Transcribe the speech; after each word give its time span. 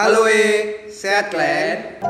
Halo 0.00 0.24
eh, 0.32 0.88
sehat 0.88 1.28
kalian? 1.28 2.00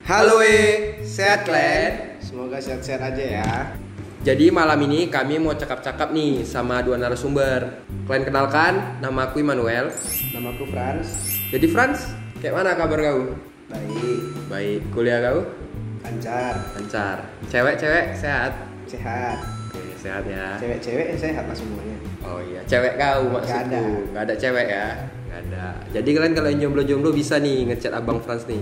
Halo 0.00 0.40
eh, 0.40 0.96
sehat 1.04 1.44
kalian? 1.44 2.16
Semoga 2.16 2.56
sehat-sehat 2.56 3.04
aja 3.04 3.20
ya. 3.20 3.52
Jadi 4.24 4.48
malam 4.48 4.80
ini 4.88 5.12
kami 5.12 5.36
mau 5.36 5.52
cakap-cakap 5.52 6.16
nih 6.16 6.40
sama 6.40 6.80
dua 6.80 6.96
narasumber. 6.96 7.84
Kalian 8.08 8.24
kenalkan, 8.24 8.96
nama 9.04 9.28
aku 9.28 9.44
Immanuel. 9.44 9.92
Nama 10.32 10.56
aku 10.56 10.64
Frans. 10.72 11.08
Jadi 11.52 11.68
Franz, 11.68 12.08
kayak 12.40 12.64
mana 12.64 12.80
kabar 12.80 13.04
kau? 13.04 13.36
Baik, 13.68 14.20
Baik, 14.48 14.80
kuliah 14.88 15.20
kau? 15.20 15.44
lancar, 16.00 16.56
Lancar. 16.80 17.28
Cewek-cewek 17.52 18.16
sehat? 18.16 18.56
sehat. 18.88 19.36
Oke, 19.68 19.84
sehat 20.00 20.24
ya. 20.24 20.56
Cewek-cewek 20.56 21.12
sehat 21.20 21.44
lah 21.44 21.52
semuanya. 21.52 21.97
Oh 22.28 22.40
iya, 22.44 22.60
cewek 22.68 23.00
kau 23.00 23.24
maksudku. 23.32 23.72
ada. 23.72 23.80
Gak 24.12 24.22
ada 24.28 24.34
cewek 24.36 24.66
ya? 24.68 24.88
Gak 25.32 25.40
ada. 25.48 25.64
Jadi 25.96 26.08
kalian 26.12 26.34
kalau 26.36 26.48
yang 26.52 26.60
jomblo-jomblo 26.68 27.10
bisa 27.16 27.40
nih 27.40 27.72
ngechat 27.72 27.96
abang 27.96 28.20
Franz 28.20 28.44
nih. 28.44 28.60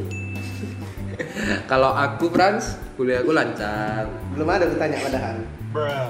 kalau 1.70 1.90
aku 1.90 2.30
Franz, 2.30 2.78
kuliah 2.94 3.26
aku 3.26 3.34
lancar. 3.34 4.06
Belum 4.30 4.46
ada 4.46 4.70
bertanya 4.70 4.98
padahal. 5.02 5.36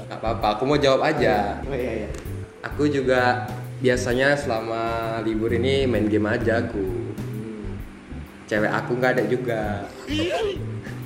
Gak 0.06 0.18
apa-apa, 0.20 0.46
aku 0.60 0.62
mau 0.68 0.76
jawab 0.76 1.00
aja. 1.08 1.58
Oh 1.64 1.72
iya 1.72 2.04
iya. 2.04 2.08
Aku 2.60 2.84
juga 2.92 3.48
biasanya 3.80 4.36
selama 4.36 5.16
libur 5.24 5.48
ini 5.56 5.88
main 5.88 6.04
game 6.04 6.28
aja 6.28 6.60
aku. 6.60 7.16
Cewek 8.46 8.70
aku 8.70 8.92
nggak 9.00 9.12
ada 9.16 9.24
juga. 9.26 9.62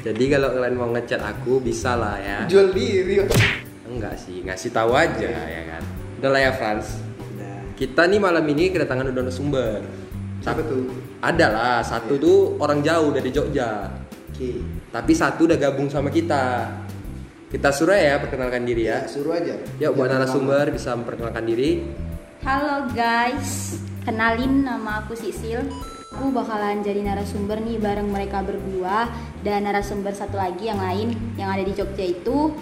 Jadi 0.01 0.25
kalau 0.33 0.49
kalian 0.57 0.77
mau 0.77 0.89
ngechat 0.93 1.21
aku 1.21 1.61
bisa 1.61 1.97
lah 1.97 2.17
ya. 2.21 2.39
Jual 2.49 2.73
diri. 2.73 3.21
Enggak 3.85 4.17
sih, 4.17 4.45
ngasih 4.45 4.71
tahu 4.73 4.93
aja 4.97 5.29
ya 5.29 5.63
kan. 5.77 6.00
Udah 6.21 6.37
lah 6.37 6.43
ya 6.45 6.53
Franz. 6.53 7.01
Udah. 7.17 7.65
Kita 7.81 8.05
nih 8.05 8.21
malam 8.21 8.45
ini 8.45 8.69
kedatangan 8.69 9.09
udah 9.09 9.33
sumber. 9.33 9.81
Siapa 10.45 10.61
tuh? 10.69 10.93
Ada 11.25 11.47
lah, 11.49 11.81
satu 11.81 12.21
tuh 12.21 12.61
orang 12.61 12.85
jauh 12.85 13.09
dari 13.09 13.33
Jogja. 13.33 13.89
Oke. 14.29 14.61
Tapi 14.93 15.13
satu 15.17 15.49
udah 15.49 15.57
gabung 15.57 15.89
sama 15.89 16.13
kita. 16.13 16.77
Kita 17.49 17.73
suruh 17.73 17.97
ya 17.97 18.21
perkenalkan 18.21 18.69
diri 18.69 18.93
ya. 18.93 19.09
suruh 19.09 19.33
aja. 19.33 19.65
Yuk 19.81 19.97
buat 19.97 20.13
narasumber 20.13 20.69
bisa 20.69 20.93
memperkenalkan 20.93 21.49
diri. 21.49 21.89
Halo 22.45 22.93
guys, 22.93 23.81
kenalin 24.05 24.61
nama 24.69 25.01
aku 25.01 25.17
Sisil. 25.17 25.73
Aku 26.21 26.37
bakalan 26.37 26.85
jadi 26.85 27.01
narasumber 27.01 27.65
nih 27.65 27.81
bareng 27.81 28.13
mereka 28.13 28.45
berdua 28.45 29.09
dan 29.41 29.65
narasumber 29.65 30.13
satu 30.13 30.37
lagi 30.37 30.69
yang 30.69 30.85
lain 30.85 31.17
yang 31.41 31.49
ada 31.49 31.65
di 31.65 31.73
Jogja 31.73 32.05
itu. 32.05 32.53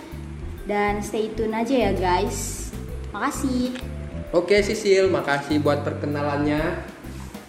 Dan 0.63 1.03
stay 1.03 1.35
tune 1.35 1.59
aja 1.59 1.75
ya 1.75 1.93
guys. 1.99 2.68
Makasih. 3.13 3.73
Oke 4.29 4.61
Sisil, 4.61 5.09
makasih 5.09 5.65
buat 5.65 5.81
perkenalannya. 5.81 6.85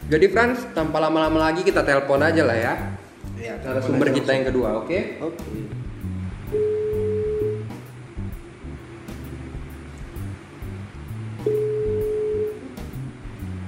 Jadi 0.10 0.26
Franz, 0.32 0.64
tanpa 0.72 1.04
lama-lama 1.04 1.52
lagi 1.52 1.62
kita 1.62 1.84
telepon 1.84 2.24
aja 2.24 2.42
lah 2.48 2.58
ya. 2.58 2.74
Iya, 3.36 3.60
Narasumber 3.62 4.10
kita 4.16 4.32
yang 4.36 4.46
kedua, 4.50 4.84
oke? 4.84 5.00
Oke. 5.22 5.44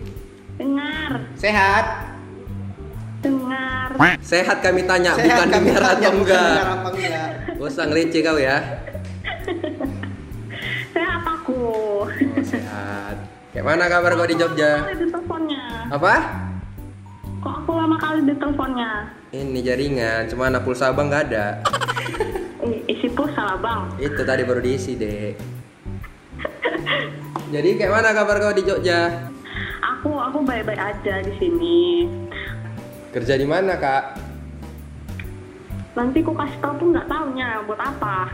dengar, 0.56 1.28
Sehat. 1.36 2.05
Sehat 4.20 4.58
kami 4.60 4.82
tanya, 4.84 5.16
Sehat 5.16 5.24
bukan 5.24 5.48
kami 5.48 5.68
dengar 5.72 5.82
tanya, 5.82 6.08
atau 6.08 6.12
bukan 6.18 6.22
enggak. 6.22 7.30
Gak 7.56 7.68
usah 7.72 7.84
ngereceh 7.88 8.20
kau 8.20 8.38
ya. 8.38 8.56
Saya 10.92 11.08
apa 11.20 11.30
aku? 11.40 11.60
Oh, 12.04 12.04
sehat. 12.44 13.16
Kayak 13.56 13.64
mana 13.64 13.84
kabar 13.88 14.12
kau 14.16 14.28
di 14.28 14.36
Jogja? 14.36 14.84
Kali 14.84 14.96
di 15.00 15.06
teleponnya. 15.08 15.64
Apa? 15.88 16.14
Kok 17.40 17.54
aku 17.64 17.70
lama 17.72 17.96
kali 17.96 18.20
di 18.26 18.34
teleponnya? 18.36 18.90
Ini 19.32 19.58
jaringan, 19.64 20.22
cuma 20.28 20.52
anak 20.52 20.62
pulsa 20.64 20.92
abang 20.92 21.08
nggak 21.08 21.24
ada. 21.32 21.46
Eh, 22.66 22.82
isi 22.90 23.06
pulsa 23.14 23.46
lah 23.46 23.62
bang. 23.62 23.94
Itu 24.02 24.26
tadi 24.26 24.42
baru 24.42 24.58
diisi 24.58 24.98
dek. 24.98 25.38
Jadi 27.54 27.78
kayak 27.78 27.92
mana 27.94 28.10
kabar 28.10 28.42
kau 28.42 28.50
di 28.50 28.66
Jogja? 28.66 29.30
Aku 29.78 30.18
aku 30.18 30.42
baik-baik 30.42 30.82
aja 30.82 31.22
di 31.22 31.30
sini. 31.38 32.10
Kerja 33.12 33.34
di 33.38 33.46
mana 33.48 33.78
kak? 33.78 34.18
Nanti 35.96 36.20
ku 36.20 36.36
kasih 36.36 36.60
tau 36.60 36.76
pun 36.76 36.92
nggak 36.92 37.08
taunya 37.08 37.64
buat 37.64 37.80
apa. 37.80 38.28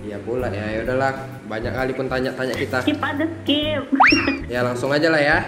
Iya 0.00 0.16
pula 0.24 0.48
ya, 0.48 0.64
ya 0.64 0.80
udahlah. 0.88 1.12
Banyak 1.44 1.72
kali 1.76 1.92
pun 1.92 2.08
tanya-tanya 2.08 2.54
kita. 2.56 2.78
Skip 2.80 3.00
aja 3.04 3.24
skip. 3.44 3.84
Ya 4.52 4.62
langsung 4.64 4.94
aja 4.94 5.10
lah 5.10 5.20
ya. 5.20 5.38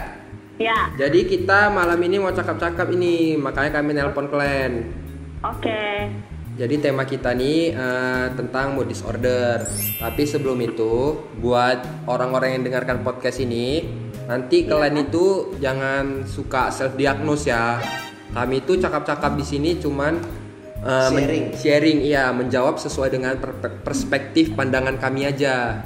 ya, 0.58 0.90
Jadi 0.98 1.24
kita 1.24 1.70
malam 1.70 1.96
ini 2.02 2.18
mau 2.18 2.34
cakap-cakap 2.34 2.90
ini, 2.90 3.38
makanya 3.38 3.78
kami 3.78 3.94
nelpon 3.94 4.26
kalian. 4.28 4.90
oke. 5.40 5.82
Jadi 6.58 6.74
tema 6.82 7.06
kita 7.06 7.30
nih 7.38 7.70
eh, 7.70 8.26
tentang 8.34 8.74
mood 8.74 8.90
disorder. 8.90 9.62
Tapi 10.02 10.26
sebelum 10.26 10.58
itu, 10.58 11.14
buat 11.38 11.78
orang-orang 12.10 12.58
yang 12.58 12.62
dengarkan 12.66 13.06
podcast 13.06 13.38
ini, 13.38 13.86
nanti 14.26 14.66
kalian 14.66 15.06
itu 15.06 15.54
jangan 15.62 16.26
suka 16.26 16.74
self 16.74 16.98
diagnose 16.98 17.46
ya. 17.46 17.78
Kami 18.32 18.60
itu 18.60 18.76
cakap-cakap 18.76 19.34
di 19.36 19.44
sini 19.44 19.70
cuman 19.80 20.20
men- 20.84 21.26
Sharing. 21.26 21.44
sharing, 21.58 21.98
iya, 22.06 22.30
menjawab 22.30 22.78
sesuai 22.78 23.10
dengan 23.10 23.34
per- 23.40 23.82
perspektif 23.82 24.54
pandangan 24.54 24.94
kami 25.00 25.26
aja. 25.26 25.82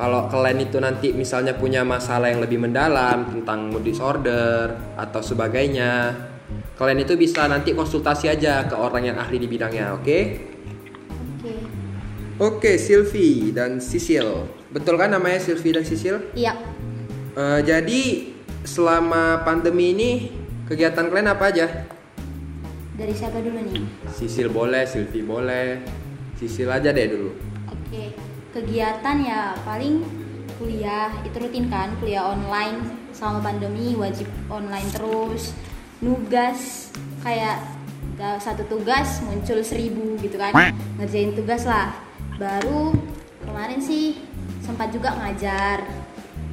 Kalau 0.00 0.32
kalian 0.32 0.64
itu 0.64 0.80
nanti 0.80 1.12
misalnya 1.12 1.52
punya 1.56 1.84
masalah 1.84 2.32
yang 2.32 2.40
lebih 2.40 2.56
mendalam 2.56 3.28
tentang 3.28 3.68
mood 3.68 3.84
disorder 3.84 4.72
atau 4.96 5.20
sebagainya, 5.20 6.16
kalian 6.80 7.04
itu 7.04 7.20
bisa 7.20 7.44
nanti 7.44 7.76
konsultasi 7.76 8.32
aja 8.32 8.64
ke 8.64 8.72
orang 8.72 9.12
yang 9.12 9.16
ahli 9.20 9.36
di 9.36 9.44
bidangnya, 9.44 9.92
oke? 9.92 10.20
Oke. 11.36 11.52
Oke, 12.40 12.72
Silvi 12.80 13.52
dan 13.52 13.84
Sisil. 13.84 14.48
Betul 14.72 14.96
kan 14.96 15.12
namanya 15.12 15.36
Silvi 15.36 15.76
dan 15.76 15.84
Sisil? 15.84 16.32
Iya. 16.32 16.56
Eh, 17.36 17.60
jadi 17.60 18.32
selama 18.64 19.44
pandemi 19.44 19.92
ini 19.92 20.10
kegiatan 20.70 21.10
kalian 21.10 21.34
apa 21.34 21.50
aja? 21.50 21.66
Dari 22.94 23.10
siapa 23.10 23.42
dulu 23.42 23.58
nih? 23.58 23.82
Sisil 24.14 24.46
boleh, 24.54 24.86
Silvi 24.86 25.26
boleh. 25.26 25.82
Sisil 26.38 26.70
aja 26.70 26.94
deh 26.94 27.10
dulu. 27.10 27.34
Oke. 27.66 28.14
Kegiatan 28.54 29.16
ya 29.18 29.58
paling 29.66 30.06
kuliah 30.62 31.10
itu 31.26 31.34
rutin 31.42 31.66
kan 31.66 31.90
kuliah 31.98 32.22
online 32.22 32.86
selama 33.10 33.50
pandemi 33.50 33.98
wajib 33.98 34.30
online 34.46 34.86
terus 34.94 35.56
nugas 36.04 36.92
kayak 37.24 37.58
satu 38.36 38.68
tugas 38.68 39.24
muncul 39.24 39.64
seribu 39.64 40.20
gitu 40.20 40.36
kan 40.36 40.52
ngerjain 41.00 41.32
tugas 41.32 41.64
lah 41.64 41.96
baru 42.36 42.92
kemarin 43.48 43.80
sih 43.80 44.20
sempat 44.60 44.92
juga 44.92 45.16
ngajar 45.16 45.80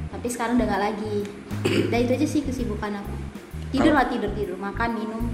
tapi 0.08 0.26
sekarang 0.32 0.56
udah 0.56 0.66
nggak 0.72 0.84
lagi 0.88 1.18
udah 1.92 1.98
itu 2.00 2.12
aja 2.16 2.26
sih 2.28 2.40
kesibukan 2.48 2.96
aku 3.04 3.27
tidur 3.68 3.92
lah 3.92 4.06
tidur 4.06 4.30
tidur 4.32 4.56
makan 4.56 4.90
minum 4.94 5.24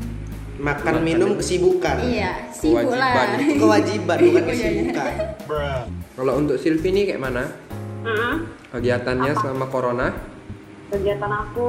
Makan 0.55 1.03
minum 1.03 1.35
kesibukan. 1.35 1.99
iya 2.01 2.47
sibuk 2.49 2.95
lah 2.95 3.11
Kewajiban. 3.11 3.43
Itu 3.43 3.55
kewajiban 3.59 4.17
bukan 4.17 4.31
Iya, 4.31 4.39
iya. 4.39 4.51
kesibukan. 4.55 5.13
Kalau 6.15 6.33
untuk 6.39 6.57
Silvi 6.57 6.89
ini 6.95 7.01
kayak 7.05 7.19
mana? 7.21 7.43
Kegiatannya 8.71 9.33
selama 9.35 9.67
corona? 9.67 10.15
Kegiatan 10.87 11.27
aku 11.27 11.67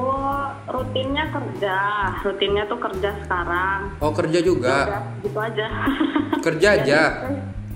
rutinnya 0.69 1.33
kerja, 1.33 1.77
rutinnya 2.21 2.69
tuh 2.69 2.77
kerja 2.77 3.09
sekarang. 3.25 3.89
Oh 3.97 4.13
kerja 4.13 4.37
Udah, 4.37 4.45
juga. 4.45 4.77
gitu 5.17 5.39
aja. 5.39 5.65
Kerja 6.45 6.67
aja. 6.77 7.01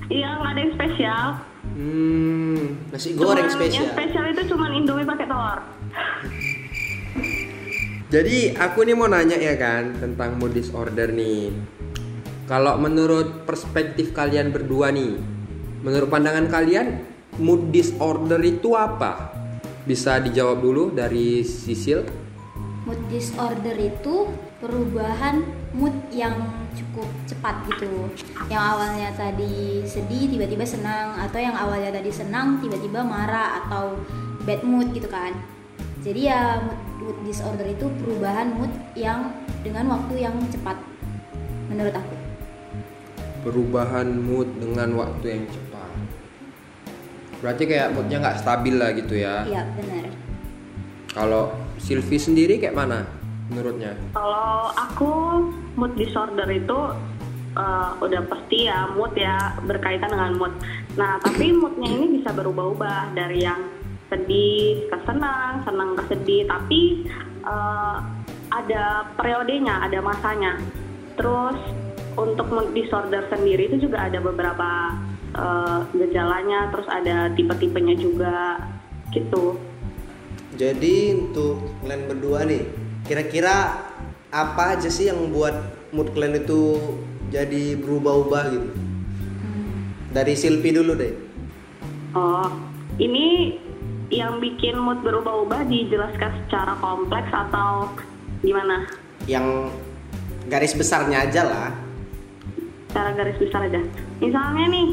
Iya, 0.05 0.29
nggak 0.35 0.51
ada 0.53 0.61
yang 0.61 0.73
spesial. 0.77 1.25
Hmm. 1.73 2.61
Nasi 2.93 3.17
goreng 3.17 3.49
Cuman 3.49 3.57
spesial. 3.57 3.81
Yang 3.81 3.93
spesial 3.97 4.25
itu 4.29 4.41
cuma 4.45 4.65
Indomie 4.69 5.09
pakai 5.09 5.25
telur. 5.25 5.57
Jadi 8.09 8.57
aku 8.57 8.89
nih 8.89 8.97
mau 8.97 9.05
nanya 9.05 9.37
ya 9.37 9.53
kan 9.53 9.93
tentang 10.01 10.41
mood 10.41 10.57
disorder 10.57 11.13
nih. 11.13 11.53
Kalau 12.49 12.81
menurut 12.81 13.45
perspektif 13.45 14.17
kalian 14.17 14.49
berdua 14.49 14.89
nih, 14.89 15.13
menurut 15.85 16.09
pandangan 16.09 16.49
kalian 16.49 17.05
mood 17.37 17.69
disorder 17.69 18.41
itu 18.41 18.73
apa? 18.73 19.29
Bisa 19.85 20.17
dijawab 20.17 20.57
dulu 20.57 20.89
dari 20.89 21.45
Sisil. 21.45 22.01
Mood 22.89 22.97
disorder 23.13 23.77
itu 23.77 24.25
perubahan 24.57 25.45
mood 25.77 25.93
yang 26.09 26.33
cukup 26.73 27.05
cepat 27.29 27.61
gitu. 27.69 28.09
Yang 28.49 28.63
awalnya 28.73 29.13
tadi 29.13 29.85
sedih 29.85 30.33
tiba-tiba 30.33 30.65
senang 30.65 31.13
atau 31.13 31.37
yang 31.37 31.53
awalnya 31.53 31.93
tadi 31.93 32.09
senang 32.09 32.57
tiba-tiba 32.57 33.05
marah 33.05 33.61
atau 33.61 34.01
bad 34.49 34.65
mood 34.65 34.89
gitu 34.97 35.05
kan. 35.05 35.58
Jadi 35.99 36.31
ya 36.31 36.63
mood, 36.63 36.79
mood 37.03 37.17
disorder 37.27 37.67
itu 37.67 37.91
perubahan 37.99 38.55
mood 38.55 38.71
yang 38.95 39.35
dengan 39.59 39.91
waktu 39.91 40.23
yang 40.23 40.35
cepat 40.47 40.79
menurut 41.67 41.91
aku. 41.91 42.15
Perubahan 43.43 44.07
mood 44.07 44.47
dengan 44.55 44.95
waktu 44.95 45.25
yang 45.27 45.43
cepat. 45.51 45.91
Berarti 47.43 47.63
kayak 47.67 47.91
moodnya 47.95 48.17
nggak 48.23 48.39
stabil 48.39 48.75
lah 48.79 48.91
gitu 48.95 49.15
ya. 49.15 49.47
iya 49.47 49.63
benar 49.75 50.11
Kalau 51.15 51.51
Silvi 51.79 52.15
sendiri 52.19 52.59
kayak 52.59 52.75
mana 52.75 53.03
menurutnya? 53.51 53.95
Kalau 54.15 54.71
aku 54.71 55.11
mood 55.75 55.95
disorder 55.99 56.47
itu 56.47 56.79
eh, 57.59 57.89
udah 57.99 58.21
pasti 58.27 58.71
ya 58.71 58.87
mood 58.95 59.11
ya 59.19 59.55
berkaitan 59.67 60.15
dengan 60.15 60.31
mood. 60.39 60.53
Nah 60.95 61.19
tapi 61.19 61.51
moodnya 61.59 61.91
ini 61.91 62.23
bisa 62.23 62.31
berubah-ubah 62.31 63.11
dari 63.15 63.43
yang 63.43 63.78
sedih 64.09 64.89
ke 64.89 64.97
senang, 65.05 65.61
senang 65.63 65.95
ke 65.95 66.03
sedih. 66.11 66.43
Tapi 66.49 67.05
eh, 67.45 67.97
ada 68.49 68.83
periodenya, 69.15 69.85
ada 69.85 70.01
masanya. 70.01 70.57
Terus 71.15 71.57
untuk 72.17 72.51
mood 72.51 72.75
disorder 72.75 73.23
sendiri 73.31 73.69
itu 73.71 73.87
juga 73.87 74.09
ada 74.09 74.19
beberapa 74.19 74.97
eh, 75.37 75.79
gejalanya, 75.95 76.73
terus 76.73 76.89
ada 76.89 77.31
tipe-tipenya 77.37 77.95
juga 77.95 78.59
gitu. 79.13 79.57
Jadi 80.59 81.15
untuk 81.15 81.61
kalian 81.85 82.03
berdua 82.09 82.43
nih, 82.43 82.65
kira-kira 83.07 83.79
apa 84.29 84.77
aja 84.77 84.89
sih 84.91 85.07
yang 85.07 85.31
buat 85.31 85.55
mood 85.95 86.11
kalian 86.13 86.43
itu 86.43 86.77
jadi 87.29 87.77
berubah-ubah 87.79 88.43
gitu? 88.53 88.69
Dari 90.09 90.33
Silvi 90.33 90.73
dulu 90.73 90.97
deh. 90.97 91.13
Oh, 92.17 92.49
ini 92.97 93.53
yang 94.09 94.41
bikin 94.41 94.73
mood 94.77 95.05
berubah-ubah 95.05 95.69
dijelaskan 95.69 96.31
secara 96.45 96.73
kompleks 96.81 97.29
atau 97.29 97.89
gimana? 98.41 98.89
Yang 99.29 99.69
garis 100.49 100.73
besarnya 100.73 101.29
aja 101.29 101.41
lah. 101.45 101.69
Secara 102.89 103.13
garis 103.13 103.37
besar 103.37 103.69
aja. 103.69 103.81
Misalnya 104.17 104.65
nih, 104.73 104.87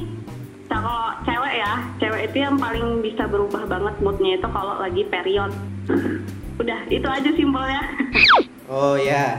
kalau 0.68 1.16
cewek 1.24 1.54
ya, 1.56 1.72
cewek 1.96 2.22
itu 2.28 2.36
yang 2.44 2.56
paling 2.60 3.00
bisa 3.00 3.24
berubah 3.24 3.64
banget 3.64 3.94
moodnya 4.04 4.36
itu 4.36 4.48
kalau 4.52 4.76
lagi 4.76 5.02
period. 5.08 5.52
Udah, 6.60 6.80
itu 6.88 7.08
aja 7.08 7.30
simpelnya. 7.32 7.82
Oh 8.66 8.98
ya. 8.98 9.38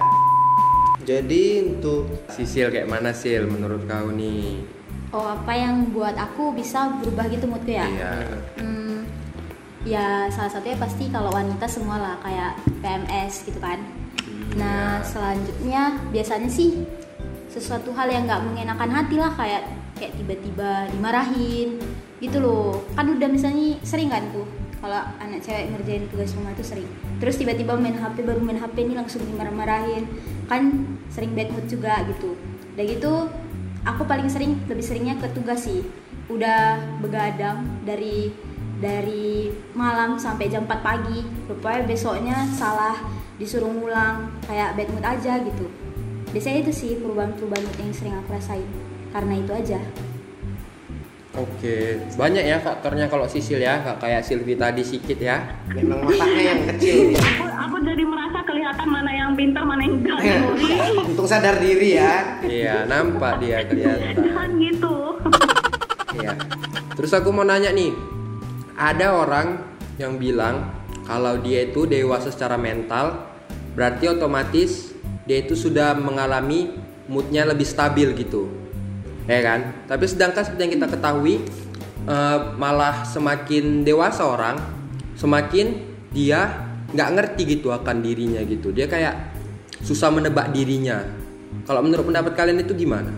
Jadi 1.03 1.59
untuk 1.59 2.07
Sisil 2.31 2.71
kayak 2.71 2.87
mana 2.87 3.11
Sil 3.11 3.43
menurut 3.43 3.83
kau 3.83 4.07
nih? 4.07 4.63
oh 5.11 5.35
apa 5.35 5.53
yang 5.55 5.87
buat 5.95 6.15
aku 6.19 6.51
bisa 6.55 6.91
berubah 6.99 7.31
gitu 7.31 7.47
moodku 7.47 7.71
ya 7.71 7.87
Iya. 7.87 8.13
Hmm, 8.59 8.96
ya 9.87 10.27
salah 10.27 10.51
satunya 10.51 10.75
pasti 10.75 11.07
kalau 11.07 11.31
wanita 11.31 11.63
semua 11.65 11.95
lah 11.95 12.15
kayak 12.19 12.59
PMS 12.83 13.47
gitu 13.47 13.59
kan. 13.63 13.79
Nah 14.59 14.99
selanjutnya 14.99 15.95
biasanya 16.11 16.51
sih 16.51 16.83
sesuatu 17.47 17.95
hal 17.95 18.11
yang 18.11 18.27
nggak 18.27 18.43
mengenakan 18.43 18.91
hati 18.91 19.15
lah 19.15 19.31
kayak 19.39 19.63
kayak 19.95 20.13
tiba-tiba 20.19 20.91
dimarahin 20.91 21.79
gitu 22.19 22.43
loh. 22.43 22.83
Kan 22.99 23.15
udah 23.15 23.31
misalnya 23.31 23.79
sering 23.87 24.11
kan 24.11 24.27
tuh 24.35 24.45
kalau 24.77 25.01
anak 25.23 25.41
cewek 25.41 25.71
ngerjain 25.73 26.05
tugas 26.11 26.35
rumah 26.35 26.51
itu 26.51 26.63
sering. 26.67 26.89
Terus 27.23 27.39
tiba-tiba 27.39 27.79
main 27.79 27.95
HP 27.95 28.27
baru 28.27 28.43
main 28.43 28.59
HP 28.59 28.83
ini 28.83 28.93
langsung 28.93 29.23
dimarah-marahin 29.23 30.03
kan 30.51 30.83
sering 31.09 31.31
bad 31.31 31.47
mood 31.55 31.65
juga 31.71 32.03
gitu. 32.11 32.35
Udah 32.75 32.85
gitu 32.85 33.13
aku 33.87 34.03
paling 34.03 34.27
sering 34.27 34.59
lebih 34.67 34.83
seringnya 34.83 35.15
ke 35.15 35.31
tugas 35.31 35.63
sih 35.63 35.79
udah 36.27 36.75
begadang 36.99 37.63
dari 37.87 38.35
dari 38.77 39.49
malam 39.73 40.21
sampai 40.21 40.49
jam 40.49 40.69
4 40.69 40.85
pagi 40.85 41.25
rupanya 41.49 41.81
besoknya 41.89 42.37
salah 42.53 42.97
disuruh 43.41 43.69
ngulang 43.69 44.29
kayak 44.45 44.77
bad 44.77 44.89
mood 44.93 45.05
aja 45.05 45.41
gitu 45.41 45.65
biasanya 46.29 46.67
itu 46.67 46.71
sih 46.73 46.91
perubahan-perubahan 47.01 47.63
mood 47.65 47.77
yang 47.81 47.93
sering 47.93 48.15
aku 48.17 48.29
rasain 48.37 48.69
karena 49.13 49.33
itu 49.37 49.51
aja 49.53 49.79
Oke, 51.37 52.01
banyak 52.17 52.49
ya 52.49 52.57
faktornya 52.57 53.05
kalau 53.05 53.29
Sisil 53.29 53.61
ya, 53.61 53.77
nggak 53.85 54.01
kayak 54.01 54.25
Silvi 54.25 54.57
tadi 54.57 54.81
sedikit 54.81 55.21
ya. 55.21 55.37
memang 55.69 56.01
matanya 56.01 56.41
yang 56.49 56.61
kecil. 56.73 57.13
ya. 57.13 57.21
aku, 57.21 57.45
aku 57.45 57.75
jadi 57.85 58.03
merasa 58.09 58.41
kelihatan 58.41 58.87
mana 58.89 59.11
yang 59.13 59.37
pintar, 59.37 59.61
mana 59.61 59.85
yang 59.85 60.01
enggak. 60.01 60.17
Untung 61.05 61.29
sadar 61.29 61.61
diri 61.61 61.93
ya. 61.93 62.41
Iya, 62.41 62.89
nampak 62.89 63.37
dia 63.37 63.61
kelihatan. 63.69 64.17
Jangan 64.17 64.49
gitu. 64.57 64.95
Iya. 66.17 66.33
Terus 66.97 67.11
aku 67.13 67.29
mau 67.29 67.45
nanya 67.45 67.69
nih, 67.69 67.93
ada 68.77 69.17
orang 69.17 69.65
yang 69.97 70.21
bilang 70.21 70.69
kalau 71.09 71.41
dia 71.41 71.65
itu 71.65 71.89
dewasa 71.89 72.29
secara 72.29 72.55
mental, 72.55 73.25
berarti 73.73 74.05
otomatis 74.07 74.93
dia 75.25 75.41
itu 75.41 75.57
sudah 75.57 75.97
mengalami 75.97 76.77
moodnya 77.09 77.43
lebih 77.49 77.65
stabil 77.65 78.13
gitu, 78.13 78.47
ya 79.25 79.41
kan? 79.41 79.89
Tapi 79.89 80.05
sedangkan 80.05 80.45
seperti 80.45 80.61
yang 80.69 80.73
kita 80.77 80.87
ketahui, 80.93 81.41
eh, 82.05 82.39
malah 82.55 83.01
semakin 83.03 83.81
dewasa 83.81 84.23
orang, 84.23 84.61
semakin 85.17 85.73
dia 86.13 86.69
nggak 86.93 87.09
ngerti 87.17 87.41
gitu 87.59 87.73
akan 87.73 87.99
dirinya 87.99 88.39
gitu. 88.45 88.71
Dia 88.71 88.87
kayak 88.87 89.15
susah 89.83 90.13
menebak 90.13 90.53
dirinya. 90.55 91.03
Kalau 91.65 91.81
menurut 91.83 92.07
pendapat 92.07 92.35
kalian 92.35 92.63
itu 92.63 92.75
gimana? 92.75 93.11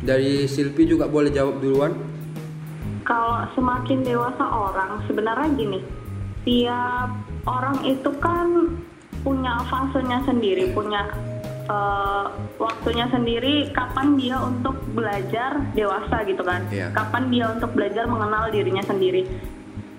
Dari 0.00 0.46
Silvi 0.46 0.86
juga 0.86 1.08
boleh 1.08 1.32
jawab 1.32 1.60
duluan. 1.60 1.92
Kalau 3.06 3.46
semakin 3.54 4.02
dewasa 4.02 4.42
orang, 4.42 4.98
sebenarnya 5.06 5.48
gini, 5.54 5.78
tiap 6.42 7.14
orang 7.46 7.78
itu 7.86 8.10
kan 8.18 8.74
punya 9.22 9.62
fasenya 9.70 10.26
sendiri, 10.26 10.74
punya 10.74 11.06
eh, 11.70 12.26
waktunya 12.58 13.06
sendiri. 13.14 13.70
Kapan 13.70 14.18
dia 14.18 14.42
untuk 14.42 14.74
belajar 14.90 15.54
dewasa 15.78 16.26
gitu 16.26 16.42
kan? 16.42 16.66
Iya. 16.66 16.90
Kapan 16.90 17.30
dia 17.30 17.46
untuk 17.54 17.70
belajar 17.78 18.10
mengenal 18.10 18.50
dirinya 18.50 18.82
sendiri? 18.82 19.22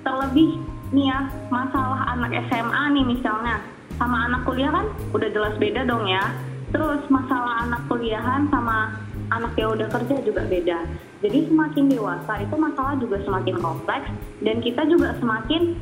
Terlebih 0.03 0.59
nih 0.91 1.07
ya, 1.07 1.31
masalah 1.47 2.11
anak 2.11 2.35
SMA 2.51 2.83
nih 2.91 3.05
misalnya, 3.07 3.63
sama 3.95 4.27
anak 4.27 4.43
kuliah 4.43 4.71
kan 4.71 4.87
udah 5.15 5.29
jelas 5.31 5.55
beda 5.55 5.87
dong 5.87 6.03
ya. 6.11 6.27
Terus 6.75 6.99
masalah 7.07 7.63
anak 7.63 7.87
kuliahan 7.87 8.51
sama 8.51 9.06
anak 9.31 9.53
yang 9.59 9.75
udah 9.75 9.87
kerja 9.91 10.15
juga 10.23 10.41
beda. 10.47 10.79
Jadi 11.23 11.49
semakin 11.49 11.85
dewasa 11.91 12.33
itu 12.39 12.55
masalah 12.55 12.95
juga 13.01 13.17
semakin 13.25 13.55
kompleks 13.59 14.07
dan 14.45 14.61
kita 14.61 14.85
juga 14.87 15.17
semakin 15.17 15.75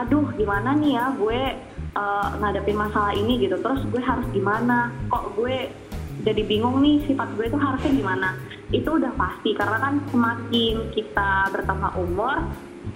aduh 0.00 0.24
gimana 0.40 0.72
nih 0.80 0.96
ya 0.96 1.12
gue 1.20 1.40
eh, 1.92 2.28
ngadepin 2.40 2.78
masalah 2.78 3.12
ini 3.14 3.44
gitu. 3.44 3.56
Terus 3.60 3.84
gue 3.92 4.02
harus 4.02 4.26
gimana? 4.32 4.90
Kok 5.12 5.36
gue 5.38 5.68
jadi 6.22 6.42
bingung 6.44 6.80
nih 6.80 7.04
sifat 7.06 7.28
gue 7.36 7.46
itu 7.46 7.58
harusnya 7.58 7.92
gimana? 7.92 8.28
Itu 8.72 8.96
udah 8.96 9.12
pasti 9.14 9.52
karena 9.52 9.78
kan 9.78 9.94
semakin 10.08 10.74
kita 10.96 11.52
bertambah 11.52 11.92
umur 12.00 12.40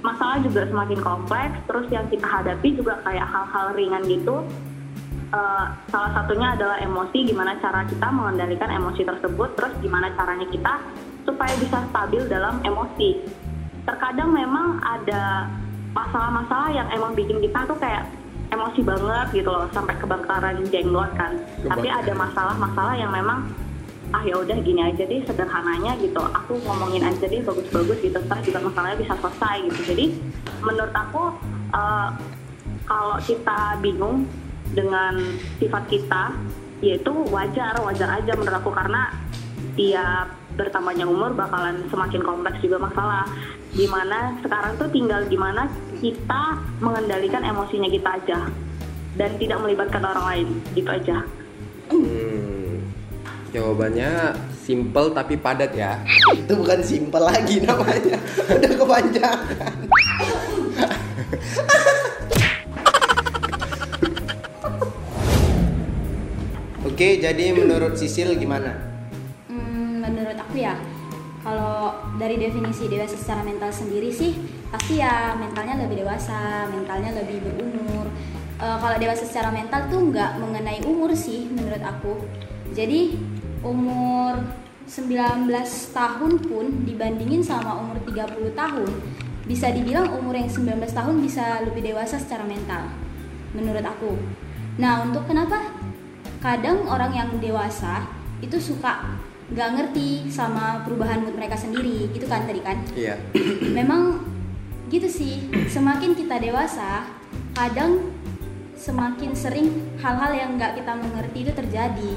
masalah 0.03 0.43
juga 0.43 0.67
semakin 0.67 0.99
kompleks. 1.05 1.57
Terus 1.69 1.87
yang 1.93 2.07
kita 2.09 2.27
hadapi 2.27 2.75
juga 2.75 2.99
kayak 3.05 3.27
hal-hal 3.29 3.67
ringan 3.77 4.03
gitu 4.09 4.43
Eh, 5.27 5.67
salah 5.91 6.11
satunya 6.15 6.55
adalah 6.55 6.79
emosi 6.79 7.27
gimana 7.27 7.59
cara 7.59 7.83
kita 7.83 8.07
mengendalikan 8.15 8.71
emosi 8.71 9.03
tersebut 9.03 9.59
terus 9.59 9.75
gimana 9.83 10.07
caranya 10.15 10.47
kita 10.47 10.79
supaya 11.27 11.51
bisa 11.59 11.83
stabil 11.91 12.23
dalam 12.31 12.63
emosi. 12.63 13.27
Terkadang 13.83 14.31
memang 14.31 14.79
ada 14.87 15.51
masalah-masalah 15.91 16.71
yang 16.71 16.87
emang 16.95 17.19
bikin 17.19 17.43
kita 17.43 17.59
tuh 17.67 17.75
kayak 17.83 18.07
emosi 18.55 18.87
banget 18.87 19.43
gitu 19.43 19.51
loh 19.51 19.67
sampai 19.75 19.99
kebakaran 19.99 20.63
jenglot 20.71 21.11
kan. 21.19 21.35
Tapi 21.67 21.91
ada 21.91 22.13
masalah-masalah 22.15 22.95
yang 22.95 23.11
memang 23.11 23.51
ah 24.15 24.23
ya 24.23 24.39
udah 24.39 24.63
gini 24.63 24.79
aja 24.79 25.03
deh 25.11 25.27
sederhananya 25.27 25.99
gitu. 25.99 26.23
Aku 26.23 26.55
ngomongin 26.63 27.03
aja 27.03 27.27
deh 27.27 27.43
bagus-bagus 27.43 27.99
gitu 27.99 28.15
ntar 28.31 28.39
juga 28.47 28.63
masalahnya 28.63 29.03
bisa 29.03 29.19
selesai 29.19 29.57
gitu. 29.75 29.81
Jadi 29.91 30.07
menurut 30.63 30.95
aku 30.95 31.35
eh, 31.75 32.09
kalau 32.87 33.19
kita 33.27 33.83
bingung 33.83 34.23
dengan 34.77 35.17
sifat 35.57 35.89
kita 35.89 36.37
yaitu 36.85 37.13
wajar 37.33 37.73
wajar 37.81 38.21
aja 38.21 38.33
menurut 38.37 38.61
aku 38.61 38.71
karena 38.71 39.09
tiap 39.75 40.37
bertambahnya 40.61 41.09
umur 41.09 41.33
bakalan 41.33 41.81
semakin 41.89 42.21
kompleks 42.21 42.61
juga 42.61 42.77
masalah 42.85 43.25
gimana 43.73 44.37
sekarang 44.45 44.77
tuh 44.77 44.89
tinggal 44.93 45.25
gimana 45.25 45.69
kita 46.05 46.61
mengendalikan 46.85 47.41
emosinya 47.41 47.89
kita 47.89 48.09
aja 48.21 48.41
dan 49.17 49.33
tidak 49.41 49.59
melibatkan 49.65 50.05
orang 50.05 50.25
lain 50.29 50.49
gitu 50.77 50.93
aja 50.93 51.25
Hmm, 51.87 52.83
jawabannya 53.55 54.35
simple 54.51 55.15
tapi 55.15 55.39
padat 55.39 55.71
ya. 55.71 56.03
Itu 56.35 56.59
bukan 56.59 56.83
simpel 56.83 57.23
lagi 57.23 57.63
namanya. 57.63 58.19
Udah 58.59 58.73
kepanjangan. 58.75 59.75
Oke, 66.97 67.21
jadi 67.21 67.53
menurut 67.53 67.93
Sisil 67.93 68.41
gimana? 68.41 68.73
Hmm, 69.53 70.01
menurut 70.01 70.33
aku 70.33 70.57
ya, 70.57 70.81
kalau 71.45 71.93
dari 72.17 72.41
definisi 72.41 72.89
dewasa 72.89 73.21
secara 73.21 73.45
mental 73.45 73.69
sendiri 73.69 74.09
sih, 74.09 74.33
pasti 74.73 75.05
ya 75.05 75.37
mentalnya 75.37 75.77
lebih 75.85 76.01
dewasa, 76.01 76.65
mentalnya 76.73 77.13
lebih 77.21 77.45
berumur. 77.45 78.09
Eh, 78.57 78.77
kalau 78.81 78.97
dewasa 78.97 79.29
secara 79.29 79.53
mental 79.53 79.93
tuh 79.93 80.09
nggak 80.09 80.41
mengenai 80.41 80.81
umur 80.89 81.13
sih 81.13 81.45
menurut 81.53 81.85
aku. 81.85 82.17
Jadi 82.73 83.21
umur 83.61 84.41
19 84.89 85.53
tahun 85.93 86.33
pun 86.49 86.65
dibandingin 86.89 87.45
sama 87.45 87.77
umur 87.77 88.01
30 88.09 88.57
tahun 88.57 88.89
bisa 89.45 89.69
dibilang 89.69 90.17
umur 90.17 90.33
yang 90.33 90.49
19 90.49 90.81
tahun 90.89 91.21
bisa 91.21 91.61
lebih 91.61 91.93
dewasa 91.93 92.17
secara 92.17 92.49
mental 92.49 92.89
menurut 93.53 93.85
aku 93.85 94.17
nah 94.81 95.03
untuk 95.03 95.27
kenapa 95.27 95.76
kadang 96.41 96.85
orang 96.87 97.13
yang 97.13 97.31
dewasa 97.41 98.07
itu 98.45 98.61
suka 98.61 99.17
nggak 99.47 99.69
ngerti 99.79 100.27
sama 100.27 100.83
perubahan 100.83 101.23
mood 101.23 101.39
mereka 101.39 101.55
sendiri. 101.55 102.11
Gitu 102.11 102.27
kan 102.27 102.45
tadi 102.45 102.61
kan? 102.61 102.79
Iya. 102.93 103.15
memang 103.79 104.23
gitu 104.91 105.07
sih. 105.07 105.51
Semakin 105.71 106.15
kita 106.15 106.39
dewasa 106.39 107.07
kadang 107.55 108.13
semakin 108.77 109.33
sering 109.33 109.73
hal-hal 109.99 110.33
yang 110.37 110.51
nggak 110.61 110.79
kita 110.79 110.93
mengerti 110.95 111.39
itu 111.47 111.53
terjadi. 111.55 112.13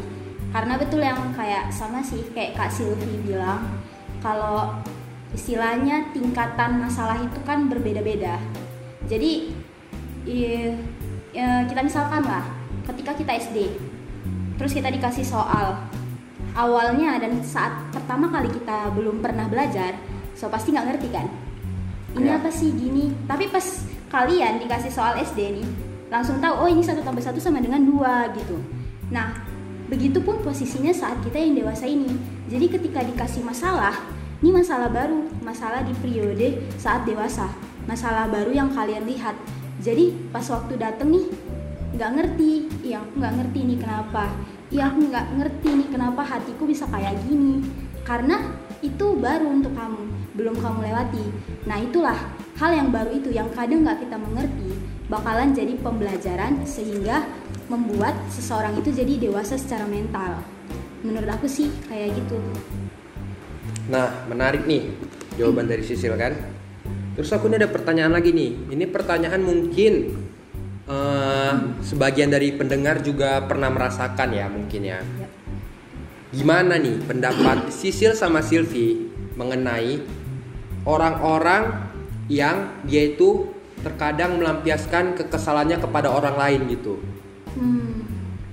Karena 0.49 0.81
betul 0.81 1.05
yang 1.05 1.29
kayak 1.38 1.69
sama 1.69 2.01
sih 2.01 2.25
kayak 2.33 2.57
kak 2.57 2.73
Silvi 2.73 3.21
bilang 3.21 3.61
kalau 4.19 4.81
istilahnya 5.29 6.09
tingkatan 6.09 6.81
masalah 6.81 7.21
itu 7.21 7.38
kan 7.45 7.69
berbeda-beda. 7.69 8.41
Jadi 9.05 9.53
i- 10.25 10.73
ya, 11.33 11.69
kita 11.69 11.85
misalkan 11.85 12.25
lah 12.25 12.41
ketika 12.89 13.13
kita 13.13 13.38
SD 13.38 13.57
terus 14.59 14.75
kita 14.75 14.91
dikasih 14.91 15.23
soal. 15.23 15.79
Awalnya 16.53 17.15
dan 17.23 17.39
saat 17.39 17.87
pertama 17.95 18.27
kali 18.27 18.51
kita 18.51 18.91
belum 18.91 19.23
pernah 19.23 19.47
belajar 19.47 19.95
so 20.35 20.51
pasti 20.51 20.75
nggak 20.75 20.87
ngerti 20.91 21.07
kan? 21.09 21.27
Ini 22.19 22.27
Ya. 22.27 22.37
apa 22.37 22.51
sih 22.51 22.75
gini? 22.75 23.15
Tapi 23.23 23.47
pas 23.47 23.63
kalian 24.11 24.59
dikasih 24.59 24.91
soal 24.91 25.15
SD 25.23 25.39
nih 25.55 25.67
langsung 26.09 26.41
tahu 26.41 26.65
oh 26.65 26.69
ini 26.69 26.81
satu 26.81 27.05
tambah 27.05 27.21
satu 27.21 27.37
sama 27.37 27.61
dengan 27.61 27.85
dua 27.85 28.33
gitu. 28.33 28.57
Nah 29.13 29.37
begitupun 29.87 30.41
posisinya 30.41 30.93
saat 30.93 31.21
kita 31.23 31.37
yang 31.37 31.55
dewasa 31.57 31.85
ini. 31.85 32.09
Jadi 32.49 32.65
ketika 32.67 33.05
dikasih 33.05 33.45
masalah 33.45 33.93
ini 34.41 34.49
masalah 34.49 34.89
baru 34.89 35.29
masalah 35.45 35.85
di 35.85 35.93
periode 36.01 36.65
saat 36.81 37.05
dewasa. 37.05 37.47
Masalah 37.85 38.25
baru 38.29 38.51
yang 38.53 38.69
kalian 38.73 39.05
lihat. 39.05 39.37
Jadi 39.79 40.11
pas 40.33 40.43
waktu 40.49 40.75
dateng 40.75 41.13
nih 41.13 41.25
nggak 41.99 42.11
ngerti. 42.15 42.51
Iya 42.87 43.03
aku 43.03 43.13
nggak 43.19 43.33
ngerti 43.35 43.59
nih 43.67 43.77
kenapa. 43.83 44.25
Iya 44.71 44.83
aku 44.87 44.99
nggak 45.11 45.25
ngerti 45.35 45.69
nih 45.75 45.87
kenapa 45.91 46.21
hatiku 46.23 46.63
bisa 46.63 46.87
kayak 46.87 47.19
gini. 47.27 47.59
Karena 48.07 48.39
itu 48.79 49.05
baru 49.19 49.51
untuk 49.51 49.75
kamu 49.75 50.01
belum 50.39 50.55
kamu 50.63 50.79
lewati. 50.87 51.25
Nah 51.67 51.77
itulah 51.83 52.15
hal 52.55 52.71
yang 52.71 52.87
baru 52.95 53.11
itu 53.11 53.35
yang 53.35 53.51
kadang 53.51 53.83
nggak 53.83 53.99
kita 54.07 54.15
mengerti 54.15 54.71
bakalan 55.11 55.51
jadi 55.51 55.75
pembelajaran 55.83 56.63
sehingga 56.63 57.27
membuat 57.67 58.15
seseorang 58.31 58.79
itu 58.79 58.95
jadi 58.95 59.19
dewasa 59.19 59.59
secara 59.59 59.83
mental. 59.83 60.39
Menurut 61.03 61.27
aku 61.27 61.51
sih 61.51 61.67
kayak 61.91 62.15
gitu. 62.15 62.39
Nah, 63.89 64.25
menarik 64.29 64.69
nih 64.69 64.93
jawaban 65.35 65.65
dari 65.65 65.81
Sisil 65.81 66.13
kan. 66.13 66.33
Terus 67.17 67.29
aku 67.33 67.49
ini 67.49 67.57
ada 67.57 67.67
pertanyaan 67.67 68.13
lagi 68.13 68.31
nih. 68.31 68.69
Ini 68.69 68.85
pertanyaan 68.87 69.41
mungkin 69.41 69.93
eh, 70.89 71.53
sebagian 71.86 72.34
dari 72.34 72.58
pendengar 72.58 73.05
juga 73.05 73.46
pernah 73.46 73.69
merasakan 73.69 74.29
ya 74.34 74.50
mungkin 74.50 74.81
ya. 74.81 75.00
Ya. 75.00 75.27
Gimana 76.34 76.77
nih 76.77 77.01
pendapat 77.05 77.69
Sisil 77.74 78.13
sama 78.13 78.41
Silvi 78.41 79.10
mengenai 79.38 80.01
orang-orang 80.86 81.89
yang 82.29 82.81
dia 82.86 83.10
itu 83.13 83.50
terkadang 83.81 84.38
melampiaskan 84.38 85.15
kekesalannya 85.15 85.79
kepada 85.79 86.12
orang 86.12 86.36
lain 86.36 86.62
gitu. 86.69 87.00
hmm, 87.55 88.00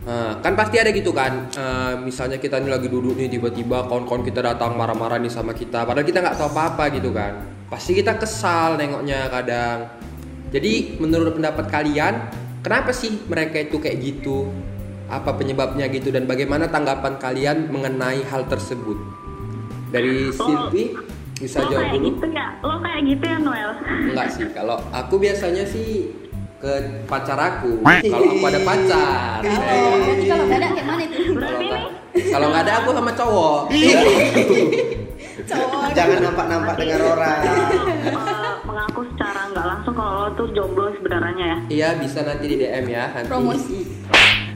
Nah, 0.07 0.39
kan 0.39 0.55
pasti 0.55 0.79
ada 0.79 0.95
gitu 0.95 1.11
kan 1.11 1.51
Eh, 1.51 1.95
misalnya 1.99 2.39
kita 2.39 2.63
ini 2.63 2.71
lagi 2.71 2.87
duduk 2.87 3.19
nih 3.19 3.27
tiba-tiba 3.27 3.91
kawan-kawan 3.91 4.23
kita 4.23 4.39
datang 4.39 4.79
marah-marah 4.79 5.19
nih 5.19 5.33
sama 5.33 5.51
kita 5.51 5.83
padahal 5.83 6.07
kita 6.07 6.23
nggak 6.23 6.39
tahu 6.39 6.47
apa-apa 6.55 6.95
gitu 6.95 7.11
kan 7.11 7.43
pasti 7.67 7.99
kita 7.99 8.15
kesal 8.15 8.79
nengoknya 8.79 9.27
kadang 9.27 9.91
jadi 10.49 10.73
menurut 10.97 11.33
pendapat 11.33 11.67
kalian 11.67 12.15
kenapa 12.61 12.91
sih 12.91 13.19
mereka 13.25 13.61
itu 13.61 13.77
kayak 13.77 13.99
gitu? 13.99 14.51
Apa 15.07 15.33
penyebabnya 15.33 15.87
gitu? 15.87 16.11
Dan 16.11 16.27
bagaimana 16.27 16.67
tanggapan 16.67 17.15
kalian 17.17 17.67
mengenai 17.69 18.23
hal 18.25 18.43
tersebut? 18.45 18.99
Dari 19.89 20.31
Silvi 20.31 20.95
bisa 21.37 21.61
lo 21.61 21.69
jawab 21.69 21.83
kayak 21.85 21.95
dulu. 21.95 22.07
gitu 22.09 22.27
ya 22.29 22.47
lo 22.59 22.75
kayak 22.81 23.01
gitu 23.07 23.25
ya 23.25 23.37
Noel? 23.39 23.71
Enggak 24.11 24.27
sih. 24.31 24.45
Kalau 24.51 24.77
aku 24.91 25.15
biasanya 25.17 25.65
sih 25.65 26.11
ke 26.57 26.73
pacar 27.05 27.39
aku. 27.39 27.79
Kalau 27.85 28.27
aku 28.29 28.45
ada 28.45 28.61
pacar. 28.63 29.39
Oh, 29.43 29.95
berarti 30.01 30.25
kalau 30.27 30.45
nggak 30.45 30.59
ada 30.59 30.69
kayak 30.69 30.87
mana 30.87 31.03
itu 31.05 31.17
kalau 31.17 31.35
Berarti 31.37 31.65
nggak 31.65 31.83
nih- 32.17 32.31
kalau 32.33 32.47
nggak 32.49 32.63
ada 32.65 32.73
aku 32.75 32.91
sama 32.91 33.13
cowok. 33.13 33.61
Cowok. 35.47 35.81
Jangan 35.93 36.19
nampak-nampak 36.25 36.75
dengan 36.77 37.01
orang. 37.07 37.41
Eh, 37.47 38.89
tuh 40.37 40.53
jomblo 40.53 40.93
sebenarnya 41.01 41.45
ya? 41.45 41.59
Iya 41.73 41.89
bisa 41.99 42.21
nanti 42.23 42.45
di 42.47 42.57
DM 42.61 42.87
ya 42.93 43.11
nanti. 43.17 43.29
Promosi. 43.33 43.81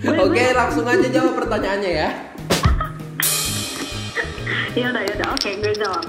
Oke 0.24 0.44
langsung 0.52 0.84
aja 0.84 1.08
jawab 1.08 1.34
pertanyaannya 1.40 1.90
ya. 1.90 2.08
Ya 4.78 4.86
udah 4.94 5.02
ya 5.02 5.12
udah. 5.18 5.28
Oke 5.34 5.50
gue 5.58 5.74
jawab. 5.74 6.04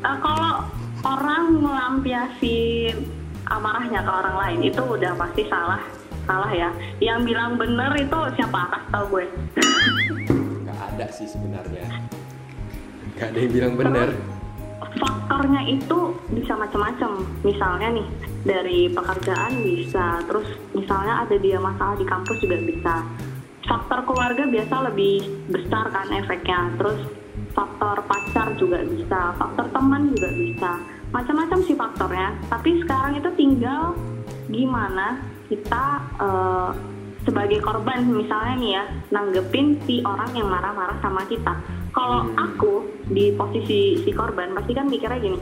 Eh, 0.00 0.16
kalau 0.24 0.64
orang 1.04 1.44
melampiasin 1.60 2.96
amarahnya 3.44 4.00
ke 4.00 4.08
orang 4.10 4.36
lain 4.40 4.72
itu 4.72 4.80
udah 4.80 5.12
pasti 5.20 5.44
salah 5.52 5.84
salah 6.24 6.48
ya. 6.48 6.72
Yang 6.96 7.34
bilang 7.34 7.60
bener 7.60 7.92
itu 8.00 8.18
siapa? 8.40 8.72
Kasih 8.72 8.88
tau 8.88 9.04
gue. 9.12 9.24
Nggak 10.64 10.78
ada 10.96 11.06
sih 11.12 11.28
sebenarnya. 11.28 11.86
Nggak 13.20 13.28
ada 13.28 13.38
yang 13.38 13.52
bilang 13.52 13.74
bener 13.76 14.08
faktornya 14.96 15.62
itu 15.68 15.98
bisa 16.32 16.52
macam-macam. 16.56 17.24
Misalnya 17.44 17.88
nih 17.92 18.08
dari 18.46 18.80
pekerjaan 18.90 19.52
bisa 19.62 20.22
terus 20.24 20.48
misalnya 20.72 21.26
ada 21.26 21.36
dia 21.36 21.58
masalah 21.60 21.96
di 21.98 22.06
kampus 22.06 22.38
juga 22.40 22.58
bisa. 22.62 22.94
Faktor 23.66 24.06
keluarga 24.06 24.46
biasa 24.46 24.74
lebih 24.92 25.16
besar 25.50 25.90
kan 25.90 26.08
efeknya. 26.14 26.70
Terus 26.78 27.00
faktor 27.52 28.04
pacar 28.04 28.52
juga 28.60 28.84
bisa 28.84 29.32
faktor 29.36 29.66
teman 29.72 30.12
juga 30.14 30.30
bisa. 30.32 30.72
Macam-macam 31.10 31.58
sih 31.64 31.76
faktornya. 31.76 32.28
Tapi 32.48 32.70
sekarang 32.84 33.18
itu 33.18 33.30
tinggal 33.36 33.94
gimana 34.46 35.20
kita 35.50 35.84
eh, 36.22 36.70
sebagai 37.26 37.58
korban 37.58 38.06
misalnya 38.06 38.54
nih 38.54 38.70
ya 38.78 38.84
nanggepin 39.10 39.82
si 39.82 39.98
orang 40.06 40.30
yang 40.32 40.46
marah-marah 40.46 40.94
sama 41.02 41.26
kita. 41.26 41.58
Kalau 41.90 42.30
aku 42.38 42.95
di 43.06 43.30
posisi 43.34 44.02
si 44.02 44.10
korban 44.10 44.54
pasti 44.54 44.72
kan 44.74 44.90
mikirnya 44.90 45.22
gini 45.22 45.38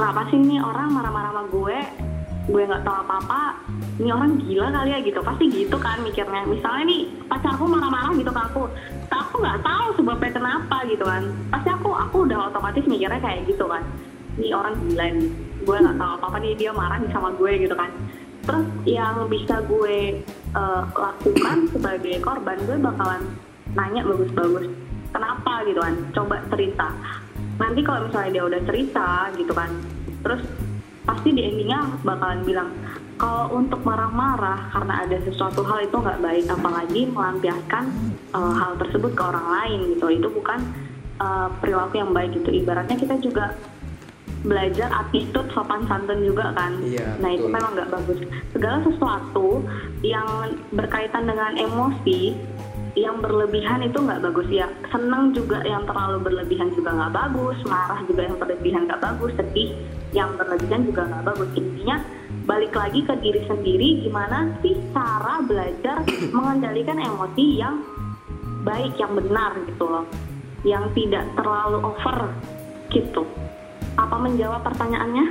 kenapa 0.00 0.26
sih 0.32 0.40
nih 0.40 0.60
orang 0.64 0.96
marah-marah 0.96 1.30
sama 1.34 1.44
gue? 1.52 1.78
Gue 2.50 2.62
nggak 2.64 2.82
tahu 2.88 2.96
apa-apa. 3.04 3.42
Ini 4.00 4.10
orang 4.16 4.40
gila 4.40 4.72
kali 4.72 4.90
ya 4.96 4.98
gitu. 5.04 5.20
Pasti 5.20 5.44
gitu 5.52 5.76
kan 5.76 6.00
mikirnya. 6.00 6.48
Misalnya 6.48 6.84
nih 6.88 7.00
pacarku 7.28 7.68
marah-marah 7.68 8.10
gitu 8.16 8.32
ke 8.32 8.40
aku. 8.40 8.64
Tapi 9.12 9.20
aku 9.20 9.34
nggak 9.44 9.60
tahu 9.60 9.86
sebabnya 10.00 10.30
kenapa 10.32 10.76
gitu 10.88 11.04
kan. 11.04 11.22
Pasti 11.52 11.68
aku 11.68 11.90
aku 11.92 12.16
udah 12.24 12.48
otomatis 12.48 12.84
mikirnya 12.88 13.20
kayak 13.20 13.44
gitu 13.44 13.68
kan. 13.68 13.84
Ini 14.40 14.56
orang 14.56 14.74
gila 14.88 15.06
nih. 15.14 15.28
Gue 15.68 15.76
nggak 15.78 15.98
tahu 16.00 16.12
apa-apa 16.16 16.36
nih 16.40 16.52
dia 16.56 16.70
marah 16.72 16.98
nih 16.98 17.10
sama 17.12 17.28
gue 17.36 17.52
gitu 17.60 17.74
kan. 17.76 17.90
Terus 18.40 18.66
yang 18.88 19.28
bisa 19.28 19.60
gue 19.68 20.24
eh, 20.56 20.82
lakukan 20.96 21.56
sebagai 21.76 22.16
korban 22.24 22.58
gue 22.64 22.76
bakalan 22.80 23.22
nanya 23.76 24.02
bagus-bagus 24.02 24.66
kenapa 25.10 25.62
gitu 25.66 25.80
kan? 25.82 25.94
Coba 26.14 26.36
cerita. 26.48 26.88
Nanti 27.60 27.80
kalau 27.84 28.08
misalnya 28.08 28.30
dia 28.32 28.44
udah 28.48 28.60
cerita 28.64 29.08
gitu 29.36 29.52
kan 29.52 29.70
terus 30.20 30.42
pasti 31.04 31.32
di 31.32 31.42
endingnya 31.42 31.80
bakalan 32.04 32.44
bilang 32.44 32.70
kalau 33.20 33.52
untuk 33.52 33.84
marah-marah 33.84 34.72
karena 34.72 35.04
ada 35.04 35.16
sesuatu 35.28 35.60
hal 35.64 35.84
itu 35.84 35.92
nggak 35.92 36.20
baik 36.24 36.46
apalagi 36.48 37.02
melampiaskan 37.12 37.84
eh, 38.32 38.54
hal 38.56 38.80
tersebut 38.80 39.12
ke 39.12 39.22
orang 39.22 39.46
lain 39.60 39.78
gitu. 39.92 40.06
Itu 40.08 40.28
bukan 40.32 40.60
eh, 41.20 41.48
perilaku 41.60 42.00
yang 42.00 42.16
baik 42.16 42.32
gitu. 42.40 42.48
Ibaratnya 42.48 42.96
kita 42.96 43.20
juga 43.20 43.52
belajar 44.40 44.88
attitude 45.04 45.52
sopan 45.52 45.84
santun 45.84 46.24
juga 46.24 46.48
kan. 46.56 46.80
Iya, 46.80 47.20
nah 47.20 47.28
itu 47.28 47.44
betul. 47.44 47.56
memang 47.60 47.70
nggak 47.76 47.90
bagus. 47.92 48.18
Segala 48.56 48.78
sesuatu 48.88 49.48
yang 50.00 50.56
berkaitan 50.72 51.28
dengan 51.28 51.60
emosi 51.60 52.32
yang 53.00 53.24
berlebihan 53.24 53.80
itu 53.82 53.98
nggak 53.98 54.20
bagus. 54.20 54.48
Ya 54.52 54.68
senang 54.92 55.32
juga 55.32 55.64
yang 55.64 55.88
terlalu 55.88 56.20
berlebihan 56.20 56.70
juga 56.76 56.92
nggak 56.92 57.12
bagus 57.16 57.56
marah 57.64 58.00
juga 58.04 58.28
yang 58.28 58.36
berlebihan 58.36 58.82
nggak 58.86 59.02
bagus 59.02 59.32
sedih 59.40 59.70
yang 60.12 60.30
berlebihan 60.36 60.84
juga 60.86 61.02
nggak 61.08 61.24
bagus. 61.24 61.50
Intinya 61.56 61.96
balik 62.44 62.72
lagi 62.76 63.00
ke 63.02 63.14
diri 63.20 63.40
sendiri 63.48 63.88
gimana 64.04 64.52
sih 64.60 64.76
cara 64.92 65.40
belajar 65.42 66.04
mengendalikan 66.36 66.98
emosi 67.00 67.44
yang 67.56 67.80
baik 68.62 68.94
yang 69.00 69.16
benar 69.16 69.56
gitu 69.64 69.84
loh. 69.88 70.06
Yang 70.60 70.84
tidak 70.92 71.24
terlalu 71.40 71.78
over 71.80 72.18
gitu. 72.92 73.24
Apa 73.96 74.16
menjawab 74.20 74.60
pertanyaannya? 74.60 75.26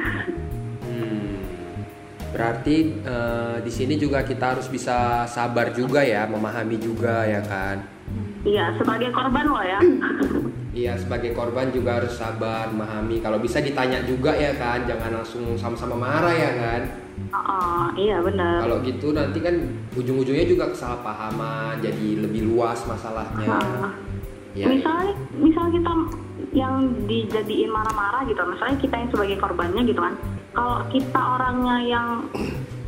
Hmm, 0.90 1.39
berarti 2.30 2.78
eh, 3.02 3.58
di 3.62 3.72
sini 3.72 3.96
juga 3.98 4.22
kita 4.24 4.58
harus 4.58 4.68
bisa 4.70 5.26
sabar 5.26 5.74
juga 5.74 6.06
ya, 6.06 6.26
memahami 6.30 6.78
juga 6.78 7.26
ya 7.26 7.42
kan. 7.44 7.82
Iya, 8.48 8.72
sebagai 8.80 9.12
korban 9.12 9.46
lo 9.46 9.60
ya. 9.60 9.80
Iya 10.70 10.96
sebagai 10.96 11.36
korban 11.36 11.74
juga 11.74 12.00
harus 12.00 12.16
sabar, 12.16 12.72
memahami. 12.72 13.20
Kalau 13.20 13.42
bisa 13.42 13.60
ditanya 13.60 14.06
juga 14.06 14.32
ya 14.38 14.56
kan, 14.56 14.86
jangan 14.88 15.20
langsung 15.20 15.58
sama-sama 15.58 15.98
marah 15.98 16.32
ya 16.32 16.52
kan. 16.56 16.82
Oh, 17.36 17.90
iya 18.00 18.24
benar. 18.24 18.64
Kalau 18.64 18.78
gitu 18.86 19.12
nanti 19.12 19.44
kan 19.44 19.60
ujung-ujungnya 19.98 20.46
juga 20.48 20.72
kesalahpahaman, 20.72 21.84
jadi 21.84 22.24
lebih 22.24 22.48
luas 22.48 22.80
masalahnya. 22.88 23.60
Ah. 23.60 23.92
Ya, 24.52 24.66
misalnya 24.66 25.14
misal 25.38 25.70
kita 25.70 25.94
yang 26.52 26.74
dijadiin 27.06 27.70
marah-marah 27.70 28.26
gitu 28.26 28.42
misalnya 28.42 28.76
kita 28.78 28.96
yang 28.98 29.10
sebagai 29.10 29.38
korbannya 29.38 29.86
gitu 29.86 30.02
kan 30.02 30.18
kalau 30.52 30.82
kita 30.90 31.22
orangnya 31.22 31.76
yang 31.80 32.08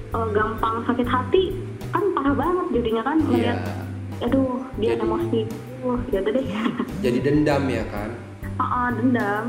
eh, 0.09 0.27
gampang 0.31 0.81
sakit 0.83 1.05
hati 1.05 1.43
kan 1.87 2.03
parah 2.11 2.33
banget 2.33 2.65
jadinya 2.73 3.03
kan 3.03 3.17
Iya. 3.19 3.27
melihat 3.27 3.59
aduh 4.21 4.51
dia 4.75 4.89
Jadi- 4.91 5.03
emosi 5.03 5.39
uh 5.81 5.99
gitu 6.07 6.29
deh 6.31 6.45
Jadi 7.05 7.17
dendam 7.19 7.63
ya 7.65 7.83
kan. 7.87 8.09
Ah, 8.55 8.63
ah, 8.63 8.87
dendam 8.91 9.45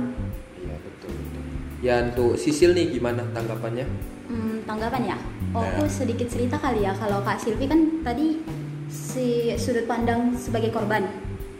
Iya 0.56 0.74
betul. 0.78 1.10
betul. 1.12 1.42
Ya 1.80 1.94
untuk 2.02 2.32
Sisil 2.36 2.72
nih 2.72 2.88
gimana 2.90 3.24
tanggapannya? 3.30 3.84
Hmm, 4.28 4.64
tanggapan 4.64 5.02
ya? 5.06 5.16
Oh, 5.52 5.60
aku 5.60 5.84
sedikit 5.86 6.24
cerita 6.26 6.56
kali 6.56 6.80
ya. 6.82 6.92
Kalau 6.94 7.20
Kak 7.20 7.36
Silvi 7.36 7.66
kan 7.66 8.00
tadi 8.00 8.40
si 8.88 9.52
sudut 9.54 9.84
pandang 9.84 10.32
sebagai 10.34 10.68
korban. 10.68 11.04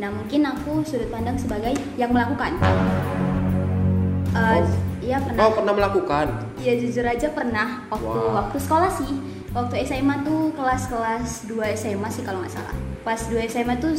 Nah, 0.03 0.11
mungkin 0.11 0.43
aku 0.43 0.83
sudut 0.83 1.07
pandang 1.15 1.39
sebagai 1.39 1.79
yang 1.95 2.11
melakukan. 2.11 2.59
Eh, 4.35 4.59
Oh. 4.59 4.67
Iya 4.99 5.19
pernah. 5.19 5.47
Oh 5.47 5.51
pernah 5.55 5.75
melakukan? 5.75 6.27
Iya 6.59 6.79
jujur 6.79 7.03
aja 7.07 7.31
pernah 7.31 7.87
waktu 7.87 8.19
Wow. 8.19 8.35
waktu 8.39 8.59
sekolah 8.59 8.91
sih. 8.91 9.19
Waktu 9.55 9.83
SMA 9.87 10.27
tuh 10.27 10.51
kelas-kelas 10.59 11.47
2 11.47 11.71
SMA 11.75 12.07
sih 12.11 12.23
kalau 12.27 12.43
nggak 12.43 12.55
salah. 12.55 12.75
Pas 13.03 13.19
2 13.31 13.47
SMA 13.47 13.79
tuh 13.79 13.95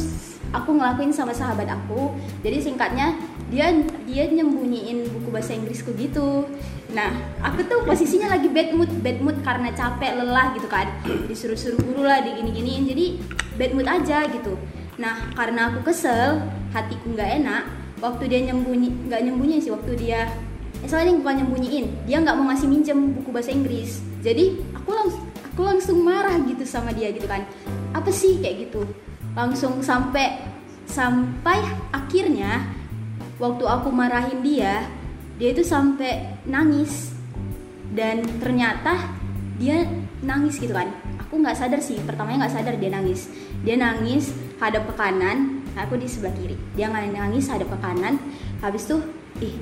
aku 0.50 0.76
ngelakuin 0.76 1.12
sama 1.12 1.32
sahabat 1.32 1.68
aku. 1.68 2.12
Jadi 2.44 2.56
singkatnya 2.60 3.16
dia 3.48 3.68
dia 4.04 4.28
nyembunyiin 4.28 5.08
buku 5.08 5.28
bahasa 5.28 5.52
Inggrisku 5.56 5.92
gitu. 5.96 6.48
Nah, 6.92 7.12
aku 7.40 7.64
tuh 7.64 7.84
posisinya 7.84 8.32
lagi 8.32 8.48
bad 8.52 8.72
mood, 8.76 8.92
bad 9.00 9.20
mood 9.24 9.40
karena 9.44 9.72
capek, 9.72 10.20
lelah 10.20 10.52
gitu 10.56 10.68
kan. 10.68 10.88
Disuruh-suruh 11.28 11.80
guru 11.80 12.04
lah 12.04 12.20
digini-giniin. 12.24 12.88
Jadi 12.88 13.04
bad 13.56 13.72
mood 13.72 13.88
aja 13.88 14.24
gitu. 14.28 14.56
Nah, 14.94 15.34
karena 15.34 15.70
aku 15.70 15.90
kesel, 15.90 16.38
hatiku 16.70 17.14
nggak 17.14 17.30
enak. 17.42 17.64
Waktu 17.98 18.30
dia 18.30 18.40
nyembunyi, 18.50 19.10
nggak 19.10 19.20
nyembunyi 19.26 19.56
sih, 19.58 19.74
waktu 19.74 19.98
dia. 19.98 20.30
Eh, 20.82 20.88
soalnya 20.88 21.18
bukan 21.18 21.42
nyembunyiin. 21.42 22.06
Dia 22.06 22.22
nggak 22.22 22.36
mau 22.38 22.46
ngasih 22.52 22.68
minjem 22.70 22.98
buku 23.18 23.30
bahasa 23.34 23.50
Inggris. 23.50 23.98
Jadi 24.22 24.60
aku 24.76 24.90
langsung 24.92 25.22
aku 25.50 25.60
langsung 25.62 25.98
marah 26.02 26.34
gitu 26.46 26.62
sama 26.66 26.94
dia 26.94 27.10
gitu 27.10 27.26
kan. 27.26 27.42
Apa 27.96 28.10
sih 28.10 28.38
kayak 28.38 28.70
gitu. 28.70 28.86
Langsung 29.34 29.82
sampai 29.82 30.42
sampai 30.84 31.58
akhirnya 31.90 32.68
waktu 33.40 33.64
aku 33.64 33.88
marahin 33.90 34.44
dia 34.44 34.84
dia 35.40 35.50
itu 35.50 35.64
sampai 35.66 36.38
nangis. 36.46 37.10
Dan 37.94 38.26
ternyata 38.42 38.98
dia 39.58 39.86
nangis 40.26 40.58
gitu 40.58 40.74
kan 40.74 40.90
aku 41.34 41.42
nggak 41.42 41.58
sadar 41.58 41.82
sih 41.82 41.98
pertamanya 42.06 42.46
nggak 42.46 42.54
sadar 42.54 42.74
dia 42.78 42.94
nangis. 42.94 43.26
Dia 43.66 43.74
nangis 43.74 44.30
hadap 44.62 44.86
ke 44.86 44.94
kanan 44.94 45.66
aku 45.74 45.98
di 45.98 46.06
sebelah 46.06 46.30
kiri. 46.30 46.54
Dia 46.78 46.86
nangis 46.86 47.50
hadap 47.50 47.74
ke 47.74 47.78
kanan. 47.82 48.22
Habis 48.62 48.86
tuh 48.86 49.02
ih. 49.42 49.58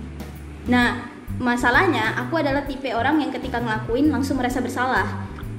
Nah 0.69 1.09
masalahnya 1.41 2.12
aku 2.21 2.45
adalah 2.45 2.69
tipe 2.69 2.93
orang 2.93 3.25
yang 3.25 3.33
ketika 3.33 3.57
ngelakuin 3.57 4.12
langsung 4.12 4.37
merasa 4.37 4.61
bersalah. 4.61 5.09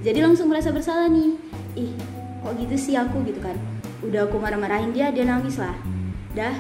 Jadi 0.06 0.22
langsung 0.22 0.54
merasa 0.54 0.70
bersalah 0.70 1.10
nih. 1.10 1.34
Ih 1.82 1.98
kok 2.46 2.54
gitu 2.62 2.78
sih 2.78 2.94
aku 2.94 3.26
gitu 3.26 3.42
kan. 3.42 3.58
Udah 4.06 4.30
aku 4.30 4.38
marah-marahin 4.38 4.94
dia 4.94 5.10
dia 5.10 5.26
nangis 5.26 5.58
lah. 5.58 5.74
Dah 6.38 6.54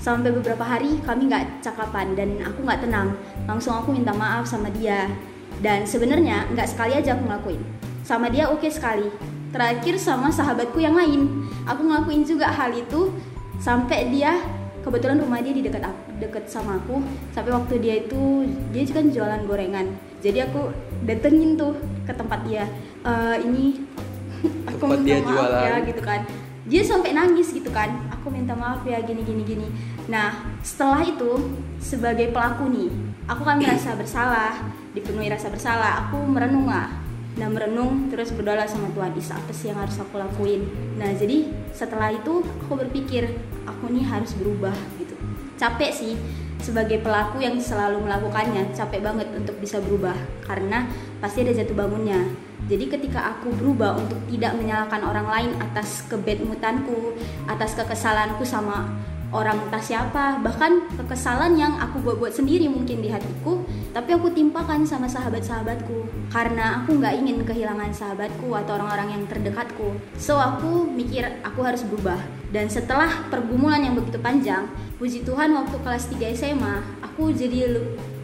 sampai 0.00 0.32
beberapa 0.32 0.64
hari 0.64 0.96
kami 1.04 1.28
nggak 1.28 1.60
cakapan 1.60 2.16
dan 2.16 2.40
aku 2.40 2.64
nggak 2.64 2.80
tenang. 2.88 3.12
Langsung 3.44 3.76
aku 3.76 3.92
minta 3.92 4.16
maaf 4.16 4.48
sama 4.48 4.72
dia. 4.72 5.12
Dan 5.60 5.84
sebenarnya 5.84 6.48
nggak 6.56 6.72
sekali 6.72 6.96
aja 6.96 7.12
aku 7.12 7.28
ngelakuin 7.28 7.84
sama 8.04 8.28
dia 8.28 8.46
oke 8.52 8.68
sekali. 8.68 9.08
Terakhir 9.50 9.96
sama 9.96 10.28
sahabatku 10.28 10.76
yang 10.78 10.92
lain. 10.92 11.48
Aku 11.64 11.82
ngelakuin 11.82 12.22
juga 12.22 12.52
hal 12.52 12.76
itu 12.76 13.10
sampai 13.56 14.12
dia 14.12 14.36
kebetulan 14.84 15.16
rumah 15.16 15.40
dia 15.40 15.56
di 15.56 15.64
dekat 15.64 15.88
aku 15.88 16.00
deket 16.20 16.44
sama 16.46 16.76
aku. 16.76 17.00
Sampai 17.32 17.50
waktu 17.56 17.74
dia 17.80 17.94
itu 18.04 18.44
dia 18.70 18.84
kan 18.92 19.08
jualan 19.08 19.40
gorengan. 19.48 19.86
Jadi 20.20 20.44
aku 20.44 20.68
datengin 21.08 21.56
tuh 21.56 21.72
ke 22.04 22.12
tempat 22.12 22.44
dia 22.44 22.68
"Eh, 23.02 23.36
ini 23.48 23.80
aku 24.68 24.84
Tempat 24.84 24.98
minta 25.00 25.08
dia 25.08 25.18
maaf 25.24 25.32
jualan. 25.32 25.64
ya 25.64 25.74
gitu 25.88 26.02
kan. 26.04 26.20
Dia 26.64 26.80
sampai 26.80 27.12
nangis 27.12 27.52
gitu 27.52 27.68
kan 27.68 27.92
aku 28.08 28.32
minta 28.32 28.52
maaf 28.56 28.84
ya 28.84 29.00
gini 29.00 29.20
gini 29.24 29.42
gini. 29.44 29.68
Nah 30.08 30.44
setelah 30.60 31.00
itu 31.04 31.56
sebagai 31.80 32.32
pelaku 32.32 32.68
nih 32.68 32.88
aku 33.28 33.44
kan 33.44 33.56
merasa 33.60 33.92
bersalah 33.96 34.52
dipenuhi 34.92 35.28
rasa 35.28 35.48
bersalah 35.52 36.08
aku 36.08 36.20
merenung 36.24 36.68
lah 36.68 36.88
nah 37.34 37.50
merenung 37.50 38.06
terus 38.14 38.30
berdoa 38.30 38.62
sama 38.62 38.94
Tuhan 38.94 39.12
Is 39.18 39.30
apa 39.34 39.50
sih 39.50 39.70
yang 39.70 39.82
harus 39.82 39.98
aku 39.98 40.18
lakuin? 40.18 40.70
Nah 40.94 41.10
jadi 41.18 41.50
setelah 41.74 42.14
itu 42.14 42.46
aku 42.66 42.78
berpikir 42.78 43.26
aku 43.66 43.90
nih 43.90 44.06
harus 44.06 44.38
berubah 44.38 44.74
gitu. 45.02 45.18
Capek 45.58 45.90
sih 45.90 46.14
sebagai 46.62 47.02
pelaku 47.02 47.42
yang 47.42 47.58
selalu 47.58 48.00
melakukannya 48.06 48.72
capek 48.72 49.02
banget 49.02 49.28
untuk 49.34 49.58
bisa 49.58 49.82
berubah 49.82 50.14
karena 50.46 50.86
pasti 51.18 51.42
ada 51.42 51.52
jatuh 51.52 51.76
bangunnya. 51.76 52.22
Jadi 52.64 52.88
ketika 52.88 53.36
aku 53.36 53.52
berubah 53.52 54.00
untuk 54.00 54.16
tidak 54.30 54.56
menyalahkan 54.56 55.04
orang 55.04 55.28
lain 55.28 55.50
atas 55.60 56.06
kebedmutanku 56.08 57.12
atas 57.44 57.76
kekesalanku 57.76 58.46
sama 58.46 58.88
orang 59.34 59.58
entah 59.66 59.82
siapa 59.82 60.38
bahkan 60.40 60.86
kekesalan 60.94 61.58
yang 61.58 61.74
aku 61.82 61.98
buat-buat 62.00 62.30
sendiri 62.30 62.70
mungkin 62.70 63.02
di 63.02 63.10
hatiku 63.10 63.66
tapi 63.94 64.10
aku 64.10 64.34
timpakan 64.34 64.82
sama 64.82 65.06
sahabat-sahabatku. 65.06 66.26
Karena 66.34 66.82
aku 66.82 66.98
nggak 66.98 67.14
ingin 67.14 67.46
kehilangan 67.46 67.94
sahabatku 67.94 68.50
atau 68.50 68.74
orang-orang 68.74 69.14
yang 69.14 69.22
terdekatku. 69.30 69.94
So 70.18 70.34
aku 70.34 70.82
mikir 70.90 71.22
aku 71.46 71.62
harus 71.62 71.86
berubah. 71.86 72.18
Dan 72.50 72.66
setelah 72.66 73.30
pergumulan 73.30 73.86
yang 73.86 73.94
begitu 73.94 74.18
panjang 74.18 74.66
puji 74.98 75.22
Tuhan 75.22 75.54
waktu 75.54 75.78
kelas 75.78 76.10
3 76.10 76.34
SMA 76.34 76.74
aku 77.06 77.30
jadi 77.30 77.70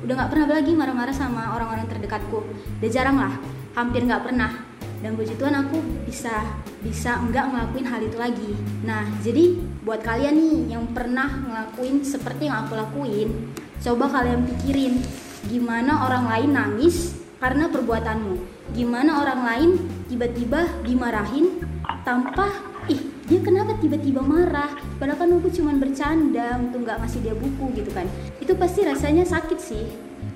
udah 0.02 0.14
nggak 0.18 0.30
pernah 0.30 0.46
lagi 0.58 0.74
marah-marah 0.74 1.14
sama 1.14 1.54
orang-orang 1.54 1.86
terdekatku. 1.86 2.42
Udah 2.82 2.90
jarang 2.90 3.22
lah 3.22 3.38
hampir 3.78 4.02
nggak 4.02 4.26
pernah. 4.26 4.66
Dan 5.00 5.14
puji 5.14 5.38
Tuhan 5.38 5.54
aku 5.54 5.78
bisa 6.02 6.50
bisa 6.82 7.22
nggak 7.30 7.46
ngelakuin 7.46 7.86
hal 7.86 8.00
itu 8.02 8.18
lagi. 8.18 8.50
Nah 8.82 9.06
jadi 9.22 9.54
buat 9.86 10.02
kalian 10.02 10.34
nih 10.34 10.56
yang 10.74 10.90
pernah 10.90 11.30
ngelakuin 11.46 12.02
seperti 12.02 12.50
yang 12.50 12.66
aku 12.66 12.74
lakuin 12.74 13.54
coba 13.80 14.12
kalian 14.12 14.44
pikirin 14.44 15.00
gimana 15.48 16.04
orang 16.04 16.24
lain 16.28 16.50
nangis 16.52 17.16
karena 17.40 17.72
perbuatanmu? 17.72 18.34
Gimana 18.76 19.24
orang 19.24 19.40
lain 19.46 19.70
tiba-tiba 20.12 20.68
dimarahin 20.84 21.64
tanpa 22.04 22.52
ih 22.90 23.00
dia 23.24 23.40
kenapa 23.40 23.78
tiba-tiba 23.80 24.20
marah? 24.20 24.68
Padahal 25.00 25.16
kan 25.16 25.30
aku 25.38 25.48
cuman 25.48 25.80
bercanda 25.80 26.60
untuk 26.60 26.84
nggak 26.84 27.00
ngasih 27.00 27.20
dia 27.24 27.34
buku 27.38 27.64
gitu 27.80 27.90
kan. 27.94 28.04
Itu 28.42 28.52
pasti 28.58 28.84
rasanya 28.84 29.24
sakit 29.24 29.58
sih 29.62 29.84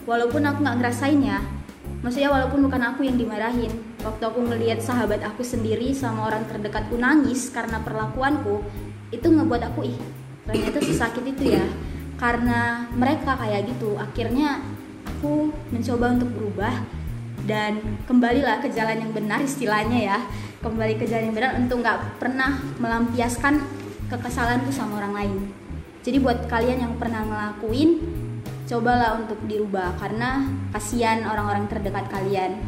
walaupun 0.08 0.44
aku 0.44 0.64
nggak 0.64 0.78
ngerasainnya 0.80 1.40
maksudnya 2.04 2.28
walaupun 2.28 2.60
bukan 2.64 2.82
aku 2.94 3.04
yang 3.04 3.16
dimarahin. 3.20 3.72
Waktu 4.04 4.22
aku 4.24 4.40
ngelihat 4.44 4.80
sahabat 4.80 5.24
aku 5.24 5.40
sendiri 5.40 5.96
sama 5.96 6.28
orang 6.28 6.44
terdekatku 6.48 6.96
nangis 7.00 7.48
karena 7.48 7.80
perlakuanku 7.80 8.60
itu 9.08 9.24
ngebuat 9.28 9.72
aku 9.72 9.88
ih 9.88 9.98
ternyata 10.44 10.80
sesakit 10.80 11.24
itu 11.24 11.56
ya. 11.56 11.64
Karena 12.14 12.88
mereka 12.94 13.36
kayak 13.36 13.68
gitu 13.68 13.96
akhirnya 13.96 14.73
aku 15.24 15.48
mencoba 15.72 16.20
untuk 16.20 16.28
berubah 16.36 16.84
dan 17.48 17.80
kembalilah 18.04 18.60
ke 18.60 18.68
jalan 18.68 19.08
yang 19.08 19.12
benar 19.16 19.40
istilahnya 19.40 19.98
ya. 20.04 20.18
Kembali 20.60 21.00
ke 21.00 21.08
jalan 21.08 21.32
yang 21.32 21.36
benar 21.36 21.56
untuk 21.56 21.80
nggak 21.80 22.20
pernah 22.20 22.60
melampiaskan 22.76 23.64
kekesalanku 24.12 24.68
sama 24.68 25.00
orang 25.00 25.12
lain. 25.16 25.34
Jadi 26.04 26.20
buat 26.20 26.44
kalian 26.44 26.84
yang 26.84 26.94
pernah 27.00 27.24
ngelakuin 27.24 28.04
cobalah 28.68 29.16
untuk 29.16 29.40
dirubah 29.48 29.96
karena 29.96 30.44
kasihan 30.76 31.24
orang-orang 31.24 31.72
terdekat 31.72 32.04
kalian. 32.12 32.60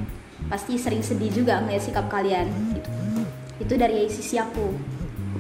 Pasti 0.48 0.80
sering 0.80 1.04
sedih 1.04 1.28
juga 1.28 1.60
melihat 1.60 1.92
sikap 1.92 2.08
kalian. 2.08 2.48
Gitu. 2.72 2.90
itu 3.56 3.72
dari 3.76 4.08
sisi 4.08 4.40
aku. 4.40 4.72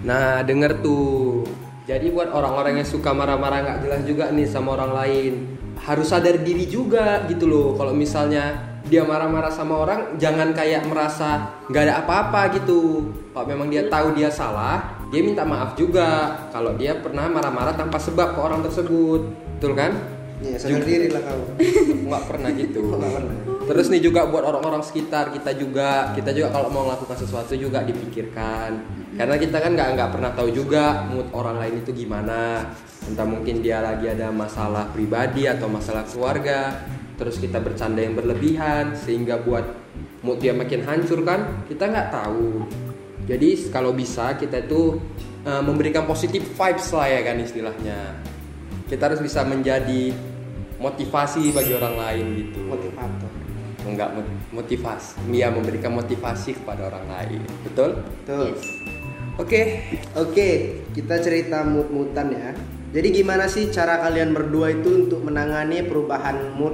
Nah, 0.04 0.44
denger 0.44 0.84
tuh. 0.84 1.44
Jadi 1.88 2.12
buat 2.12 2.28
orang-orang 2.32 2.80
yang 2.80 2.88
suka 2.88 3.12
marah-marah 3.12 3.60
nggak 3.64 3.78
jelas 3.84 4.02
juga 4.04 4.24
nih 4.32 4.48
sama 4.48 4.74
orang 4.74 4.92
lain, 4.96 5.55
harus 5.80 6.08
sadar 6.08 6.40
diri 6.40 6.64
juga 6.64 7.24
gitu 7.28 7.44
loh. 7.48 7.68
Kalau 7.76 7.92
misalnya 7.92 8.76
dia 8.86 9.02
marah-marah 9.02 9.50
sama 9.50 9.82
orang, 9.82 10.00
jangan 10.16 10.54
kayak 10.54 10.86
merasa 10.86 11.58
nggak 11.66 11.82
ada 11.90 11.94
apa-apa 12.06 12.54
gitu. 12.56 13.10
Kalau 13.34 13.46
memang 13.46 13.68
dia 13.68 13.90
tahu 13.90 14.14
dia 14.14 14.30
salah, 14.30 15.02
dia 15.10 15.20
minta 15.20 15.42
maaf 15.42 15.74
juga. 15.74 16.38
Kalau 16.54 16.74
dia 16.78 16.96
pernah 16.98 17.26
marah-marah 17.26 17.74
tanpa 17.74 17.98
sebab 17.98 18.34
ke 18.34 18.40
orang 18.40 18.60
tersebut, 18.62 19.20
betul 19.58 19.74
kan? 19.74 19.92
ya 20.36 20.60
sadar 20.60 20.84
diri 20.84 21.08
lah 21.08 21.24
kau 21.24 21.48
Nggak 22.06 22.22
pernah 22.28 22.50
gitu. 22.52 22.80
Nggak 22.84 23.12
pernah. 23.16 23.55
Terus 23.66 23.90
nih 23.90 23.98
juga 23.98 24.30
buat 24.30 24.46
orang-orang 24.46 24.78
sekitar 24.78 25.34
kita 25.34 25.50
juga, 25.58 26.14
kita 26.14 26.30
juga 26.30 26.54
kalau 26.54 26.70
mau 26.70 26.86
melakukan 26.86 27.18
sesuatu 27.18 27.58
juga 27.58 27.82
dipikirkan. 27.82 28.78
Karena 29.18 29.34
kita 29.42 29.58
kan 29.58 29.74
nggak 29.74 29.88
nggak 29.98 30.10
pernah 30.14 30.30
tahu 30.38 30.54
juga 30.54 31.02
mood 31.10 31.26
orang 31.34 31.58
lain 31.58 31.82
itu 31.82 31.90
gimana. 31.90 32.62
Entah 33.10 33.26
mungkin 33.26 33.66
dia 33.66 33.82
lagi 33.82 34.06
ada 34.06 34.30
masalah 34.30 34.86
pribadi 34.94 35.50
atau 35.50 35.66
masalah 35.66 36.06
keluarga. 36.06 36.78
Terus 37.18 37.42
kita 37.42 37.58
bercanda 37.58 38.06
yang 38.06 38.14
berlebihan 38.14 38.94
sehingga 38.94 39.42
buat 39.42 39.66
mood 40.22 40.38
dia 40.38 40.54
makin 40.54 40.86
hancur 40.86 41.26
kan? 41.26 41.66
Kita 41.66 41.90
nggak 41.90 42.08
tahu. 42.14 42.70
Jadi 43.26 43.66
kalau 43.74 43.90
bisa 43.90 44.38
kita 44.38 44.62
itu 44.62 45.02
uh, 45.42 45.62
memberikan 45.66 46.06
positif 46.06 46.54
vibes 46.54 46.94
lah 46.94 47.10
ya 47.10 47.20
kan 47.26 47.34
istilahnya. 47.42 48.14
Kita 48.86 49.10
harus 49.10 49.18
bisa 49.18 49.42
menjadi 49.42 50.14
motivasi 50.78 51.50
bagi 51.50 51.74
orang 51.74 51.98
lain 51.98 52.26
gitu 52.38 52.62
motivator 52.62 53.45
enggak 53.86 54.10
mot- 54.12 54.42
motivasi 54.50 55.16
ya 55.30 55.48
memberikan 55.48 55.94
motivasi 55.94 56.58
kepada 56.58 56.90
orang 56.90 57.06
lain 57.06 57.40
betul 57.62 58.02
tuh 58.26 58.50
Yes. 58.52 58.66
oke 59.38 59.62
Oke, 60.16 60.48
kita 60.96 61.20
cerita 61.20 61.60
mood-moodan 61.60 62.32
ya. 62.32 62.56
Jadi 62.88 63.20
gimana 63.20 63.44
sih 63.44 63.68
cara 63.68 64.00
kalian 64.00 64.32
berdua 64.32 64.72
itu 64.72 65.04
untuk 65.04 65.20
menangani 65.20 65.84
perubahan 65.84 66.56
mood 66.56 66.72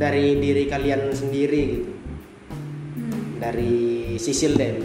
dari 0.00 0.40
diri 0.40 0.64
kalian 0.72 1.12
sendiri 1.12 1.60
gitu? 1.68 1.92
Hmm. 2.96 3.36
Dari 3.36 3.74
Sisil 4.16 4.56
deh. 4.56 4.80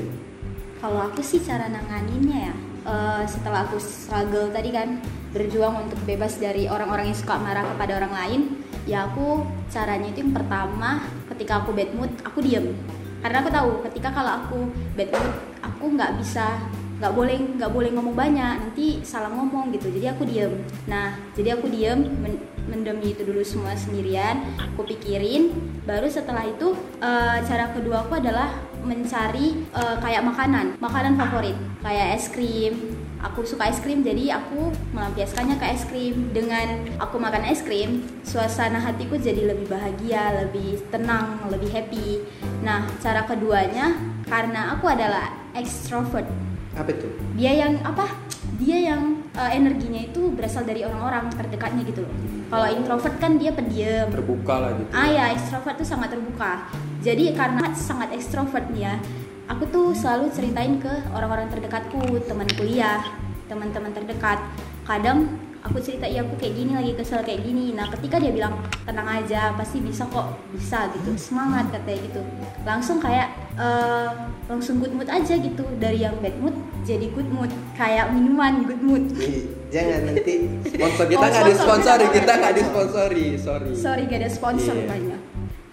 Kalau 0.84 1.00
aku 1.00 1.24
sih 1.24 1.40
cara 1.40 1.72
nanganinnya 1.72 2.52
ya, 2.52 2.56
eh, 2.84 3.24
setelah 3.24 3.64
aku 3.72 3.80
struggle 3.80 4.52
tadi 4.52 4.76
kan 4.76 5.00
berjuang 5.36 5.88
untuk 5.88 6.00
bebas 6.08 6.40
dari 6.40 6.66
orang-orang 6.68 7.12
yang 7.12 7.18
suka 7.18 7.36
marah 7.40 7.66
kepada 7.76 8.00
orang 8.00 8.14
lain, 8.14 8.42
ya 8.88 9.08
aku 9.08 9.44
caranya 9.68 10.08
itu 10.12 10.24
yang 10.24 10.34
pertama 10.34 11.04
ketika 11.36 11.64
aku 11.64 11.76
bad 11.76 11.92
mood 11.94 12.12
aku 12.24 12.40
diem. 12.40 12.74
Karena 13.20 13.42
aku 13.44 13.50
tahu 13.50 13.70
ketika 13.90 14.14
kalau 14.14 14.32
aku 14.46 14.60
bad 14.96 15.10
mood 15.12 15.36
aku 15.60 15.84
nggak 15.94 16.12
bisa 16.22 16.62
nggak 16.98 17.14
boleh 17.14 17.38
nggak 17.62 17.70
boleh 17.70 17.90
ngomong 17.94 18.16
banyak 18.18 18.54
nanti 18.58 19.06
salah 19.06 19.30
ngomong 19.30 19.70
gitu. 19.76 19.94
Jadi 19.94 20.06
aku 20.10 20.24
diem. 20.26 20.54
Nah 20.90 21.14
jadi 21.38 21.60
aku 21.60 21.70
diem 21.70 22.02
men- 22.24 22.42
mendem 22.68 23.00
itu 23.00 23.22
dulu 23.24 23.46
semua 23.46 23.78
sendirian 23.78 24.42
aku 24.58 24.88
pikirin. 24.88 25.54
Baru 25.86 26.10
setelah 26.10 26.48
itu 26.48 26.74
eh, 27.04 27.38
cara 27.46 27.70
kedua 27.70 28.08
aku 28.08 28.18
adalah 28.18 28.50
mencari 28.82 29.68
eh, 29.70 29.96
kayak 30.00 30.24
makanan 30.26 30.80
makanan 30.80 31.20
favorit 31.20 31.58
kayak 31.84 32.18
es 32.18 32.32
krim 32.32 32.97
aku 33.22 33.42
suka 33.46 33.70
es 33.70 33.82
krim 33.82 34.06
jadi 34.06 34.38
aku 34.38 34.70
melampiaskannya 34.94 35.58
ke 35.58 35.66
es 35.74 35.84
krim. 35.86 36.30
Dengan 36.34 36.86
aku 37.02 37.18
makan 37.18 37.48
es 37.50 37.66
krim 37.66 38.06
suasana 38.22 38.82
hatiku 38.82 39.18
jadi 39.18 39.50
lebih 39.54 39.70
bahagia 39.70 40.46
lebih 40.46 40.82
tenang 40.94 41.42
lebih 41.50 41.70
happy. 41.74 42.22
Nah 42.62 42.86
cara 43.02 43.26
keduanya 43.26 43.98
karena 44.30 44.78
aku 44.78 44.90
adalah 44.90 45.34
extrovert. 45.58 46.28
Apa 46.78 46.94
itu? 46.94 47.10
dia 47.34 47.54
yang 47.54 47.82
apa? 47.82 48.06
Dia 48.58 48.94
yang 48.94 49.22
eh, 49.38 49.52
energinya 49.54 50.02
itu 50.02 50.34
berasal 50.34 50.66
dari 50.66 50.86
orang-orang 50.86 51.30
terdekatnya 51.34 51.86
gitu 51.86 52.06
loh. 52.06 52.14
Kalau 52.48 52.68
introvert 52.72 53.16
kan 53.20 53.36
dia 53.36 53.52
pendiam. 53.52 54.08
Terbuka 54.08 54.56
lah 54.58 54.72
gitu. 54.74 54.90
Ah 54.96 55.08
ya, 55.12 55.24
ekstrovert 55.36 55.76
tuh 55.78 55.88
sangat 55.88 56.16
terbuka. 56.16 56.66
Jadi 57.04 57.36
karena 57.36 57.76
sangat 57.76 58.16
ekstrovert 58.16 58.72
nih 58.72 58.88
ya, 58.88 58.96
aku 59.48 59.64
tuh 59.68 59.86
selalu 59.96 60.30
ceritain 60.32 60.78
ke 60.78 60.92
orang-orang 61.16 61.48
terdekatku, 61.48 62.22
teman 62.28 62.48
kuliah, 62.56 63.02
teman-teman 63.48 63.92
terdekat. 63.96 64.40
Kadang 64.84 65.28
aku 65.64 65.84
cerita 65.84 66.08
iya 66.08 66.24
aku 66.24 66.40
kayak 66.40 66.54
gini 66.56 66.72
lagi 66.76 66.92
kesel 66.96 67.24
kayak 67.24 67.44
gini. 67.44 67.76
Nah 67.76 67.88
ketika 67.92 68.20
dia 68.20 68.32
bilang 68.32 68.60
tenang 68.84 69.08
aja, 69.08 69.52
pasti 69.56 69.80
bisa 69.80 70.08
kok, 70.08 70.36
bisa 70.52 70.92
gitu, 70.96 71.16
semangat 71.16 71.72
katanya 71.72 72.00
gitu. 72.08 72.22
Langsung 72.64 73.00
kayak 73.00 73.32
eh, 73.56 74.10
langsung 74.48 74.80
good 74.80 74.96
mood 74.96 75.08
aja 75.08 75.34
gitu 75.36 75.64
dari 75.80 76.04
yang 76.04 76.16
bad 76.20 76.36
mood 76.40 76.56
jadi 76.88 77.12
good 77.12 77.28
mood 77.28 77.52
kayak 77.76 78.12
minuman 78.12 78.64
good 78.64 78.80
mood. 78.80 79.04
Jangan 79.68 80.08
nanti 80.08 80.48
sponsor 80.64 81.06
kita 81.12 81.20
Oh, 81.20 81.28
nggak 81.28 81.44
sponsor, 81.44 81.52
disponsori 81.52 82.06
kita 82.08 82.20
kita 82.24 82.34
nggak 82.40 82.54
disponsori 82.56 83.26
sorry 83.36 83.70
sorry 83.76 84.02
gak 84.08 84.20
ada 84.24 84.30
sponsor 84.32 84.72
Iya. 84.72 84.88
banyak 84.88 85.22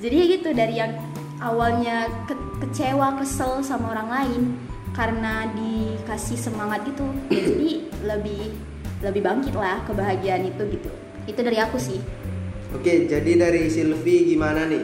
jadi 0.03 0.15
ya 0.19 0.25
gitu 0.35 0.49
dari 0.51 0.75
yang 0.75 0.93
awalnya 1.45 2.09
ke- 2.25 2.41
kecewa 2.65 3.21
kesel 3.21 3.61
sama 3.61 3.93
orang 3.93 4.09
lain 4.09 4.43
karena 4.97 5.45
dikasih 5.53 6.41
semangat 6.41 6.89
gitu 6.89 7.05
ya 7.29 7.45
jadi 7.45 7.71
lebih 8.09 8.43
lebih 9.05 9.21
bangkit 9.21 9.55
lah 9.55 9.85
kebahagiaan 9.85 10.49
itu 10.49 10.63
gitu 10.73 10.91
itu 11.29 11.41
dari 11.45 11.61
aku 11.61 11.77
sih 11.77 12.01
Oke, 12.75 13.07
jadi 13.07 13.39
dari 13.39 13.71
Silvi 13.71 14.35
gimana 14.35 14.67
nih? 14.67 14.83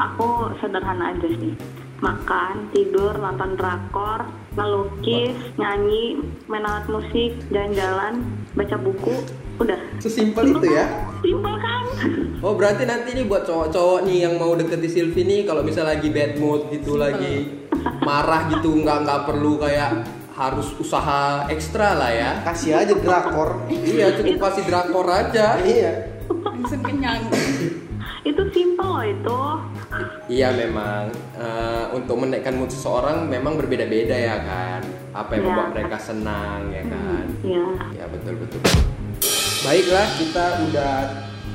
Aku 0.00 0.56
sederhana 0.56 1.12
aja 1.12 1.28
sih. 1.28 1.52
Makan, 2.00 2.72
tidur, 2.72 3.12
nonton 3.12 3.60
drakor, 3.60 4.24
ngelukis, 4.56 5.36
nyanyi, 5.60 6.24
main 6.48 6.64
alat 6.64 6.88
musik, 6.88 7.36
jalan-jalan, 7.52 8.24
baca 8.56 8.76
buku, 8.80 9.20
udah. 9.60 9.76
sesimpel 10.00 10.56
itu 10.56 10.72
ya 10.72 10.88
Simpel 11.22 11.54
kan? 11.56 11.82
Oh 12.42 12.52
berarti 12.52 12.82
nanti 12.82 13.14
nih 13.14 13.24
buat 13.24 13.46
cowok-cowok 13.46 14.04
nih 14.04 14.18
yang 14.20 14.34
mau 14.34 14.52
deket 14.52 14.82
di 14.82 14.90
Silvi 14.90 15.22
nih 15.22 15.46
kalau 15.46 15.62
misalnya 15.62 15.94
lagi 15.94 16.10
bad 16.10 16.34
mood 16.36 16.66
gitu 16.68 16.98
lagi 16.98 17.62
marah 18.02 18.50
gitu 18.50 18.74
nggak 18.74 19.06
nggak 19.06 19.20
perlu 19.24 19.56
kayak 19.56 20.02
harus 20.32 20.74
usaha 20.74 21.46
ekstra 21.46 21.94
lah 21.94 22.10
ya. 22.10 22.30
Kasih 22.42 22.74
aja 22.74 22.92
drakor. 22.92 23.62
Iya 23.68 24.18
cukup 24.18 24.36
kasih 24.42 24.62
drakor 24.66 25.06
aja. 25.06 25.62
iya. 25.62 25.92
langsung 26.32 26.80
kenyang 26.80 27.20
Itu 28.22 28.42
simpel 28.50 28.86
loh 28.86 29.04
itu. 29.04 29.40
Iya 30.32 30.54
memang 30.54 31.10
eh, 31.36 31.84
untuk 31.92 32.18
menaikkan 32.18 32.54
mood 32.54 32.70
seseorang 32.70 33.26
memang 33.26 33.54
berbeda-beda 33.54 34.14
ya 34.14 34.36
kan. 34.42 34.80
Apa 35.12 35.36
yang 35.36 35.42
Ya. 35.42 35.46
membuat 35.46 35.68
mereka 35.70 35.96
senang 36.00 36.70
ya 36.70 36.82
kan. 36.86 37.24
Ya. 37.44 37.66
Ya 37.94 38.04
betul 38.10 38.42
betul. 38.42 38.62
Baiklah 39.62 40.10
kita 40.18 40.58
udah 40.66 40.94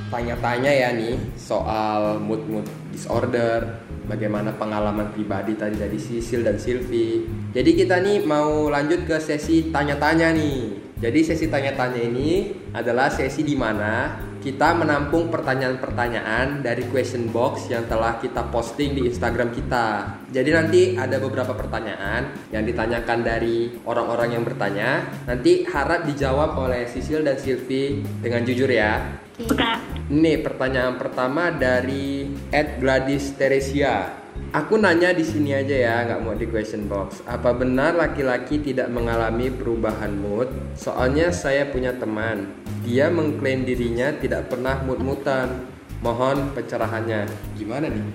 tanya-tanya 0.08 0.72
ya 0.72 0.96
nih 0.96 1.20
soal 1.36 2.24
mood-mood 2.24 2.64
disorder, 2.88 3.84
bagaimana 4.08 4.56
pengalaman 4.56 5.12
pribadi 5.12 5.60
tadi 5.60 5.76
dari 5.76 6.00
Sisil 6.00 6.40
dan 6.40 6.56
Silvi. 6.56 7.28
Jadi 7.52 7.76
kita 7.76 8.00
nih 8.00 8.24
mau 8.24 8.72
lanjut 8.72 9.04
ke 9.04 9.20
sesi 9.20 9.76
tanya-tanya 9.76 10.32
nih. 10.32 10.88
Jadi 11.04 11.20
sesi 11.20 11.52
tanya-tanya 11.52 12.00
ini 12.00 12.56
adalah 12.72 13.12
sesi 13.12 13.44
di 13.44 13.60
mana 13.60 14.16
kita 14.48 14.80
menampung 14.80 15.28
pertanyaan-pertanyaan 15.28 16.64
dari 16.64 16.88
question 16.88 17.28
box 17.28 17.68
yang 17.68 17.84
telah 17.84 18.16
kita 18.16 18.48
posting 18.48 18.96
di 18.96 19.04
Instagram 19.04 19.52
kita. 19.52 20.08
Jadi 20.32 20.50
nanti 20.56 20.82
ada 20.96 21.20
beberapa 21.20 21.52
pertanyaan 21.52 22.32
yang 22.56 22.64
ditanyakan 22.64 23.28
dari 23.28 23.76
orang-orang 23.84 24.40
yang 24.40 24.48
bertanya. 24.48 25.04
Nanti 25.28 25.68
harap 25.68 26.08
dijawab 26.08 26.56
oleh 26.56 26.88
Sisil 26.88 27.28
dan 27.28 27.36
Silvi 27.36 28.00
dengan 28.24 28.48
jujur 28.48 28.72
ya. 28.72 29.20
Oke. 29.36 29.68
Ini 30.08 30.40
pertanyaan 30.40 30.96
pertama 30.96 31.52
dari 31.52 32.17
Ed 32.48 32.80
Gladys 32.80 33.36
Teresia. 33.36 34.08
Aku 34.56 34.80
nanya 34.80 35.12
di 35.12 35.26
sini 35.26 35.52
aja 35.52 35.76
ya, 35.76 35.96
nggak 36.08 36.22
mau 36.24 36.32
di 36.32 36.48
question 36.48 36.88
box. 36.88 37.20
Apa 37.28 37.52
benar 37.52 37.98
laki-laki 38.00 38.64
tidak 38.64 38.88
mengalami 38.88 39.52
perubahan 39.52 40.16
mood? 40.16 40.48
Soalnya 40.78 41.34
saya 41.36 41.68
punya 41.68 41.92
teman, 41.92 42.56
dia 42.88 43.12
mengklaim 43.12 43.68
dirinya 43.68 44.16
tidak 44.16 44.48
pernah 44.48 44.80
mood-mutan. 44.88 45.68
Mohon 46.00 46.54
pencerahannya. 46.56 47.26
Gimana 47.58 47.90
nih? 47.90 48.06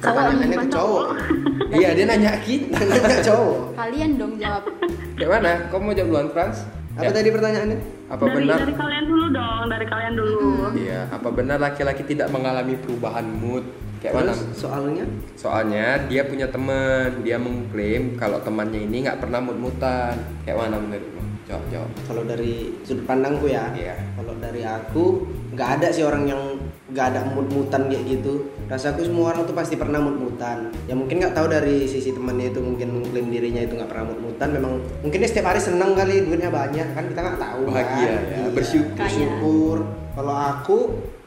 Pertanyaannya 0.00 0.56
ke 0.56 0.68
cowok. 0.72 1.06
Iya, 1.70 1.88
dia 1.92 2.04
nanya 2.08 2.32
kita. 2.40 2.82
Nanya 2.82 3.20
cowok. 3.30 3.60
kalian 3.76 4.10
dong 4.16 4.34
jawab 4.40 4.64
Kayak 5.14 5.30
mana? 5.38 5.52
Kamu 5.70 5.82
mau 5.84 5.94
jawab 5.94 6.08
duluan, 6.08 6.28
Frans? 6.32 6.58
Apa 6.92 7.08
Ya. 7.08 7.16
tadi 7.16 7.28
pertanyaannya? 7.32 7.78
Apa 8.12 8.22
dari, 8.28 8.36
benar? 8.44 8.58
dari 8.60 8.74
kalian 8.76 9.04
dulu 9.08 9.26
dong, 9.32 9.64
dari 9.72 9.86
kalian 9.88 10.14
dulu. 10.14 10.40
Iya, 10.76 11.00
apa 11.08 11.28
benar 11.32 11.56
laki-laki 11.56 12.02
tidak 12.04 12.28
mengalami 12.28 12.76
perubahan 12.76 13.24
mood? 13.24 13.64
Kayak 14.04 14.14
mana? 14.18 14.32
Terus 14.34 14.58
soalnya 14.58 15.04
Soalnya 15.38 15.86
dia 16.10 16.22
punya 16.26 16.50
teman, 16.50 17.22
dia 17.24 17.38
mengklaim 17.38 18.18
kalau 18.18 18.42
temannya 18.44 18.84
ini 18.84 19.08
nggak 19.08 19.24
pernah 19.24 19.40
mut-mutan. 19.40 20.18
Kayak 20.44 20.68
mana 20.68 20.76
menurutmu? 20.82 21.22
Jawab, 21.42 21.64
jawab. 21.74 21.90
kalau 22.06 22.22
dari 22.28 22.70
sudut 22.86 23.04
pandangku 23.08 23.50
ya. 23.50 23.72
Iya. 23.72 23.96
Kalau 24.14 24.34
dari 24.38 24.62
aku 24.62 25.04
nggak 25.56 25.68
ada 25.80 25.88
sih 25.90 26.04
orang 26.04 26.24
yang 26.28 26.42
nggak 26.92 27.06
ada 27.14 27.20
mut-mutan 27.32 27.88
kayak 27.88 28.04
gitu. 28.04 28.52
Rasaku 28.72 29.04
semua 29.04 29.36
orang 29.36 29.44
tuh 29.44 29.52
pasti 29.52 29.76
pernah 29.76 30.00
mut-mutan. 30.00 30.72
Ya 30.88 30.96
mungkin 30.96 31.20
nggak 31.20 31.36
tahu 31.36 31.44
dari 31.52 31.84
sisi 31.84 32.08
temannya 32.08 32.56
itu 32.56 32.64
mungkin 32.64 32.88
mengklaim 32.88 33.28
dirinya 33.28 33.60
itu 33.60 33.76
nggak 33.76 33.84
pernah 33.92 34.08
mut-mutan. 34.08 34.48
Memang 34.48 34.80
mungkin 35.04 35.20
dia 35.20 35.28
setiap 35.28 35.52
hari 35.52 35.60
seneng 35.60 35.92
kali 35.92 36.24
duitnya 36.24 36.48
banyak 36.48 36.88
kan 36.96 37.04
kita 37.04 37.20
nggak 37.20 37.36
tahu. 37.36 37.68
Bahagia 37.68 37.92
kan? 37.92 38.08
ya, 38.08 38.16
Iya, 38.32 38.48
bersyukur. 38.56 38.96
bersyukur. 38.96 39.76
Kalau 40.16 40.34
aku 40.40 40.78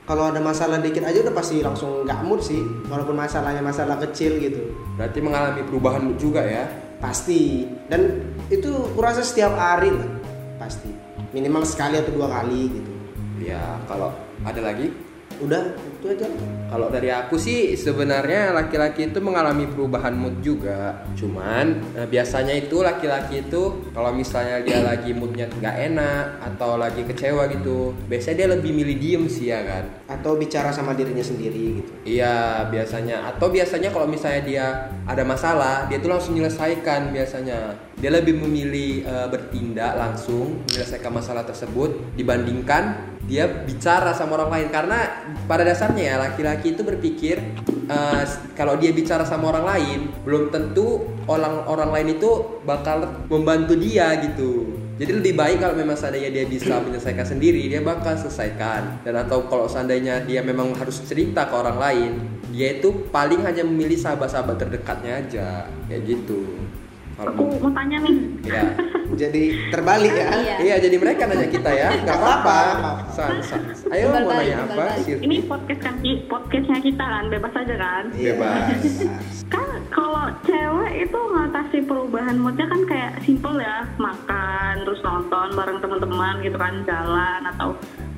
kalau 0.10 0.34
ada 0.34 0.42
masalah 0.42 0.82
dikit 0.82 1.06
aja 1.06 1.22
udah 1.22 1.36
pasti 1.38 1.62
langsung 1.62 2.10
nggak 2.10 2.20
mood 2.26 2.42
sih. 2.42 2.66
Walaupun 2.90 3.14
masalahnya 3.14 3.62
masalah 3.62 4.02
kecil 4.02 4.42
gitu. 4.42 4.74
Berarti 4.98 5.22
mengalami 5.22 5.62
perubahan 5.70 6.02
mood 6.02 6.18
juga 6.18 6.42
ya? 6.42 6.66
Pasti. 6.98 7.70
Dan 7.86 8.26
itu 8.50 8.74
kurasa 8.98 9.22
setiap 9.22 9.54
hari 9.54 9.94
lah. 9.94 10.10
Pasti. 10.58 10.90
Minimal 11.30 11.62
sekali 11.62 12.02
atau 12.02 12.10
dua 12.10 12.42
kali 12.42 12.74
gitu. 12.74 12.90
Ya, 13.38 13.78
kalau 13.86 14.10
ada 14.42 14.66
lagi 14.66 14.90
udah 15.43 15.63
itu 15.76 16.06
aja 16.12 16.28
Kalau 16.65 16.91
dari 16.91 17.08
aku 17.08 17.39
sih 17.39 17.78
sebenarnya 17.78 18.52
laki-laki 18.52 19.08
itu 19.08 19.19
mengalami 19.24 19.69
perubahan 19.69 20.12
mood 20.12 20.43
juga. 20.43 21.06
Cuman 21.15 21.95
eh, 21.95 22.08
biasanya 22.10 22.52
itu 22.52 22.84
laki-laki 22.84 23.48
itu 23.48 23.86
kalau 23.95 24.12
misalnya 24.12 24.60
dia 24.65 24.84
lagi 24.89 25.15
moodnya 25.15 25.48
nggak 25.48 25.76
enak 25.93 26.26
atau 26.41 26.76
lagi 26.76 27.06
kecewa 27.06 27.48
gitu, 27.48 27.95
biasanya 28.12 28.36
dia 28.36 28.50
lebih 28.58 28.71
milih 28.76 28.95
diem 28.98 29.24
sih 29.30 29.50
ya 29.54 29.62
kan. 29.63 29.86
atau 30.06 30.38
bicara 30.38 30.69
sama 30.69 30.93
dirinya 30.93 31.26
sendiri 31.26 31.82
gitu 31.82 31.91
Iya 32.06 32.65
biasanya 32.69 33.26
atau 33.34 33.50
biasanya 33.50 33.89
kalau 33.89 34.06
misalnya 34.06 34.41
dia 34.45 34.65
ada 35.10 35.26
masalah 35.26 35.89
dia 35.89 35.98
tuh 35.98 36.13
langsung 36.13 36.38
menyelesaikan 36.38 37.10
biasanya 37.10 37.74
dia 37.98 38.12
lebih 38.13 38.38
memilih 38.38 39.02
eh, 39.02 39.28
bertindak 39.34 39.98
langsung 39.98 40.62
menyelesaikan 40.69 41.10
masalah 41.10 41.41
tersebut 41.41 42.13
dibandingkan 42.13 43.14
dia 43.26 43.50
bicara 43.50 44.14
sama 44.14 44.38
orang 44.38 44.52
lain 44.54 44.68
karena 44.70 45.26
pada 45.50 45.66
dasarnya 45.66 46.04
ya 46.14 46.16
laki-laki 46.22 46.78
itu 46.78 46.86
berpikir 46.86 47.42
eh, 47.90 48.24
kalau 48.54 48.78
dia 48.78 48.94
bicara 48.94 49.26
sama 49.26 49.50
orang 49.50 49.66
lain 49.66 50.00
belum 50.22 50.54
tentu 50.54 51.10
orang 51.26 51.66
orang 51.66 51.90
lain 51.90 52.22
itu 52.22 52.62
bakal 52.66 53.26
membantu 53.30 53.74
dia 53.74 54.14
gitu 54.22 54.76
jadi 54.96 55.12
lebih 55.12 55.36
baik 55.36 55.60
kalau 55.60 55.76
memang 55.76 56.00
seandainya 56.00 56.32
dia 56.32 56.46
bisa 56.48 56.80
menyelesaikan 56.80 57.28
sendiri, 57.28 57.68
dia 57.68 57.84
bakal 57.84 58.16
selesaikan. 58.16 59.04
Dan 59.04 59.20
atau 59.20 59.44
kalau 59.52 59.68
seandainya 59.68 60.24
dia 60.24 60.40
memang 60.40 60.72
harus 60.72 61.04
cerita 61.04 61.52
ke 61.52 61.56
orang 61.56 61.76
lain, 61.76 62.12
dia 62.56 62.80
itu 62.80 63.12
paling 63.12 63.44
hanya 63.44 63.68
memilih 63.68 64.00
sahabat-sahabat 64.00 64.56
terdekatnya 64.56 65.20
aja, 65.20 65.48
kayak 65.92 66.02
gitu. 66.08 66.64
Aku 67.15 67.47
mau 67.63 67.71
tanya 67.71 67.97
nih. 68.04 68.15
ya, 68.43 68.63
jadi 69.15 69.43
terbalik 69.71 70.12
ya 70.12 70.28
Iya. 70.36 70.56
iya 70.60 70.75
jadi 70.84 70.95
mereka 70.99 71.23
nanya 71.32 71.47
kita 71.47 71.71
ya, 71.71 71.89
nggak 72.04 72.17
apa-apa. 72.19 72.60
San, 73.15 73.39
san. 73.39 73.63
Ayo 73.88 74.12
mau 74.12 74.28
nanya 74.28 74.67
apa? 74.67 74.99
Sylvie? 74.99 75.23
Ini 75.23 75.36
podcast 75.47 75.80
kan 75.80 75.95
podcastnya 76.28 76.80
kita 76.84 77.06
kan, 77.08 77.23
bebas 77.32 77.54
aja 77.56 77.75
kan. 77.80 78.04
Iya. 78.12 78.36
Bebas. 78.36 78.84
Kan 79.47 79.69
kalau 79.95 80.28
cewek 80.43 81.08
itu 81.08 81.19
ngatasi 81.32 81.78
perubahan 81.88 82.36
moodnya 82.36 82.67
kan 82.67 82.82
kayak 82.84 83.12
simple 83.23 83.63
ya, 83.63 83.88
makan, 83.95 84.73
terus 84.84 84.99
nonton 84.99 85.47
bareng 85.56 85.80
teman-teman 85.80 86.36
gitu 86.43 86.58
kan, 86.60 86.84
jalan 86.84 87.41
atau 87.56 87.69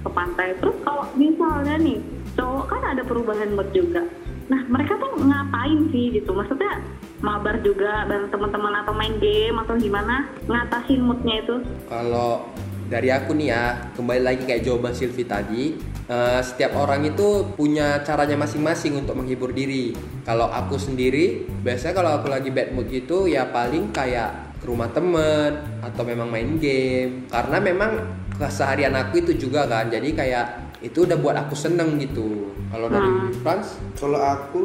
ke 0.01 0.09
pantai. 0.09 0.57
Terus 0.57 0.77
kalau 0.81 1.05
misalnya 1.13 1.77
nih, 1.77 2.01
cowok 2.33 2.65
kan 2.65 2.81
ada 2.97 3.05
perubahan 3.05 3.53
mood 3.53 3.69
juga. 3.77 4.01
Nah, 4.47 4.63
mereka 4.71 4.95
tuh 4.95 5.11
ngapain 5.27 5.91
sih 5.91 6.15
gitu? 6.15 6.31
Maksudnya 6.31 6.79
mabar 7.19 7.59
juga 7.59 8.07
bareng 8.07 8.31
teman-teman 8.31 8.79
atau 8.79 8.93
main 8.95 9.15
game 9.19 9.59
atau 9.59 9.75
gimana 9.75 10.31
ngatasin 10.47 11.03
moodnya 11.03 11.43
itu? 11.43 11.55
Kalau 11.91 12.47
dari 12.87 13.11
aku 13.11 13.35
nih 13.35 13.51
ya, 13.51 13.63
kembali 13.99 14.21
lagi 14.23 14.43
kayak 14.47 14.63
jawaban 14.63 14.95
Silvi 14.95 15.27
tadi, 15.27 15.75
eh, 16.07 16.39
setiap 16.39 16.79
orang 16.79 17.03
itu 17.03 17.51
punya 17.59 17.99
caranya 18.07 18.39
masing-masing 18.39 18.95
untuk 18.95 19.19
menghibur 19.19 19.51
diri. 19.51 19.91
Kalau 20.23 20.47
aku 20.47 20.79
sendiri, 20.79 21.43
biasanya 21.59 21.99
kalau 21.99 22.11
aku 22.23 22.31
lagi 22.31 22.47
bad 22.47 22.71
mood 22.71 22.87
gitu 22.87 23.27
ya 23.27 23.51
paling 23.51 23.91
kayak 23.91 24.55
ke 24.63 24.65
rumah 24.65 24.87
temen 24.95 25.59
atau 25.83 26.07
memang 26.07 26.31
main 26.31 26.55
game. 26.55 27.27
Karena 27.27 27.59
memang 27.59 27.99
keseharian 28.39 28.95
aku 28.95 29.27
itu 29.27 29.35
juga 29.35 29.67
kan, 29.67 29.91
jadi 29.91 30.07
kayak 30.15 30.45
itu 30.79 31.03
udah 31.03 31.19
buat 31.19 31.35
aku 31.35 31.59
seneng 31.59 31.99
gitu. 31.99 32.46
Kalau 32.67 32.87
dari 32.87 33.09
Hmm. 33.09 33.31
Franz, 33.39 33.67
kalau 33.95 34.19
aku 34.19 34.63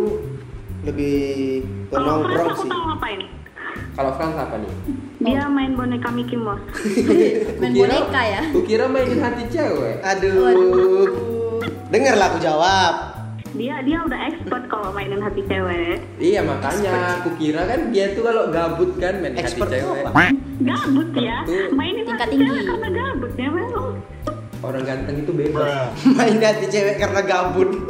lebih 0.83 1.17
ke 1.87 1.93
Kalau 1.93 2.03
Frans 2.03 2.19
nongkrong 2.21 2.49
aku 2.49 2.59
sih 2.59 2.71
tahu 2.71 2.83
ngapain? 2.85 3.21
kalau 3.93 4.11
Franz 4.13 4.37
apa 4.37 4.57
nih? 4.59 4.73
Dia 5.23 5.43
main 5.47 5.73
boneka 5.73 6.09
Mickey 6.11 6.37
Mouse. 6.37 6.61
main 7.61 7.71
Kukira- 7.71 7.89
boneka 7.95 8.21
ya 8.21 8.43
Kukira 8.51 8.85
mainin 8.87 9.21
hati 9.21 9.45
cewek. 9.49 9.97
aduh 10.03 11.07
dengarlah 11.89 12.27
aku 12.27 12.39
jawab 12.39 12.95
Dia 13.53 13.85
dia 13.85 14.01
udah 14.01 14.17
expert 14.27 14.65
kalau 14.67 14.91
mainin 14.91 15.21
hati 15.21 15.45
cewek. 15.45 16.01
Iya 16.17 16.41
makanya 16.43 17.21
aku 17.21 17.37
kira 17.37 17.63
kan 17.63 17.93
dia 17.93 18.11
tuh 18.11 18.25
kalau 18.25 18.49
gabut 18.49 18.97
kan 18.97 19.21
main 19.21 19.37
hati 19.37 19.45
Expert 19.45 19.69
tuh 19.69 19.77
cewek. 19.79 20.03
apa? 20.07 20.33
Gabut 20.59 21.09
ya, 21.15 21.37
mainin 21.71 22.01
Tingkat 22.03 22.19
hati 22.25 22.35
tinggi. 22.35 22.49
cewek 22.49 22.65
karena 22.67 22.89
gabut 22.91 23.33
ya 23.35 23.49
memang. 23.49 23.89
Orang 24.63 24.83
ganteng 24.83 25.17
itu 25.19 25.33
bebas. 25.33 25.91
main 26.17 26.39
hati 26.39 26.67
cewek 26.67 26.97
karena 26.97 27.21
gabut 27.21 27.71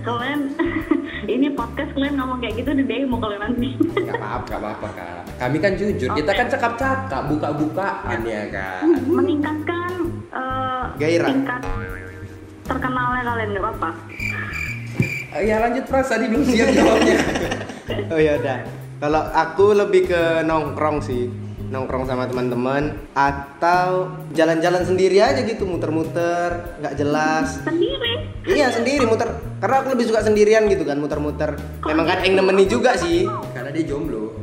kalian 0.00 0.40
ini 1.28 1.52
podcast 1.52 1.92
kalian 1.92 2.16
ngomong 2.16 2.40
kayak 2.40 2.54
gitu 2.56 2.70
di 2.72 2.84
demo 2.84 3.20
kalian 3.20 3.42
nanti. 3.42 3.76
Gak 4.00 4.16
apa-apa, 4.16 4.46
gak 4.48 4.58
apa-apa 4.58 4.88
kak. 4.96 5.22
Kami 5.36 5.56
kan 5.60 5.72
jujur, 5.76 6.08
kita 6.16 6.32
kan 6.32 6.46
cakap-cakap, 6.48 7.22
buka-bukaan 7.28 8.18
ya 8.24 8.48
kan. 8.48 8.82
Meningkatkan 9.04 9.90
eh, 10.32 10.84
Gairah. 10.96 11.28
tingkat 11.28 11.62
terkenalnya 12.64 13.22
kalian 13.24 13.48
nggak 13.52 13.64
apa-apa. 13.66 13.90
Eh, 15.30 15.42
Ya 15.44 15.56
lanjut 15.60 15.84
Pras, 15.86 16.08
tadi 16.08 16.26
belum 16.26 16.42
siap 16.42 16.68
jawabnya. 16.72 17.16
oh 18.14 18.18
ya 18.18 18.32
udah 18.38 18.58
kalau 19.00 19.22
aku 19.32 19.66
lebih 19.72 20.02
ke 20.06 20.22
nongkrong 20.44 21.00
sih 21.00 21.26
nongkrong 21.70 22.02
sama 22.02 22.26
teman-teman 22.26 22.98
atau 23.14 24.10
jalan-jalan 24.34 24.82
sendiri 24.82 25.22
aja 25.22 25.38
gitu 25.40 25.62
muter-muter 25.64 26.74
nggak 26.82 26.94
jelas. 26.98 27.62
Sendiri. 27.62 28.26
iya 28.44 28.74
sendiri 28.74 29.06
muter. 29.06 29.30
Karena 29.62 29.80
aku 29.80 29.94
lebih 29.94 30.10
suka 30.10 30.26
sendirian 30.26 30.66
gitu 30.66 30.82
kan 30.82 30.98
muter-muter. 30.98 31.54
Memang 31.86 32.10
kan 32.10 32.18
yang 32.26 32.34
nemeni 32.36 32.66
juga 32.66 32.98
sih 32.98 33.22
Karena 33.54 33.70
dia 33.70 33.86
jomblo. 33.86 34.34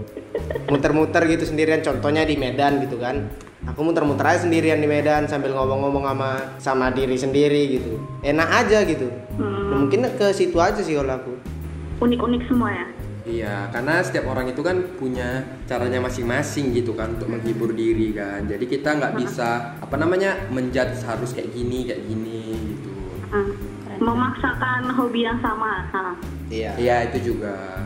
muter-muter 0.67 1.27
gitu 1.27 1.43
sendirian 1.43 1.83
contohnya 1.83 2.23
di 2.23 2.39
Medan 2.39 2.79
gitu 2.79 2.95
kan. 2.95 3.27
Aku 3.67 3.83
muter-muter 3.83 4.23
aja 4.23 4.47
sendirian 4.47 4.79
di 4.79 4.87
Medan 4.87 5.27
sambil 5.27 5.51
ngomong-ngomong 5.51 6.07
sama 6.07 6.29
sama 6.55 6.85
diri 6.89 7.19
sendiri 7.19 7.75
gitu. 7.75 7.99
Enak 8.23 8.49
aja 8.63 8.87
gitu. 8.87 9.11
Hmm, 9.35 9.67
Nah, 9.67 9.83
mungkin 9.83 10.07
ke 10.15 10.31
situ 10.31 10.55
aja 10.57 10.79
sih 10.79 10.95
kalau 10.95 11.11
aku. 11.11 11.33
Unik-unik 11.99 12.47
semua 12.47 12.71
ya. 12.71 12.85
Iya, 13.27 13.67
karena 13.75 13.99
setiap 13.99 14.31
orang 14.31 14.47
itu 14.47 14.63
kan 14.63 14.79
punya 14.95 15.43
caranya 15.67 15.99
masing-masing 15.99 16.71
gitu 16.71 16.95
kan 16.95 17.19
untuk 17.19 17.27
menghibur 17.27 17.75
diri 17.75 18.15
kan. 18.15 18.47
Jadi 18.47 18.65
kita 18.71 18.95
nggak 18.95 19.19
bisa 19.19 19.75
apa 19.83 19.95
namanya 19.99 20.47
menjudge 20.47 21.03
harus 21.03 21.35
kayak 21.35 21.51
gini 21.51 21.83
kayak 21.91 22.07
gini 22.07 22.55
gitu. 22.71 22.95
Memaksakan 23.99 24.95
hobi 24.95 25.27
yang 25.27 25.43
sama. 25.43 25.83
Iya 26.47 26.79
Iya 26.79 27.11
itu 27.11 27.35
juga. 27.35 27.83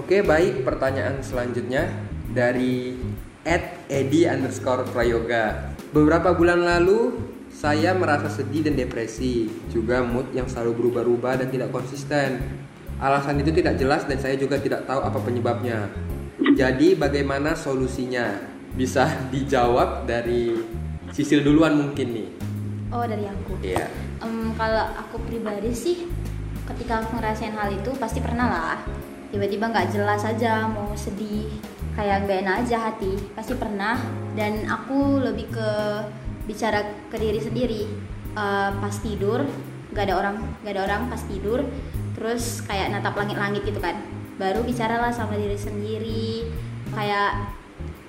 Oke 0.00 0.24
baik 0.24 0.64
pertanyaan 0.64 1.20
selanjutnya 1.20 1.92
dari 2.32 2.96
@edi 3.44 4.24
underscore 4.24 4.88
prayoga. 4.88 5.76
Beberapa 5.92 6.32
bulan 6.32 6.64
lalu 6.64 7.12
saya 7.50 7.92
merasa 7.92 8.30
sedih 8.30 8.64
dan 8.64 8.78
depresi, 8.78 9.50
juga 9.68 10.00
mood 10.00 10.30
yang 10.32 10.48
selalu 10.48 10.80
berubah-ubah 10.80 11.44
dan 11.44 11.48
tidak 11.52 11.74
konsisten. 11.74 12.59
Alasan 13.00 13.40
itu 13.40 13.50
tidak 13.50 13.80
jelas 13.80 14.04
dan 14.04 14.20
saya 14.20 14.36
juga 14.36 14.60
tidak 14.60 14.84
tahu 14.84 15.00
apa 15.00 15.18
penyebabnya. 15.18 15.88
Jadi 16.52 16.94
bagaimana 16.94 17.56
solusinya? 17.56 18.28
Bisa 18.70 19.08
dijawab 19.32 20.04
dari 20.06 20.52
Sisil 21.10 21.42
duluan 21.42 21.74
mungkin 21.74 22.08
nih. 22.14 22.28
oh 22.90 23.06
dari 23.06 23.22
aku 23.22 23.54
Iya. 23.62 23.86
Em, 24.18 24.50
kalau 24.54 24.82
aku 24.94 25.18
pribadi 25.26 25.70
sih 25.70 26.06
ketika 26.66 27.02
aku 27.02 27.18
ngerasain 27.18 27.54
hal 27.54 27.70
itu 27.70 27.90
pasti 27.98 28.18
pernah 28.18 28.46
lah 28.46 28.78
tiba-tiba 29.30 29.70
nggak 29.70 29.94
jelas 29.94 30.26
aja 30.26 30.66
mau 30.66 30.90
sedih 30.94 31.46
kayak 31.94 32.26
nggak 32.26 32.42
enak 32.42 32.56
aja 32.66 32.90
hati 32.90 33.14
pasti 33.30 33.54
pernah 33.54 33.94
dan 34.34 34.66
aku 34.66 35.22
lebih 35.22 35.54
ke 35.54 35.70
bicara 36.46 36.82
ke 37.10 37.16
diri 37.18 37.38
sendiri 37.38 37.82
Eh, 38.30 38.70
pas 38.78 38.94
tidur 38.94 39.42
nggak 39.90 40.04
ada 40.06 40.14
orang 40.14 40.34
nggak 40.62 40.70
ada 40.78 40.82
orang 40.86 41.02
pas 41.10 41.18
tidur 41.26 41.66
terus 42.20 42.60
kayak 42.68 42.92
natap 42.92 43.16
langit-langit 43.16 43.64
gitu 43.64 43.80
kan. 43.80 43.96
Baru 44.36 44.60
bicaralah 44.60 45.08
sama 45.08 45.40
diri 45.40 45.56
sendiri. 45.56 46.44
Kayak 46.92 47.56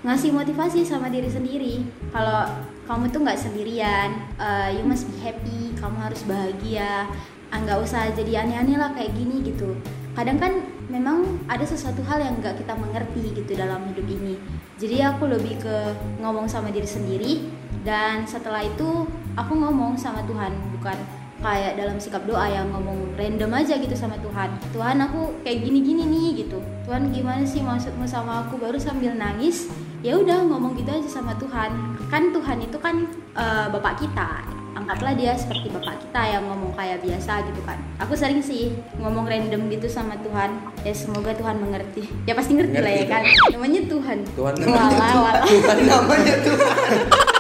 ngasih 0.04 0.36
motivasi 0.36 0.84
sama 0.84 1.08
diri 1.08 1.32
sendiri. 1.32 1.88
Kalau 2.12 2.44
kamu 2.92 3.08
tuh 3.08 3.24
nggak 3.24 3.40
sendirian 3.40 4.12
uh, 4.36 4.68
you 4.68 4.84
must 4.84 5.08
be 5.08 5.16
happy. 5.24 5.72
Kamu 5.80 5.96
harus 5.96 6.28
bahagia. 6.28 7.08
Ah, 7.52 7.60
nggak 7.64 7.80
usah 7.88 8.12
jadi 8.12 8.44
aneh-aneh 8.44 8.76
lah 8.76 8.92
kayak 8.92 9.16
gini 9.16 9.48
gitu. 9.48 9.80
Kadang 10.12 10.44
kan 10.44 10.60
memang 10.92 11.40
ada 11.48 11.64
sesuatu 11.64 12.04
hal 12.04 12.20
yang 12.20 12.36
nggak 12.44 12.60
kita 12.60 12.76
mengerti 12.76 13.32
gitu 13.32 13.56
dalam 13.56 13.88
hidup 13.88 14.04
ini. 14.12 14.36
Jadi 14.76 15.00
aku 15.08 15.24
lebih 15.32 15.56
ke 15.64 15.76
ngomong 16.20 16.52
sama 16.52 16.68
diri 16.68 16.88
sendiri. 16.88 17.48
Dan 17.82 18.28
setelah 18.28 18.62
itu 18.62 19.08
aku 19.40 19.54
ngomong 19.56 19.96
sama 19.96 20.22
Tuhan 20.28 20.52
bukan 20.78 21.21
kayak 21.42 21.74
dalam 21.76 21.98
sikap 21.98 22.22
doa 22.24 22.46
yang 22.46 22.70
ngomong 22.70 23.18
random 23.18 23.52
aja 23.52 23.76
gitu 23.76 23.98
sama 23.98 24.16
Tuhan. 24.22 24.50
Tuhan 24.72 24.98
aku 25.02 25.42
kayak 25.42 25.66
gini 25.66 25.80
gini 25.82 26.04
nih 26.06 26.46
gitu. 26.46 26.62
Tuhan 26.86 27.10
gimana 27.10 27.42
sih 27.44 27.60
maksudmu 27.60 28.06
sama 28.06 28.46
aku? 28.46 28.62
Baru 28.62 28.78
sambil 28.78 29.18
nangis 29.18 29.68
ya 30.02 30.18
udah 30.18 30.46
ngomong 30.46 30.78
gitu 30.78 30.90
aja 30.90 31.10
sama 31.10 31.34
Tuhan. 31.38 31.74
Kan 32.08 32.30
Tuhan 32.32 32.58
itu 32.62 32.78
kan 32.78 32.96
eh, 33.36 33.66
bapak 33.70 34.00
kita. 34.00 34.46
Anggaplah 34.72 35.14
dia 35.14 35.36
seperti 35.36 35.68
bapak 35.68 36.00
kita 36.00 36.22
yang 36.32 36.44
ngomong 36.48 36.72
kayak 36.74 37.04
biasa 37.04 37.44
gitu 37.44 37.62
kan. 37.68 37.78
Aku 38.00 38.16
sering 38.16 38.40
sih 38.40 38.72
ngomong 38.98 39.28
random 39.28 39.68
gitu 39.68 39.90
sama 39.90 40.16
Tuhan. 40.22 40.58
Ya 40.82 40.94
semoga 40.96 41.34
Tuhan 41.34 41.58
mengerti. 41.60 42.08
Ya 42.24 42.34
pasti 42.34 42.56
ngerti, 42.56 42.80
lah 42.80 42.90
ya 42.90 43.04
Ngerti. 43.04 43.12
kan. 43.12 43.24
Namanya 43.58 43.82
Tuhan. 43.90 44.18
Tuhan 44.32 44.54
wala 44.62 45.08
wala 45.20 45.40
Tuhan. 45.44 45.78
Namanya 45.86 46.34
tuh 46.46 46.56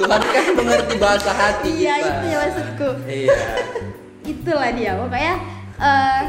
Tuhan 0.01 0.21
kan 0.21 0.45
mengerti 0.57 0.95
bahasa 0.97 1.31
hati 1.31 1.69
iya 1.77 1.95
kita. 2.01 2.09
itu 2.09 2.25
ya 2.25 2.37
maksudku. 2.41 2.89
Iya. 3.05 3.35
itulah 4.33 4.69
dia 4.73 4.91
pokoknya 4.97 5.33
eh, 5.81 6.21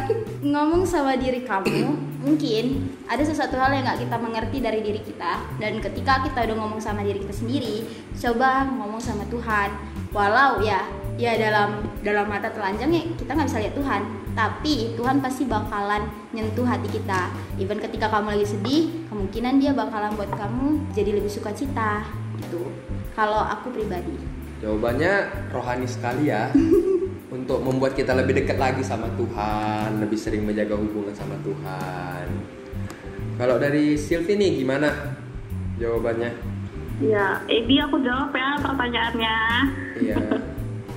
ngomong 0.44 0.82
sama 0.84 1.16
diri 1.16 1.44
kamu 1.44 1.92
mungkin 2.24 2.64
ada 3.08 3.22
sesuatu 3.24 3.56
hal 3.58 3.72
yang 3.72 3.84
nggak 3.84 4.04
kita 4.04 4.16
mengerti 4.20 4.56
dari 4.60 4.80
diri 4.84 5.00
kita. 5.00 5.40
Dan 5.56 5.80
ketika 5.80 6.20
kita 6.24 6.44
udah 6.44 6.56
ngomong 6.60 6.80
sama 6.80 7.00
diri 7.00 7.24
kita 7.24 7.34
sendiri 7.34 7.88
coba 8.20 8.68
ngomong 8.68 9.00
sama 9.00 9.24
Tuhan. 9.32 9.72
Walau 10.12 10.60
ya 10.60 10.84
ya 11.16 11.36
dalam 11.36 11.84
dalam 12.00 12.24
mata 12.28 12.48
telanjang 12.52 12.88
ya 12.92 13.02
kita 13.16 13.32
nggak 13.32 13.48
bisa 13.48 13.60
lihat 13.64 13.74
Tuhan. 13.76 14.02
Tapi 14.32 14.96
Tuhan 14.96 15.20
pasti 15.20 15.44
bakalan 15.44 16.08
nyentuh 16.32 16.64
hati 16.64 16.88
kita. 16.88 17.32
Even 17.60 17.80
ketika 17.80 18.08
kamu 18.08 18.36
lagi 18.36 18.48
sedih 18.48 19.08
kemungkinan 19.12 19.60
dia 19.60 19.72
bakalan 19.76 20.12
buat 20.16 20.32
kamu 20.32 20.92
jadi 20.96 21.20
lebih 21.20 21.28
suka 21.28 21.52
cita 21.52 22.04
gitu 22.40 22.64
kalau 23.12 23.40
aku 23.44 23.72
pribadi 23.74 24.14
Jawabannya 24.62 25.12
rohani 25.50 25.90
sekali 25.90 26.30
ya. 26.30 26.46
untuk 27.32 27.64
membuat 27.64 27.96
kita 27.96 28.12
lebih 28.12 28.44
dekat 28.44 28.60
lagi 28.60 28.84
sama 28.84 29.08
Tuhan, 29.16 30.04
lebih 30.04 30.20
sering 30.20 30.44
menjaga 30.44 30.76
hubungan 30.76 31.16
sama 31.16 31.32
Tuhan. 31.40 32.28
Kalau 33.40 33.56
dari 33.56 33.96
Silvi 33.96 34.36
nih 34.36 34.60
gimana 34.60 34.92
jawabannya? 35.80 36.30
Ya, 37.00 37.40
Ebi 37.48 37.80
aku 37.80 38.04
jawab 38.04 38.36
ya 38.36 38.60
pertanyaannya. 38.60 39.38
Iya. 39.96 40.16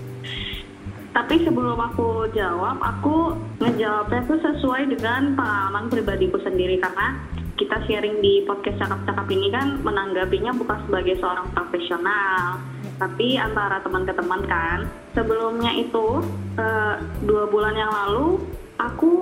Tapi 1.15 1.47
sebelum 1.47 1.79
aku 1.79 2.27
jawab, 2.35 2.83
aku 2.83 3.39
ngejawabnya 3.63 4.27
tuh 4.27 4.39
sesuai 4.43 4.91
dengan 4.91 5.31
pengalaman 5.39 5.87
pribadiku 5.87 6.35
sendiri 6.43 6.75
karena 6.83 7.15
kita 7.55 7.77
sharing 7.87 8.19
di 8.19 8.43
podcast 8.43 8.83
cakap-cakap 8.83 9.27
ini 9.31 9.47
kan 9.47 9.79
menanggapinya 9.79 10.51
bukan 10.59 10.75
sebagai 10.87 11.15
seorang 11.23 11.47
profesional, 11.55 12.59
tapi 12.99 13.39
antara 13.39 13.79
teman 13.79 14.03
ke 14.03 14.13
teman 14.15 14.41
kan. 14.43 14.79
Sebelumnya 15.15 15.71
itu 15.71 16.19
eh, 16.59 16.95
dua 17.23 17.47
bulan 17.47 17.75
yang 17.79 17.91
lalu 17.91 18.43
aku 18.75 19.13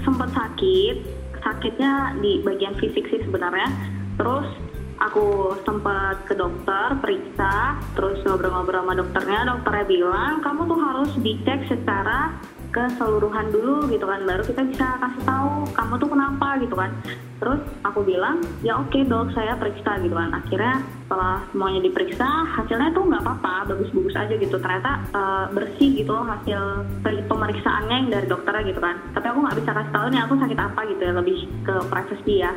sempat 0.00 0.32
sakit, 0.32 1.04
sakitnya 1.44 2.16
di 2.24 2.40
bagian 2.40 2.72
fisik 2.80 3.04
sih 3.12 3.20
sebenarnya. 3.20 3.68
Terus 4.16 4.48
aku 4.96 5.52
sempat 5.68 6.24
ke 6.24 6.32
dokter 6.32 6.96
periksa 7.04 7.76
terus 7.92 8.16
ngobrol-ngobrol 8.24 8.80
sama 8.80 8.94
dokternya 8.96 9.44
dokternya 9.44 9.84
bilang 9.84 10.40
kamu 10.40 10.60
tuh 10.64 10.80
harus 10.80 11.10
dicek 11.20 11.60
secara 11.68 12.32
keseluruhan 12.76 13.48
dulu 13.48 13.88
gitu 13.88 14.04
kan 14.04 14.20
baru 14.28 14.44
kita 14.44 14.62
bisa 14.68 15.00
kasih 15.00 15.22
tahu 15.24 15.64
kamu 15.72 15.94
tuh 15.96 16.10
kenapa 16.12 16.48
gitu 16.60 16.76
kan. 16.76 16.92
Terus 17.40 17.60
aku 17.84 18.00
bilang 18.04 18.44
ya 18.60 18.76
oke 18.76 19.00
dok 19.08 19.32
saya 19.32 19.56
periksa 19.56 19.96
gitu 20.04 20.12
kan. 20.12 20.36
Akhirnya 20.36 20.84
setelah 21.08 21.40
semuanya 21.48 21.80
diperiksa 21.88 22.28
hasilnya 22.52 22.92
tuh 22.92 23.04
nggak 23.08 23.24
apa-apa 23.24 23.72
bagus-bagus 23.72 24.16
aja 24.20 24.34
gitu. 24.36 24.56
Ternyata 24.60 24.92
eh, 25.16 25.44
bersih 25.56 25.90
gitu 26.04 26.12
loh 26.12 26.28
hasil 26.28 26.60
pemeriksaannya 27.04 27.96
yang 28.04 28.08
dari 28.12 28.26
dokternya 28.28 28.68
gitu 28.68 28.80
kan. 28.84 29.00
Tapi 29.16 29.26
aku 29.32 29.38
nggak 29.40 29.56
bisa 29.64 29.70
kasih 29.72 29.92
tahu 29.96 30.06
nih 30.12 30.20
aku 30.20 30.34
sakit 30.36 30.58
apa 30.60 30.80
gitu 30.92 31.02
ya 31.02 31.12
lebih 31.16 31.38
ke 31.64 31.74
privacy 31.88 32.36
ya 32.44 32.52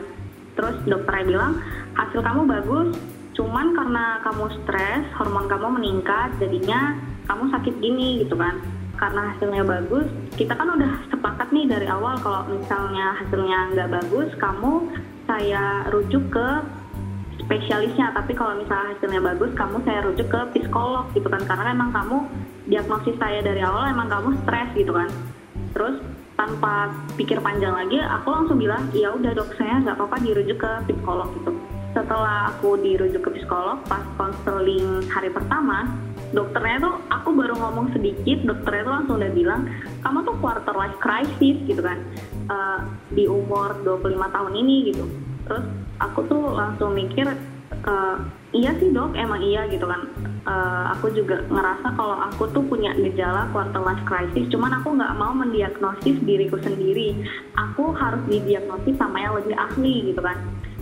Terus 0.59 0.75
dokternya 0.83 1.23
bilang 1.23 1.53
hasil 1.95 2.19
kamu 2.19 2.43
bagus, 2.43 2.91
cuman 3.31 3.71
karena 3.71 4.19
kamu 4.27 4.45
stres, 4.59 5.07
hormon 5.15 5.47
kamu 5.47 5.79
meningkat, 5.79 6.35
jadinya 6.35 6.99
kamu 7.31 7.47
sakit 7.55 7.79
gini 7.79 8.27
gitu 8.27 8.35
kan. 8.35 8.59
Karena 8.99 9.31
hasilnya 9.31 9.63
bagus, 9.63 10.07
kita 10.35 10.51
kan 10.59 10.75
udah 10.75 10.91
sepakat 11.07 11.47
nih 11.55 11.71
dari 11.71 11.87
awal 11.87 12.19
kalau 12.19 12.43
misalnya 12.51 13.15
hasilnya 13.15 13.59
nggak 13.71 13.89
bagus, 13.95 14.29
kamu 14.35 14.91
saya 15.23 15.87
rujuk 15.87 16.27
ke 16.27 16.47
spesialisnya. 17.39 18.11
Tapi 18.11 18.35
kalau 18.35 18.59
misalnya 18.59 18.99
hasilnya 18.99 19.23
bagus, 19.23 19.55
kamu 19.55 19.79
saya 19.87 20.03
rujuk 20.03 20.27
ke 20.27 20.41
psikolog 20.51 21.07
gitu 21.15 21.31
kan. 21.31 21.39
Karena 21.47 21.71
emang 21.71 21.95
kamu 21.95 22.27
diagnosis 22.67 23.15
saya 23.15 23.39
dari 23.39 23.63
awal 23.63 23.87
emang 23.87 24.11
kamu 24.11 24.35
stres 24.43 24.69
gitu 24.75 24.91
kan. 24.91 25.07
Terus 25.71 26.03
tanpa 26.39 26.87
pikir 27.19 27.43
panjang 27.43 27.75
lagi 27.75 27.99
aku 27.99 28.31
langsung 28.31 28.55
bilang 28.55 28.87
ya 28.95 29.11
udah 29.11 29.35
dok 29.35 29.51
saya 29.59 29.83
nggak 29.83 29.99
apa-apa 29.99 30.23
dirujuk 30.23 30.55
ke 30.55 30.71
psikolog 30.87 31.27
gitu 31.35 31.51
setelah 31.91 32.55
aku 32.55 32.79
dirujuk 32.79 33.19
ke 33.27 33.29
psikolog 33.35 33.83
pas 33.91 33.99
konseling 34.15 35.03
hari 35.11 35.27
pertama 35.27 35.83
dokternya 36.29 36.77
tuh 36.81 36.95
aku 37.09 37.29
baru 37.33 37.55
ngomong 37.57 37.93
sedikit 37.93 38.45
dokternya 38.45 38.83
tuh 38.85 38.93
langsung 38.93 39.15
udah 39.21 39.31
bilang 39.33 39.61
kamu 40.05 40.19
tuh 40.25 40.35
quarter 40.37 40.75
life 40.77 40.97
crisis 41.01 41.57
gitu 41.65 41.81
kan. 41.81 41.99
Eh, 42.49 42.79
di 43.13 43.25
umur 43.29 43.77
25 43.85 44.29
tahun 44.29 44.53
ini 44.57 44.75
gitu. 44.93 45.05
Terus 45.45 45.65
aku 46.01 46.19
tuh 46.29 46.43
langsung 46.53 46.93
mikir 46.93 47.29
eh, 47.79 48.17
iya 48.53 48.73
sih 48.81 48.89
dok 48.89 49.13
emang 49.13 49.41
iya 49.41 49.65
gitu 49.69 49.85
kan. 49.85 50.01
Eh, 50.49 50.83
aku 50.97 51.13
juga 51.13 51.45
ngerasa 51.45 51.93
kalau 51.93 52.17
aku 52.25 52.49
tuh 52.49 52.65
punya 52.65 52.93
gejala 52.97 53.45
quarter 53.53 53.81
life 53.85 54.01
crisis 54.09 54.49
cuman 54.49 54.81
aku 54.81 54.97
nggak 54.97 55.13
mau 55.17 55.33
mendiagnosis 55.33 56.17
diriku 56.25 56.57
sendiri. 56.61 57.21
Aku 57.57 57.93
harus 57.93 58.21
didiagnosis 58.29 58.97
sama 58.97 59.21
yang 59.21 59.37
lebih 59.37 59.53
ahli 59.57 60.13
gitu 60.13 60.21
kan. 60.21 60.37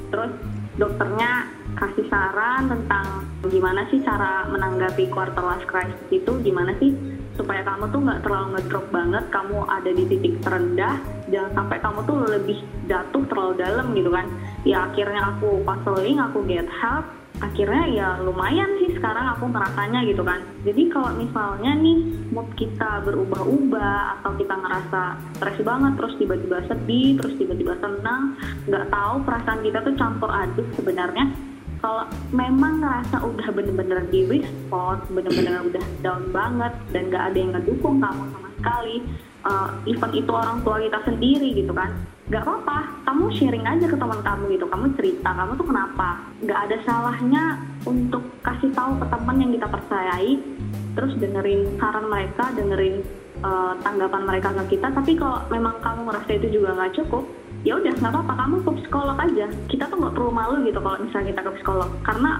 Terus 0.08 0.32
dokternya 0.78 1.57
kasih 1.78 2.06
saran 2.10 2.66
tentang 2.66 3.30
gimana 3.46 3.86
sih 3.94 4.02
cara 4.02 4.50
menanggapi 4.50 5.08
quarter 5.14 5.46
life 5.46 5.66
crisis 5.70 6.02
itu 6.10 6.32
gimana 6.42 6.74
sih 6.82 6.92
supaya 7.38 7.62
kamu 7.62 7.94
tuh 7.94 8.02
nggak 8.02 8.22
terlalu 8.26 8.48
ngedrop 8.58 8.86
banget 8.90 9.24
kamu 9.30 9.58
ada 9.70 9.92
di 9.94 10.04
titik 10.10 10.42
terendah 10.42 10.98
jangan 11.30 11.52
sampai 11.54 11.78
kamu 11.78 12.00
tuh 12.10 12.18
lebih 12.26 12.58
jatuh 12.90 13.24
terlalu 13.30 13.54
dalam 13.62 13.94
gitu 13.94 14.10
kan. 14.10 14.26
Ya 14.66 14.90
akhirnya 14.90 15.38
aku 15.38 15.62
counseling 15.64 16.18
aku 16.18 16.42
get 16.50 16.66
help 16.68 17.06
akhirnya 17.38 17.86
ya 17.94 18.08
lumayan 18.26 18.66
sih 18.82 18.98
sekarang 18.98 19.38
aku 19.38 19.54
ngerasanya 19.54 20.02
gitu 20.10 20.26
kan. 20.26 20.42
Jadi 20.66 20.90
kalau 20.90 21.14
misalnya 21.14 21.78
nih 21.78 21.98
mood 22.34 22.50
kita 22.58 23.06
berubah-ubah 23.06 24.18
atau 24.20 24.34
kita 24.34 24.58
ngerasa 24.58 25.02
stres 25.38 25.62
banget 25.62 25.94
terus 26.02 26.18
tiba-tiba 26.18 26.58
sedih 26.66 27.22
terus 27.22 27.38
tiba-tiba 27.38 27.78
senang 27.78 28.34
nggak 28.66 28.90
tahu 28.90 29.16
perasaan 29.22 29.62
kita 29.62 29.86
tuh 29.86 29.94
campur 29.94 30.34
aduk 30.34 30.66
sebenarnya 30.74 31.30
kalau 31.78 32.06
memang 32.34 32.82
ngerasa 32.82 33.22
udah 33.22 33.48
bener-bener 33.54 34.00
di 34.10 34.26
respon 34.26 35.02
bener-bener 35.14 35.62
udah 35.68 35.86
down 36.02 36.24
banget 36.34 36.74
dan 36.94 37.02
nggak 37.14 37.24
ada 37.34 37.38
yang 37.38 37.52
ngedukung 37.54 38.02
kamu 38.02 38.24
sama 38.34 38.50
sekali 38.58 38.96
uh, 39.46 39.70
even 39.86 40.12
itu 40.18 40.32
orang 40.34 40.60
tua 40.66 40.82
kita 40.82 41.00
sendiri 41.06 41.50
gitu 41.54 41.74
kan 41.74 41.94
nggak 42.28 42.44
apa-apa. 42.44 42.80
Kamu 43.08 43.32
sharing 43.32 43.64
aja 43.64 43.88
ke 43.88 43.96
teman 43.96 44.20
kamu 44.20 44.60
gitu. 44.60 44.68
Kamu 44.68 44.86
cerita 45.00 45.30
kamu 45.32 45.52
tuh 45.56 45.68
kenapa? 45.68 46.10
Nggak 46.44 46.60
ada 46.68 46.78
salahnya 46.84 47.44
untuk 47.88 48.24
kasih 48.44 48.72
tahu 48.76 49.00
ke 49.00 49.06
teman 49.08 49.40
yang 49.40 49.52
kita 49.56 49.68
percayai 49.72 50.32
terus 50.92 51.14
dengerin 51.22 51.78
saran 51.80 52.10
mereka 52.10 52.52
dengerin 52.58 53.06
uh, 53.40 53.80
tanggapan 53.80 54.28
mereka 54.28 54.50
ke 54.60 54.76
kita. 54.76 54.92
Tapi 54.92 55.16
kalau 55.16 55.40
memang 55.48 55.80
kamu 55.80 56.02
merasa 56.04 56.32
itu 56.36 56.48
juga 56.52 56.76
nggak 56.76 56.94
cukup 57.00 57.24
ya 57.68 57.76
udah 57.76 57.94
nggak 58.00 58.14
apa-apa 58.16 58.34
kamu 58.40 58.56
ke 58.64 58.72
psikolog 58.80 59.18
aja. 59.20 59.46
Kita 59.68 59.84
tuh 59.92 59.98
nggak 60.00 60.16
perlu 60.16 60.32
malu 60.32 60.64
gitu 60.64 60.80
kalau 60.80 60.98
misalnya 61.04 61.36
kita 61.36 61.42
ke 61.44 61.52
psikolog. 61.60 61.90
Karena 62.08 62.32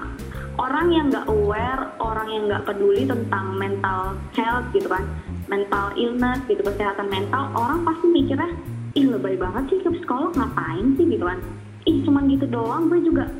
orang 0.56 0.86
yang 0.88 1.06
nggak 1.12 1.26
aware 1.28 1.82
orang 2.00 2.28
yang 2.32 2.42
nggak 2.48 2.64
peduli 2.64 3.04
tentang 3.04 3.54
mental 3.54 4.18
health 4.34 4.66
gitu 4.74 4.90
kan 4.90 5.06
mental 5.48 5.94
illness 5.96 6.42
gitu 6.50 6.60
kesehatan 6.60 7.08
mental 7.08 7.48
orang 7.56 7.86
pasti 7.86 8.06
mikirnya 8.10 8.52
ih 8.98 9.06
lebay 9.06 9.38
banget 9.38 9.70
sih 9.70 9.78
ke 9.80 9.90
psikolog 10.00 10.34
ngapain 10.34 10.96
sih? 10.98 11.06
gitu 11.06 11.24
kan. 11.24 11.38
Ih 11.86 12.04
cuman 12.04 12.28
gitu 12.28 12.46
doang 12.50 12.90
gue 12.90 13.00
juga 13.00 13.30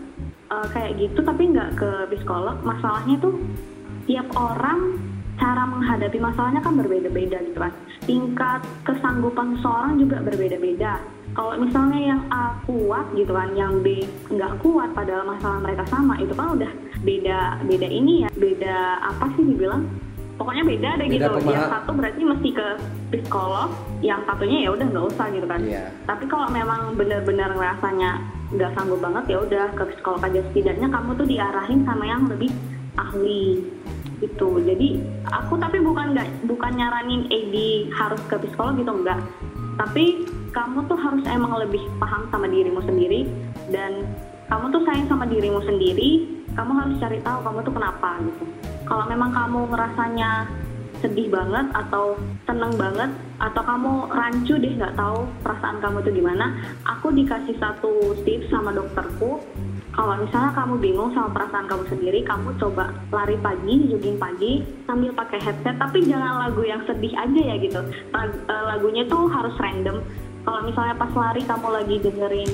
uh, 0.49 0.67
kayak 0.73 0.97
gitu 1.01 1.21
tapi 1.25 1.53
nggak 1.53 1.77
ke 1.77 1.91
psikolog. 2.15 2.57
Masalahnya 2.65 3.17
tuh 3.21 3.35
tiap 4.07 4.29
orang 4.39 4.97
cara 5.39 5.63
menghadapi 5.69 6.19
masalahnya 6.19 6.61
kan 6.65 6.75
berbeda-beda 6.79 7.39
gitu 7.45 7.59
kan. 7.59 7.73
Tingkat 8.07 8.63
kesanggupan 8.87 9.59
seseorang 9.59 10.01
juga 10.01 10.23
berbeda-beda 10.25 11.18
kalau 11.39 11.55
misalnya 11.55 12.01
yang 12.03 12.23
A 12.35 12.51
kuat 12.67 13.07
gitu 13.15 13.31
kan 13.31 13.55
yang 13.55 13.79
B 13.79 14.03
nggak 14.27 14.59
kuat 14.59 14.91
padahal 14.91 15.23
masalah 15.23 15.63
mereka 15.63 15.87
sama 15.87 16.19
itu 16.19 16.35
kan 16.35 16.59
udah 16.59 16.67
beda 17.07 17.63
beda 17.63 17.87
ini 17.87 18.27
ya 18.27 18.29
beda 18.35 18.99
apa 19.07 19.31
sih 19.39 19.47
dibilang? 19.47 19.87
Pokoknya 20.35 20.67
beda 20.67 20.89
deh 20.99 21.07
Beda 21.07 21.15
gitu. 21.15 21.31
Pemaha- 21.39 21.55
yang 21.55 21.71
satu 21.71 21.91
berarti 21.95 22.23
mesti 22.27 22.51
ke 22.51 22.69
psikolog 23.15 23.71
yang 24.03 24.23
satunya 24.27 24.67
ya 24.67 24.71
udah 24.75 24.87
nggak 24.91 25.07
usah 25.15 25.27
gitu 25.31 25.47
kan. 25.47 25.63
Iya. 25.63 25.95
tapi 26.11 26.25
kalau 26.27 26.51
memang 26.51 26.99
benar-benar 26.99 27.55
rasanya 27.55 28.19
nggak 28.51 28.75
sanggup 28.75 28.99
banget 28.99 29.25
ya 29.31 29.39
udah 29.39 29.67
ke 29.79 29.83
psikolog 29.95 30.19
aja. 30.27 30.43
Setidaknya 30.51 30.91
kamu 30.91 31.11
tuh 31.23 31.27
diarahin 31.31 31.87
sama 31.87 32.03
yang 32.03 32.27
lebih 32.27 32.51
ahli 32.99 33.63
gitu. 34.19 34.59
Jadi 34.59 34.99
aku 35.31 35.55
tapi 35.55 35.79
bukan 35.87 36.19
nggak 36.19 36.51
bukan 36.51 36.73
nyaranin 36.75 37.31
Edi 37.31 37.87
harus 37.95 38.19
ke 38.27 38.35
psikolog 38.43 38.75
gitu 38.75 38.91
enggak 38.91 39.23
tapi 39.79 40.27
kamu 40.59 40.91
tuh 40.91 40.99
harus 40.99 41.23
emang 41.31 41.55
lebih 41.55 41.87
paham 42.03 42.27
sama 42.35 42.51
dirimu 42.51 42.83
sendiri 42.83 43.31
dan 43.71 44.03
kamu 44.51 44.75
tuh 44.75 44.83
sayang 44.83 45.07
sama 45.07 45.23
dirimu 45.31 45.63
sendiri 45.63 46.27
kamu 46.59 46.73
harus 46.75 46.99
cari 46.99 47.23
tahu 47.23 47.39
kamu 47.47 47.59
tuh 47.63 47.75
kenapa 47.79 48.19
gitu 48.27 48.45
kalau 48.83 49.05
memang 49.07 49.31
kamu 49.31 49.71
ngerasanya 49.71 50.51
sedih 50.99 51.31
banget 51.31 51.71
atau 51.79 52.19
seneng 52.43 52.75
banget 52.75 53.07
atau 53.39 53.63
kamu 53.63 53.93
rancu 54.11 54.59
deh 54.59 54.75
nggak 54.75 54.99
tahu 54.99 55.31
perasaan 55.47 55.79
kamu 55.79 56.03
tuh 56.03 56.11
gimana 56.11 56.47
aku 56.91 57.15
dikasih 57.15 57.55
satu 57.63 58.19
tips 58.27 58.51
sama 58.51 58.75
dokterku 58.75 59.39
kalau 59.99 60.15
misalnya 60.15 60.55
kamu 60.55 60.79
bingung 60.79 61.11
sama 61.11 61.27
perasaan 61.35 61.67
kamu 61.67 61.85
sendiri, 61.91 62.23
kamu 62.23 62.55
coba 62.63 62.95
lari 63.11 63.35
pagi, 63.43 63.91
jogging 63.91 64.15
pagi 64.15 64.63
sambil 64.87 65.11
pakai 65.11 65.43
headset, 65.43 65.75
tapi 65.75 66.07
jangan 66.07 66.47
lagu 66.47 66.63
yang 66.63 66.79
sedih 66.87 67.11
aja 67.19 67.41
ya 67.43 67.59
gitu. 67.59 67.83
Eh, 68.15 68.31
lagunya 68.47 69.03
tuh 69.11 69.27
harus 69.27 69.59
random. 69.59 69.99
Kalau 70.49 70.65
misalnya 70.65 70.97
pas 70.97 71.13
lari 71.13 71.45
kamu 71.45 71.69
lagi 71.69 71.97
dengerin 72.01 72.51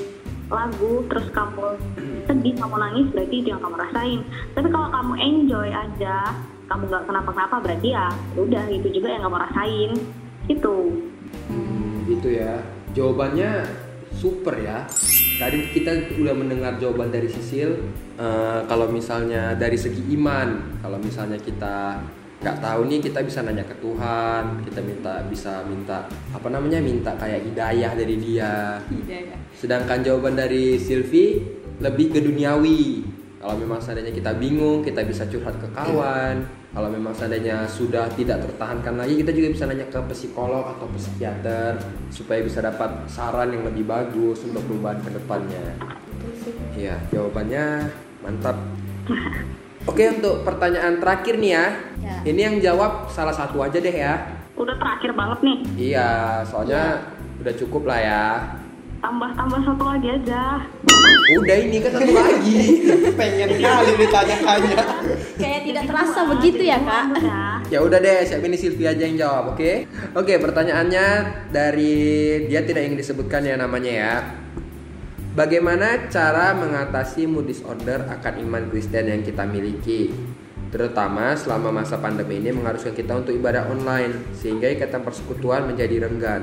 lagu, 0.51 1.07
terus 1.07 1.31
kamu 1.31 1.79
sedih, 2.27 2.53
kamu 2.59 2.75
nangis, 2.75 3.07
berarti 3.15 3.35
itu 3.39 3.47
yang 3.55 3.63
kamu 3.63 3.79
rasain. 3.79 4.19
Tapi 4.51 4.67
kalau 4.67 4.91
kamu 4.91 5.13
enjoy 5.15 5.69
aja, 5.71 6.35
kamu 6.67 6.91
nggak 6.91 7.07
kenapa-kenapa, 7.07 7.55
berarti 7.63 7.87
ya 7.95 8.11
udah 8.35 8.67
itu 8.67 8.99
juga 8.99 9.15
yang 9.15 9.23
kamu 9.23 9.37
rasain. 9.47 9.91
Itu. 10.51 10.75
Hmm, 11.47 12.03
gitu 12.11 12.35
ya. 12.35 12.59
Jawabannya 12.91 13.63
super 14.11 14.59
ya. 14.59 14.83
Tadi 15.39 15.71
kita 15.71 16.19
udah 16.19 16.35
mendengar 16.35 16.75
jawaban 16.75 17.15
dari 17.15 17.31
Sisil. 17.31 17.79
Eh, 18.19 18.59
kalau 18.67 18.91
misalnya 18.91 19.55
dari 19.55 19.79
segi 19.79 20.03
iman, 20.19 20.83
kalau 20.83 20.99
misalnya 20.99 21.39
kita 21.39 22.03
nggak 22.45 22.61
tahu 22.61 22.85
nih 22.85 23.01
kita 23.01 23.25
bisa 23.25 23.41
nanya 23.41 23.65
ke 23.65 23.73
Tuhan, 23.81 24.61
kita 24.61 24.77
minta 24.85 25.17
bisa 25.25 25.65
minta 25.65 26.05
apa 26.29 26.47
namanya 26.53 26.77
minta 26.77 27.17
kayak 27.17 27.41
hidayah 27.41 27.97
dari 27.97 28.21
Dia. 28.21 28.77
Hidayah. 28.85 29.37
Sedangkan 29.57 30.05
jawaban 30.05 30.37
dari 30.37 30.77
Silvi 30.77 31.41
lebih 31.81 32.13
ke 32.13 32.21
duniawi. 32.21 33.01
Kalau 33.41 33.57
memang 33.57 33.81
seandainya 33.81 34.13
kita 34.13 34.37
bingung, 34.37 34.85
kita 34.85 35.01
bisa 35.09 35.25
curhat 35.25 35.57
ke 35.57 35.65
kawan. 35.73 36.45
Kalau 36.69 36.89
memang 36.93 37.17
seandainya 37.17 37.65
sudah 37.65 38.05
tidak 38.13 38.45
tertahankan 38.45 38.93
lagi, 38.93 39.25
kita 39.25 39.33
juga 39.33 39.49
bisa 39.49 39.65
nanya 39.65 39.89
ke 39.89 39.99
psikolog 40.13 40.69
atau 40.69 40.85
psikiater 40.93 41.81
supaya 42.13 42.45
bisa 42.45 42.61
dapat 42.61 43.09
saran 43.09 43.57
yang 43.57 43.65
lebih 43.65 43.89
bagus 43.89 44.45
untuk 44.45 44.61
perubahan 44.69 45.01
ke 45.01 45.09
depannya. 45.17 45.65
Iya, 46.77 47.01
jawabannya 47.09 47.89
mantap. 48.21 48.57
Oke, 49.85 50.01
untuk 50.09 50.41
pertanyaan 50.41 50.97
terakhir 50.97 51.37
nih 51.37 51.51
ya. 51.53 51.65
Ya. 52.01 52.15
Ini 52.25 52.41
yang 52.41 52.55
jawab 52.57 53.05
salah 53.13 53.33
satu 53.33 53.61
aja 53.61 53.77
deh 53.77 53.93
ya. 53.93 54.17
Udah 54.57 54.73
terakhir 54.81 55.13
banget 55.13 55.39
nih. 55.45 55.57
Iya, 55.93 56.41
soalnya 56.49 57.05
udah 57.37 57.53
cukup 57.53 57.85
lah 57.85 57.99
ya. 58.01 58.25
Tambah-tambah 59.05 59.61
satu 59.61 59.83
lagi 59.85 60.09
aja. 60.09 60.65
Udah 61.37 61.57
ini 61.61 61.77
kan 61.85 62.01
satu 62.01 62.13
lagi. 62.17 62.61
pengen 63.19 63.49
kali 63.61 63.91
ditanya-tanya 64.01 64.77
Kayak 65.37 65.61
tidak 65.69 65.83
terasa 65.85 66.19
begitu 66.33 66.61
ya 66.65 66.77
kak? 66.81 67.05
Udah. 67.21 67.53
Ya 67.69 67.79
udah 67.85 67.99
deh, 68.01 68.25
siap 68.25 68.41
ini 68.41 68.57
Sylvia 68.57 68.89
aja 68.97 69.05
yang 69.05 69.21
jawab, 69.21 69.53
oke? 69.53 69.85
Oke, 70.17 70.33
pertanyaannya 70.41 71.05
dari 71.53 71.93
dia 72.49 72.65
tidak 72.65 72.89
ingin 72.89 72.97
disebutkan 72.97 73.45
ya 73.45 73.53
namanya 73.53 73.93
ya. 73.93 74.13
Bagaimana 75.35 76.07
cara 76.07 76.55
mengatasi 76.55 77.27
mood 77.27 77.51
disorder 77.51 78.07
akan 78.07 78.39
iman 78.47 78.71
Kristen 78.71 79.11
yang 79.11 79.19
kita 79.19 79.43
miliki? 79.43 80.07
Terutama 80.71 81.35
selama 81.35 81.83
masa 81.83 81.99
pandemi 81.99 82.39
ini 82.39 82.55
mengharuskan 82.55 82.95
kita 82.95 83.19
untuk 83.19 83.35
ibadah 83.35 83.67
online 83.67 84.31
sehingga 84.31 84.71
ikatan 84.71 85.03
persekutuan 85.03 85.67
menjadi 85.67 86.07
renggan. 86.07 86.39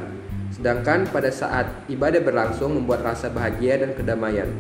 Sedangkan 0.53 1.09
pada 1.09 1.32
saat 1.32 1.88
ibadah 1.88 2.20
berlangsung 2.20 2.76
membuat 2.76 3.01
rasa 3.01 3.32
bahagia 3.32 3.80
dan 3.80 3.97
kedamaian. 3.97 4.53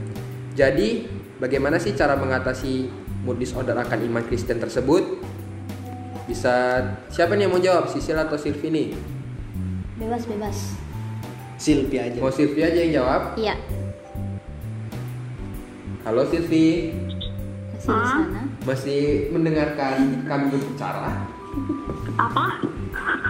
Jadi, 0.56 1.12
bagaimana 1.36 1.76
sih 1.76 1.92
cara 1.92 2.16
mengatasi 2.16 2.88
mood 3.28 3.36
disorder 3.36 3.76
akan 3.76 4.00
iman 4.00 4.24
Kristen 4.24 4.56
tersebut? 4.56 5.20
Bisa 6.24 6.80
siapa 7.12 7.36
nih 7.36 7.44
yang 7.44 7.52
mau 7.52 7.60
jawab? 7.60 7.84
Sisil 7.84 8.16
atau 8.16 8.40
Silvi 8.40 8.72
nih? 8.72 8.88
Bebas 10.00 10.24
bebas. 10.24 10.72
Silvi 11.60 12.00
aja 12.00 12.16
Mau 12.16 12.32
Silvi 12.32 12.64
aja 12.64 12.80
yang 12.80 13.04
jawab? 13.04 13.36
Iya. 13.36 13.81
Halo 16.02 16.26
Silvi, 16.26 16.90
Masih 17.72 17.94
di 17.94 18.06
sana. 18.06 18.40
masih 18.62 19.00
mendengarkan 19.30 19.94
kami 20.24 20.46
berbicara? 20.50 21.10
Apa? 22.16 22.46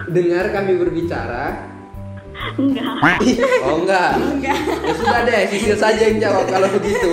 Dengar 0.07 0.45
kami 0.51 0.71
berbicara? 0.77 1.69
Enggak. 2.55 2.97
Oh 3.65 3.77
enggak. 3.79 4.11
Ya 4.41 4.55
sudah 4.91 5.21
deh, 5.23 5.41
Sisil 5.47 5.75
saja 5.75 6.01
yang 6.03 6.19
jawab 6.19 6.45
kalau 6.47 6.67
begitu. 6.71 7.11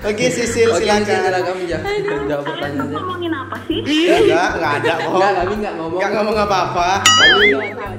oke 0.00 0.24
Sisil 0.26 0.68
Oke, 0.68 0.84
Sisil 0.84 0.84
silakan 0.84 1.02
silakan 1.02 1.54
menjawab 1.56 1.84
jawab 2.28 2.44
pertanyaannya. 2.44 2.92
ngomongin 2.94 3.32
apa 3.34 3.56
sih? 3.64 3.78
enggak 3.80 4.48
enggak 4.52 4.72
ada 4.78 4.92
kok 4.94 5.10
Enggak, 5.10 5.32
kami 5.34 5.54
enggak 5.54 5.74
ngomong. 5.74 5.98
enggak 5.98 6.12
ngomong 6.14 6.36
apa-apa 6.38 6.90
Kami 7.00 7.46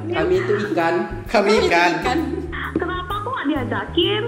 kami 0.10 0.34
itu 0.38 0.54
ikan. 0.70 0.96
kami 1.26 1.54
kan 1.66 1.92
Kenapa 2.00 2.14
aku 2.14 2.39
diajakin? 3.50 4.22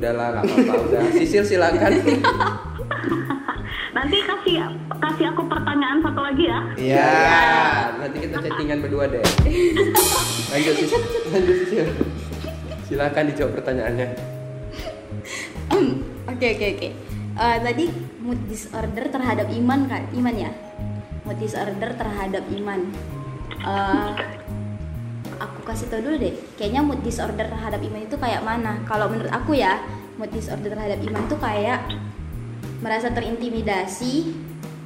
Udahlah, 0.00 0.26
enggak 0.40 0.44
apa-apa 0.48 0.74
udah. 0.88 1.00
Sisil 1.12 1.44
silakan. 1.44 1.92
Nanti 3.96 4.16
kasih 4.20 4.56
kasih 5.00 5.24
aku 5.32 5.42
pertanyaan 5.48 6.04
satu 6.04 6.20
lagi 6.20 6.44
ya. 6.52 6.60
iya 6.76 7.12
Nanti 7.96 8.16
kita 8.28 8.44
chattingan 8.44 8.84
berdua 8.84 9.08
deh. 9.08 9.24
Lanjut 10.52 10.74
Sisil. 10.80 11.00
Lanjut 11.32 11.56
Sisil. 11.64 11.86
Silakan 12.86 13.24
dijawab 13.32 13.52
pertanyaannya. 13.60 14.08
Oke 16.28 16.46
oke 16.56 16.66
oke. 16.76 16.88
Eh, 17.36 17.56
tadi 17.60 17.84
mood 18.20 18.40
disorder 18.48 19.04
terhadap 19.12 19.48
iman 19.52 19.80
kan? 19.88 20.02
Iman 20.12 20.34
ya? 20.36 20.50
Mood 21.24 21.36
disorder 21.40 21.90
terhadap 21.96 22.44
iman. 22.52 22.80
Eh, 23.64 24.10
aku 25.38 25.64
kasih 25.64 25.86
tau 25.88 26.00
dulu 26.00 26.16
deh. 26.20 26.34
Kayaknya 26.56 26.80
mood 26.82 27.00
disorder 27.04 27.46
terhadap 27.46 27.80
iman 27.80 28.02
itu 28.02 28.16
kayak 28.16 28.42
mana? 28.42 28.80
Kalau 28.88 29.08
menurut 29.08 29.32
aku 29.32 29.56
ya, 29.56 29.80
mood 30.16 30.32
disorder 30.32 30.72
terhadap 30.72 30.98
iman 31.04 31.22
itu 31.28 31.36
kayak 31.36 31.80
merasa 32.80 33.08
terintimidasi 33.12 34.36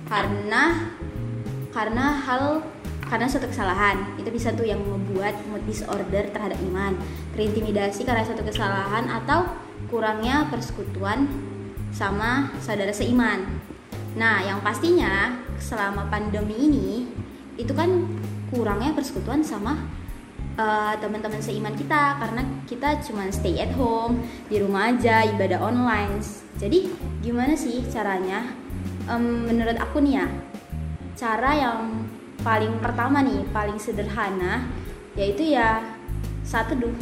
karena 0.07 0.91
karena 1.71 2.07
hal 2.27 2.67
karena 3.07 3.27
suatu 3.27 3.51
kesalahan 3.51 4.15
itu 4.19 4.31
bisa 4.31 4.55
tuh 4.55 4.67
yang 4.67 4.79
membuat 4.83 5.35
mood 5.51 5.63
disorder 5.67 6.31
terhadap 6.31 6.59
iman 6.71 6.95
terintimidasi 7.35 8.07
karena 8.07 8.23
suatu 8.23 8.47
kesalahan 8.47 9.07
atau 9.11 9.47
kurangnya 9.91 10.47
persekutuan 10.51 11.27
sama 11.91 12.55
saudara 12.63 12.95
seiman 12.95 13.47
nah 14.15 14.43
yang 14.43 14.63
pastinya 14.63 15.39
selama 15.59 16.07
pandemi 16.11 16.55
ini 16.71 16.91
itu 17.59 17.71
kan 17.75 18.07
kurangnya 18.51 18.95
persekutuan 18.95 19.43
sama 19.43 19.79
eh, 20.59 20.95
teman-teman 20.99 21.43
seiman 21.43 21.75
kita 21.77 22.19
karena 22.19 22.43
kita 22.67 22.99
cuma 23.05 23.27
stay 23.31 23.59
at 23.61 23.71
home 23.75 24.23
di 24.51 24.59
rumah 24.63 24.91
aja 24.95 25.27
ibadah 25.27 25.61
online. 25.63 26.19
Jadi 26.59 26.91
gimana 27.21 27.55
sih 27.55 27.85
caranya? 27.91 28.47
Em, 29.11 29.47
menurut 29.49 29.77
aku 29.81 30.01
nih 30.03 30.23
ya 30.23 30.27
cara 31.19 31.51
yang 31.53 32.09
paling 32.41 32.81
pertama 32.81 33.21
nih 33.21 33.45
paling 33.53 33.77
sederhana 33.77 34.65
yaitu 35.19 35.53
ya 35.53 35.83
saat 36.47 36.73
teduh. 36.73 36.95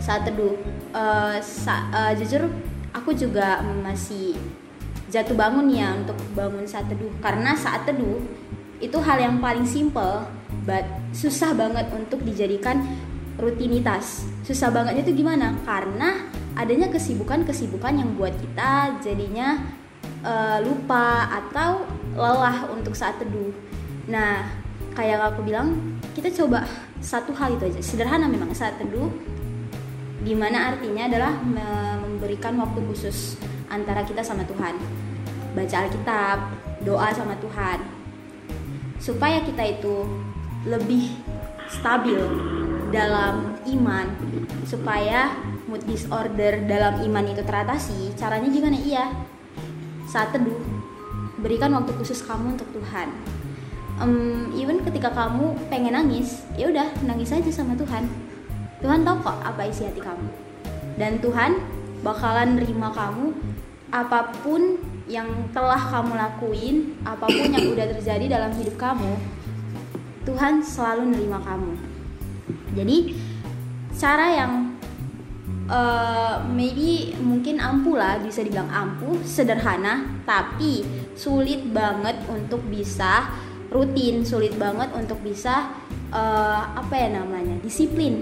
Saat 0.00 0.28
teduh. 0.28 0.56
Eh, 0.90 1.36
sa- 1.40 1.86
eh, 1.94 2.12
jujur 2.18 2.50
aku 2.90 3.14
juga 3.14 3.62
masih 3.62 4.34
jatuh 5.10 5.34
bangun 5.34 5.70
ya 5.70 5.94
untuk 5.94 6.18
bangun 6.34 6.66
saat 6.66 6.90
teduh. 6.90 7.10
Karena 7.22 7.54
saat 7.54 7.86
teduh 7.86 8.18
itu 8.80 8.96
hal 8.98 9.20
yang 9.20 9.36
paling 9.38 9.64
simple 9.68 10.24
but 10.64 10.84
susah 11.10 11.56
banget 11.56 11.88
untuk 11.94 12.22
dijadikan 12.22 12.84
rutinitas. 13.40 14.28
Susah 14.44 14.68
banget 14.68 15.02
itu 15.02 15.24
gimana? 15.24 15.56
Karena 15.64 16.28
adanya 16.54 16.92
kesibukan-kesibukan 16.92 17.94
yang 17.96 18.10
buat 18.14 18.34
kita 18.36 19.00
jadinya 19.00 19.56
eh, 20.22 20.58
lupa 20.62 21.30
atau 21.30 21.86
lelah 22.14 22.68
untuk 22.74 22.92
saat 22.92 23.16
teduh. 23.16 23.54
Nah 24.10 24.44
kayak 24.94 25.32
aku 25.34 25.46
bilang 25.46 25.78
kita 26.12 26.28
coba 26.34 26.66
satu 27.00 27.32
hal 27.32 27.56
itu 27.56 27.70
aja. 27.70 27.80
Sederhana 27.80 28.28
memang 28.28 28.52
saat 28.52 28.76
teduh 28.76 29.08
di 30.20 30.36
mana 30.36 30.74
artinya 30.76 31.08
adalah 31.08 31.32
me- 31.40 31.98
memberikan 32.04 32.52
waktu 32.60 32.84
khusus 32.92 33.40
antara 33.72 34.04
kita 34.04 34.20
sama 34.20 34.44
Tuhan. 34.44 34.76
Baca 35.56 35.76
Alkitab 35.86 36.38
doa 36.84 37.08
sama 37.16 37.32
Tuhan. 37.40 37.80
Supaya 39.00 39.40
kita 39.40 39.64
itu 39.64 40.04
lebih 40.68 41.16
stabil 41.70 42.20
dalam 42.90 43.54
iman 43.70 44.06
supaya 44.66 45.30
mood 45.70 45.86
disorder 45.86 46.66
dalam 46.66 46.98
iman 47.06 47.24
itu 47.30 47.42
teratasi 47.46 48.12
caranya 48.18 48.50
gimana? 48.50 48.76
Iya. 48.76 49.06
Saat 50.10 50.34
teduh 50.34 50.58
berikan 51.38 51.70
waktu 51.72 51.94
khusus 51.96 52.20
kamu 52.26 52.58
untuk 52.58 52.68
Tuhan. 52.74 53.08
Em, 54.00 54.50
even 54.56 54.82
ketika 54.82 55.12
kamu 55.12 55.54
pengen 55.68 55.94
nangis 55.94 56.42
ya 56.58 56.68
udah 56.68 56.88
nangis 57.06 57.30
aja 57.30 57.48
sama 57.54 57.78
Tuhan. 57.78 58.10
Tuhan 58.80 59.06
tahu 59.06 59.16
kok 59.22 59.38
apa 59.44 59.62
isi 59.70 59.86
hati 59.86 60.02
kamu. 60.02 60.28
Dan 60.98 61.22
Tuhan 61.22 61.56
bakalan 62.02 62.58
nerima 62.58 62.90
kamu 62.90 63.32
apa 63.90 64.34
pun 64.42 64.78
yang 65.10 65.26
telah 65.50 65.78
kamu 65.90 66.14
lakuin 66.14 66.76
apa 67.02 67.26
pun 67.26 67.50
yang 67.50 67.66
udah 67.74 67.86
terjadi 67.98 68.38
dalam 68.38 68.54
hidup 68.54 68.78
kamu 68.78 69.18
Tuhan 70.24 70.60
selalu 70.60 71.16
nerima 71.16 71.40
kamu. 71.40 71.72
Jadi 72.76 73.16
cara 73.96 74.26
yang 74.36 74.52
eh, 75.70 76.36
maybe 76.52 77.16
mungkin 77.20 77.56
ampuh 77.60 77.96
lah 77.96 78.20
bisa 78.20 78.44
dibilang 78.44 78.68
ampuh 78.68 79.16
sederhana 79.24 80.20
tapi 80.28 80.84
sulit 81.16 81.64
banget 81.72 82.16
untuk 82.28 82.60
bisa 82.68 83.30
rutin 83.70 84.26
sulit 84.26 84.58
banget 84.58 84.90
untuk 84.92 85.22
bisa 85.22 85.72
eh, 86.12 86.62
apa 86.74 86.94
ya 86.94 87.08
namanya 87.22 87.56
disiplin. 87.64 88.20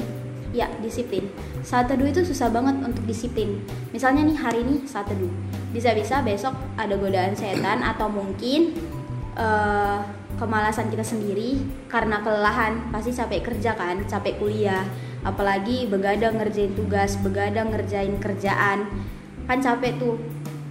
Ya 0.48 0.64
disiplin. 0.80 1.28
Saat 1.60 1.92
teduh 1.92 2.08
itu 2.08 2.24
susah 2.24 2.48
banget 2.48 2.80
untuk 2.80 3.04
disiplin. 3.04 3.60
Misalnya 3.92 4.24
nih 4.24 4.38
hari 4.38 4.64
ini 4.64 4.88
saat 4.88 5.04
teduh. 5.10 5.28
Bisa-bisa 5.76 6.24
besok 6.24 6.56
ada 6.80 6.96
godaan 6.96 7.36
setan 7.36 7.84
atau 7.84 8.08
mungkin 8.08 8.72
eh, 9.36 9.98
kemalasan 10.38 10.88
kita 10.88 11.02
sendiri 11.02 11.58
karena 11.90 12.22
kelelahan. 12.22 12.88
Pasti 12.94 13.10
capek 13.12 13.44
kerja 13.44 13.74
kan 13.74 14.00
capek 14.06 14.38
kuliah. 14.38 14.86
Apalagi 15.26 15.90
begadang 15.90 16.38
ngerjain 16.38 16.72
tugas 16.78 17.18
begadang 17.20 17.74
ngerjain 17.74 18.16
kerjaan. 18.22 18.86
Kan 19.50 19.58
capek 19.58 19.98
tuh. 19.98 20.16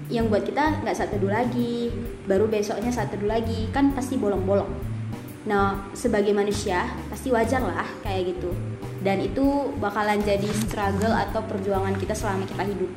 Yang 0.08 0.26
buat 0.32 0.44
kita 0.48 0.88
nggak 0.88 0.96
saat 0.96 1.12
teduh 1.12 1.28
lagi 1.28 1.92
baru 2.24 2.48
besoknya 2.48 2.90
saat 2.90 3.12
teduh 3.12 3.28
lagi. 3.28 3.68
Kan 3.76 3.92
pasti 3.92 4.16
bolong-bolong. 4.16 4.72
Nah 5.46 5.92
sebagai 5.92 6.32
manusia 6.32 6.88
pasti 7.12 7.28
wajar 7.30 7.60
lah 7.60 7.86
kayak 8.02 8.34
gitu. 8.34 8.56
Dan 9.04 9.20
itu 9.22 9.76
bakalan 9.78 10.24
jadi 10.24 10.48
struggle 10.48 11.14
atau 11.14 11.44
perjuangan 11.44 11.94
kita 12.00 12.16
selama 12.16 12.48
kita 12.48 12.64
hidup. 12.66 12.92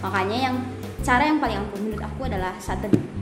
Makanya 0.00 0.38
yang 0.50 0.56
cara 1.04 1.28
yang 1.28 1.38
paling 1.38 1.60
ampuh 1.60 1.78
menurut 1.78 2.02
aku 2.02 2.26
adalah 2.26 2.56
saat 2.58 2.80
teduh 2.82 3.17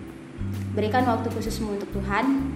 berikan 0.76 1.08
waktu 1.08 1.32
khususmu 1.32 1.80
untuk 1.80 1.88
Tuhan. 1.96 2.52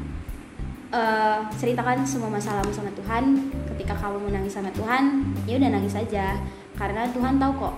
Eh, 0.90 1.38
ceritakan 1.56 2.04
semua 2.04 2.28
masalahmu 2.28 2.70
sama 2.70 2.92
Tuhan. 2.92 3.48
Ketika 3.74 3.96
kamu 3.96 4.28
menangis 4.28 4.52
sama 4.52 4.68
Tuhan 4.76 5.32
ya 5.48 5.56
udah 5.56 5.70
nangis 5.72 5.96
aja. 5.96 6.36
Karena 6.76 7.08
Tuhan 7.10 7.40
tahu 7.40 7.52
kok. 7.56 7.74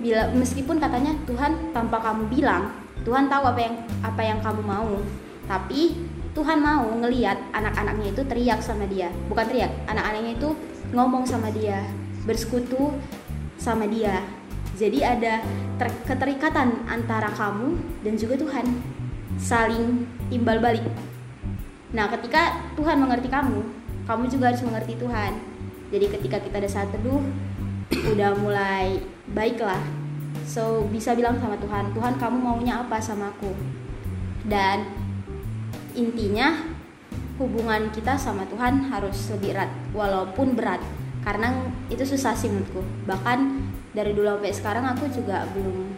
Bila 0.00 0.32
meskipun 0.32 0.80
katanya 0.80 1.12
Tuhan 1.28 1.76
tanpa 1.76 2.00
kamu 2.00 2.32
bilang 2.32 2.72
Tuhan 3.04 3.28
tahu 3.28 3.44
apa 3.52 3.60
yang 3.60 3.74
apa 4.06 4.22
yang 4.22 4.38
kamu 4.38 4.62
mau. 4.62 4.94
Tapi 5.50 5.98
Tuhan 6.30 6.62
mau 6.62 6.86
ngeliat 7.02 7.50
anak-anaknya 7.50 8.14
itu 8.14 8.22
teriak 8.22 8.62
sama 8.62 8.86
dia. 8.86 9.10
Bukan 9.26 9.50
teriak 9.50 9.72
anak-anaknya 9.90 10.38
itu 10.38 10.54
ngomong 10.94 11.26
sama 11.26 11.50
dia 11.50 11.82
bersekutu 12.28 12.94
sama 13.56 13.88
dia. 13.88 14.22
Jadi 14.76 15.04
ada 15.04 15.40
ter- 15.76 16.00
keterikatan 16.04 16.84
antara 16.88 17.28
kamu 17.32 17.76
dan 18.04 18.14
juga 18.16 18.36
Tuhan 18.40 18.64
saling 19.40 20.04
timbal 20.28 20.60
balik 20.60 20.84
Nah, 21.90 22.06
ketika 22.06 22.70
Tuhan 22.78 23.02
mengerti 23.02 23.26
kamu, 23.26 23.66
kamu 24.06 24.30
juga 24.30 24.54
harus 24.54 24.62
mengerti 24.62 24.94
Tuhan. 24.94 25.42
Jadi 25.90 26.06
ketika 26.06 26.38
kita 26.38 26.62
ada 26.62 26.70
saat 26.70 26.88
teduh, 26.94 27.18
udah 28.14 28.30
mulai 28.38 29.02
baiklah. 29.34 29.82
So, 30.46 30.86
bisa 30.86 31.18
bilang 31.18 31.42
sama 31.42 31.58
Tuhan, 31.58 31.90
Tuhan 31.90 32.14
kamu 32.18 32.38
maunya 32.38 32.78
apa 32.78 33.02
sama 33.02 33.34
aku? 33.34 33.50
Dan 34.46 34.86
intinya 35.98 36.62
hubungan 37.42 37.90
kita 37.90 38.14
sama 38.14 38.46
Tuhan 38.46 38.86
harus 38.86 39.26
lebih 39.34 39.58
erat, 39.58 39.70
walaupun 39.90 40.54
berat. 40.54 40.78
Karena 41.26 41.52
itu 41.90 42.06
susah 42.06 42.38
sih 42.38 42.46
menurutku. 42.46 42.86
Bahkan 43.10 43.38
dari 43.98 44.14
dulu 44.14 44.38
sampai 44.38 44.54
sekarang 44.54 44.86
aku 44.86 45.10
juga 45.10 45.42
belum 45.50 45.90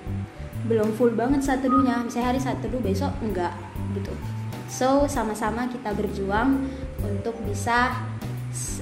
belum 0.66 0.94
full 0.94 1.12
banget 1.14 1.42
saat 1.42 1.60
teduhnya. 1.64 2.02
Misalnya 2.02 2.34
hari 2.34 2.40
saat 2.40 2.58
teduh 2.62 2.78
besok 2.78 3.10
enggak 3.22 3.54
gitu. 3.94 4.12
So 4.72 5.04
sama-sama 5.10 5.68
kita 5.68 5.92
berjuang 5.92 6.64
untuk 7.02 7.36
bisa 7.44 7.92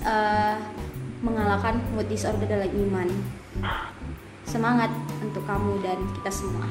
uh, 0.07 0.57
mengalahkan 1.21 1.83
mood 1.93 2.07
disorder 2.09 2.47
dalam 2.47 2.71
iman. 2.71 3.09
Semangat 4.47 4.91
untuk 5.23 5.43
kamu 5.47 5.79
dan 5.83 5.99
kita 6.21 6.31
semua. 6.31 6.67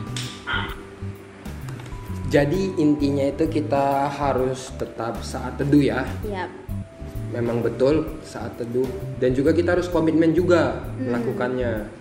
Jadi 2.30 2.78
intinya 2.78 3.26
itu 3.26 3.50
kita 3.50 4.06
harus 4.06 4.70
tetap 4.78 5.18
saat 5.26 5.58
teduh 5.58 5.82
ya. 5.82 6.06
Yap. 6.22 6.52
Memang 7.34 7.62
betul 7.62 8.22
saat 8.26 8.58
teduh 8.58 8.86
dan 9.18 9.34
juga 9.34 9.54
kita 9.54 9.78
harus 9.78 9.90
komitmen 9.90 10.34
juga 10.34 10.82
melakukannya. 10.98 11.99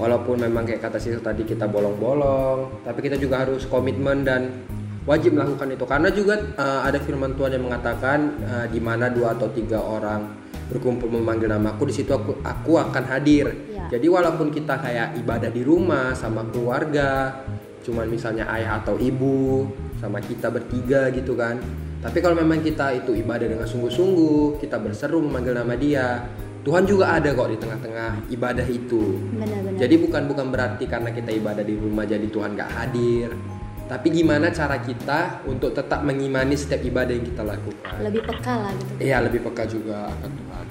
Walaupun 0.00 0.40
memang 0.40 0.64
kayak 0.64 0.88
kata 0.88 0.96
Sil 0.98 1.20
tadi 1.20 1.44
kita 1.44 1.68
bolong-bolong, 1.68 2.82
tapi 2.82 3.04
kita 3.04 3.20
juga 3.20 3.44
harus 3.44 3.68
komitmen 3.68 4.24
dan 4.24 4.64
wajib 5.04 5.34
melakukan 5.34 5.68
itu 5.74 5.84
karena 5.84 6.08
juga 6.14 6.34
uh, 6.56 6.86
ada 6.86 6.98
firman 7.02 7.34
Tuhan 7.34 7.58
yang 7.58 7.64
mengatakan 7.66 8.18
uh, 8.46 8.66
di 8.70 8.78
mana 8.78 9.10
dua 9.10 9.34
atau 9.34 9.50
tiga 9.50 9.82
orang 9.82 10.42
berkumpul 10.70 11.10
memanggil 11.10 11.52
namaku 11.52 11.92
di 11.92 11.94
situ 12.00 12.16
aku 12.16 12.40
aku 12.40 12.80
akan 12.80 13.04
hadir. 13.12 13.52
Ya. 13.68 13.98
Jadi 13.98 14.06
walaupun 14.08 14.48
kita 14.48 14.80
kayak 14.80 15.20
ibadah 15.20 15.52
di 15.52 15.60
rumah 15.60 16.16
sama 16.16 16.48
keluarga, 16.48 17.44
cuman 17.84 18.08
misalnya 18.08 18.48
ayah 18.56 18.80
atau 18.80 18.96
ibu 18.96 19.68
sama 20.00 20.24
kita 20.24 20.48
bertiga 20.48 21.12
gitu 21.12 21.36
kan. 21.36 21.60
Tapi 22.02 22.18
kalau 22.18 22.34
memang 22.34 22.64
kita 22.64 22.98
itu 22.98 23.14
ibadah 23.14 23.46
dengan 23.46 23.68
sungguh-sungguh, 23.68 24.58
kita 24.58 24.80
berseru 24.82 25.22
memanggil 25.22 25.54
nama 25.54 25.76
Dia, 25.78 26.26
Tuhan 26.62 26.86
juga 26.86 27.10
ada 27.10 27.34
kok 27.34 27.50
di 27.50 27.58
tengah-tengah 27.58 28.10
ibadah 28.30 28.66
itu. 28.66 29.18
Benar-benar. 29.34 29.78
Jadi 29.82 29.94
bukan 29.98 30.22
bukan 30.30 30.46
berarti 30.48 30.84
karena 30.86 31.10
kita 31.10 31.34
ibadah 31.34 31.64
di 31.66 31.74
rumah 31.74 32.06
jadi 32.06 32.22
Tuhan 32.22 32.54
gak 32.54 32.70
hadir. 32.70 33.34
Tapi 33.82 34.08
gimana 34.08 34.48
cara 34.48 34.78
kita 34.78 35.42
untuk 35.44 35.74
tetap 35.74 36.00
mengimani 36.00 36.54
setiap 36.54 36.80
ibadah 36.80 37.12
yang 37.12 37.26
kita 37.26 37.42
lakukan? 37.42 37.98
lebih 38.00 38.22
peka 38.24 38.54
lah 38.56 38.72
gitu. 38.72 38.92
Iya 39.02 39.16
lebih 39.20 39.40
peka 39.42 39.64
juga 39.66 40.06
akan 40.08 40.30
Tuhan. 40.32 40.66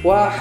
Wah 0.00 0.34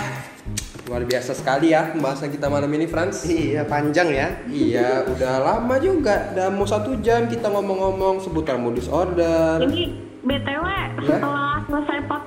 luar 0.83 1.03
biasa 1.03 1.31
sekali 1.31 1.71
ya 1.71 1.91
pembahasan 1.91 2.31
kita 2.31 2.47
malam 2.47 2.71
ini 2.71 2.87
Franz. 2.87 3.23
Iya 3.23 3.63
panjang 3.63 4.07
ya. 4.07 4.27
iya 4.47 5.03
udah 5.03 5.33
lama 5.41 5.75
juga, 5.79 6.31
udah 6.31 6.47
mau 6.47 6.63
satu 6.63 6.95
jam 6.99 7.27
kita 7.27 7.47
ngomong-ngomong 7.47 8.19
seputar 8.19 8.55
mood 8.55 8.75
disorder. 8.75 9.63
Ini 9.63 9.83
BTW 10.23 10.65
Ya. 10.93 11.19
setelah 11.19 11.59
selesai 11.65 11.99
podcast 12.05 12.22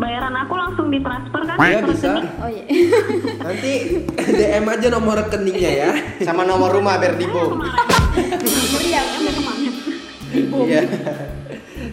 bayaran 0.00 0.34
aku 0.34 0.54
langsung 0.56 0.86
ditransfer 0.88 1.42
kan? 1.44 1.56
Iya 1.60 1.78
ke 1.84 1.92
bisa. 1.92 2.12
Oh 2.40 2.48
iya. 2.48 2.64
Nanti 3.44 3.72
DM 4.16 4.64
aja 4.64 4.86
nomor 4.88 5.14
rekeningnya 5.20 5.70
ya. 5.70 5.90
Sama 6.24 6.48
nomor 6.48 6.72
rumah 6.72 6.96
biar. 6.96 7.14
Iya. 10.64 10.82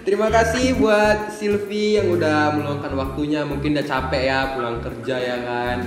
Terima 0.08 0.32
kasih 0.32 0.80
buat 0.80 1.36
Silvi 1.36 2.00
yang 2.00 2.16
udah 2.16 2.56
meluangkan 2.56 2.96
waktunya. 2.96 3.44
Mungkin 3.44 3.76
udah 3.76 3.86
capek 3.86 4.24
ya 4.32 4.40
pulang 4.56 4.80
kerja 4.80 5.16
ya 5.20 5.38
kan. 5.44 5.78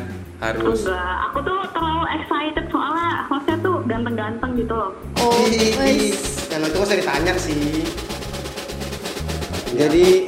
Harus. 0.40 0.84
Enggak, 0.84 1.16
aku 1.28 1.38
tuh 1.44 1.58
terlalu 1.72 2.04
excited 2.16 2.64
soalnya 2.72 3.10
hostnya 3.28 3.56
tuh 3.60 3.76
ganteng-ganteng 3.88 4.50
gitu 4.60 4.72
loh. 4.76 4.92
Oh. 5.20 5.32
Kalau 6.52 6.66
itu 6.68 6.78
usah 6.80 6.96
ditanya 6.96 7.34
sih. 7.40 7.84
Jadi 9.70 10.26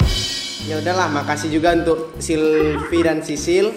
ya 0.63 0.79
udahlah, 0.79 1.11
makasih 1.11 1.49
juga 1.51 1.75
untuk 1.75 2.15
Silvi 2.23 2.99
dan 3.03 3.19
Sisil 3.19 3.71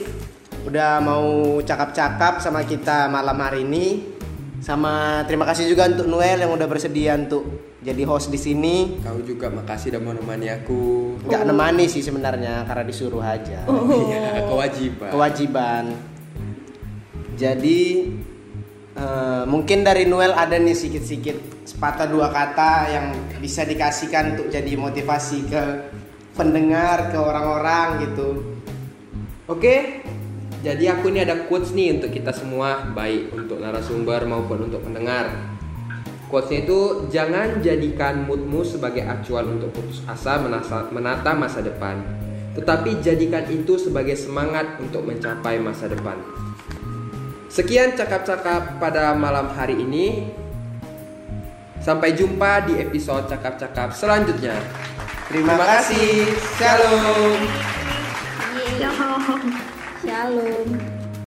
udah 0.66 0.98
mau 0.98 1.58
cakap-cakap 1.62 2.42
sama 2.42 2.66
kita 2.66 3.06
malam 3.06 3.38
hari 3.38 3.62
ini. 3.62 4.14
Sama 4.56 5.22
terima 5.30 5.46
kasih 5.46 5.70
juga 5.70 5.86
untuk 5.86 6.10
Noel 6.10 6.42
yang 6.42 6.50
udah 6.50 6.66
bersedia 6.66 7.14
untuk 7.14 7.76
jadi 7.78 8.02
host 8.02 8.34
di 8.34 8.40
sini. 8.40 8.98
Kau 8.98 9.22
juga 9.22 9.46
makasih 9.46 9.94
udah 9.94 10.02
menemani 10.02 10.50
aku. 10.50 11.14
Nggak 11.22 11.42
nemani 11.46 11.84
sih 11.86 12.02
sebenarnya 12.02 12.66
karena 12.66 12.82
disuruh 12.82 13.22
aja. 13.22 13.62
Iya, 13.62 14.42
kewajiban. 14.50 15.10
Kewajiban. 15.14 15.84
Jadi 17.38 17.80
eh, 18.96 19.42
mungkin 19.46 19.86
dari 19.86 20.02
Noel 20.08 20.34
ada 20.34 20.58
nih 20.58 20.74
sedikit-sedikit 20.74 21.62
sepatah 21.62 22.10
dua 22.10 22.34
kata 22.34 22.90
yang 22.90 23.06
bisa 23.38 23.62
dikasihkan 23.62 24.34
untuk 24.34 24.46
jadi 24.50 24.72
motivasi 24.74 25.46
ke 25.46 25.62
pendengar, 26.36 27.10
ke 27.10 27.18
orang-orang 27.18 28.06
gitu. 28.06 28.44
Oke. 29.48 30.04
Jadi 30.64 30.90
aku 30.90 31.14
ini 31.14 31.22
ada 31.22 31.46
quotes 31.46 31.70
nih 31.70 31.94
untuk 31.94 32.10
kita 32.10 32.34
semua, 32.34 32.90
baik 32.90 33.30
untuk 33.38 33.62
narasumber 33.62 34.26
maupun 34.26 34.66
untuk 34.66 34.82
pendengar. 34.82 35.30
Quotesnya 36.26 36.66
itu 36.66 37.06
jangan 37.06 37.62
jadikan 37.62 38.26
moodmu 38.26 38.66
sebagai 38.66 39.06
acuan 39.06 39.46
untuk 39.46 39.70
putus 39.70 40.02
asa 40.10 40.42
menata 40.90 41.30
masa 41.38 41.62
depan, 41.62 42.02
tetapi 42.58 42.98
jadikan 42.98 43.46
itu 43.46 43.78
sebagai 43.78 44.18
semangat 44.18 44.74
untuk 44.82 45.06
mencapai 45.06 45.62
masa 45.62 45.86
depan. 45.86 46.18
Sekian 47.46 47.94
cakap-cakap 47.94 48.82
pada 48.82 49.14
malam 49.14 49.46
hari 49.54 49.78
ini. 49.78 50.34
Sampai 51.86 52.18
jumpa 52.18 52.66
di 52.66 52.82
episode 52.82 53.30
cakap-cakap 53.30 53.94
selanjutnya. 53.94 54.58
Terima 55.30 55.54
kasih. 55.54 56.34
Shalom. 56.58 57.38
Ya, 58.82 58.90
Shalom. 60.02 60.95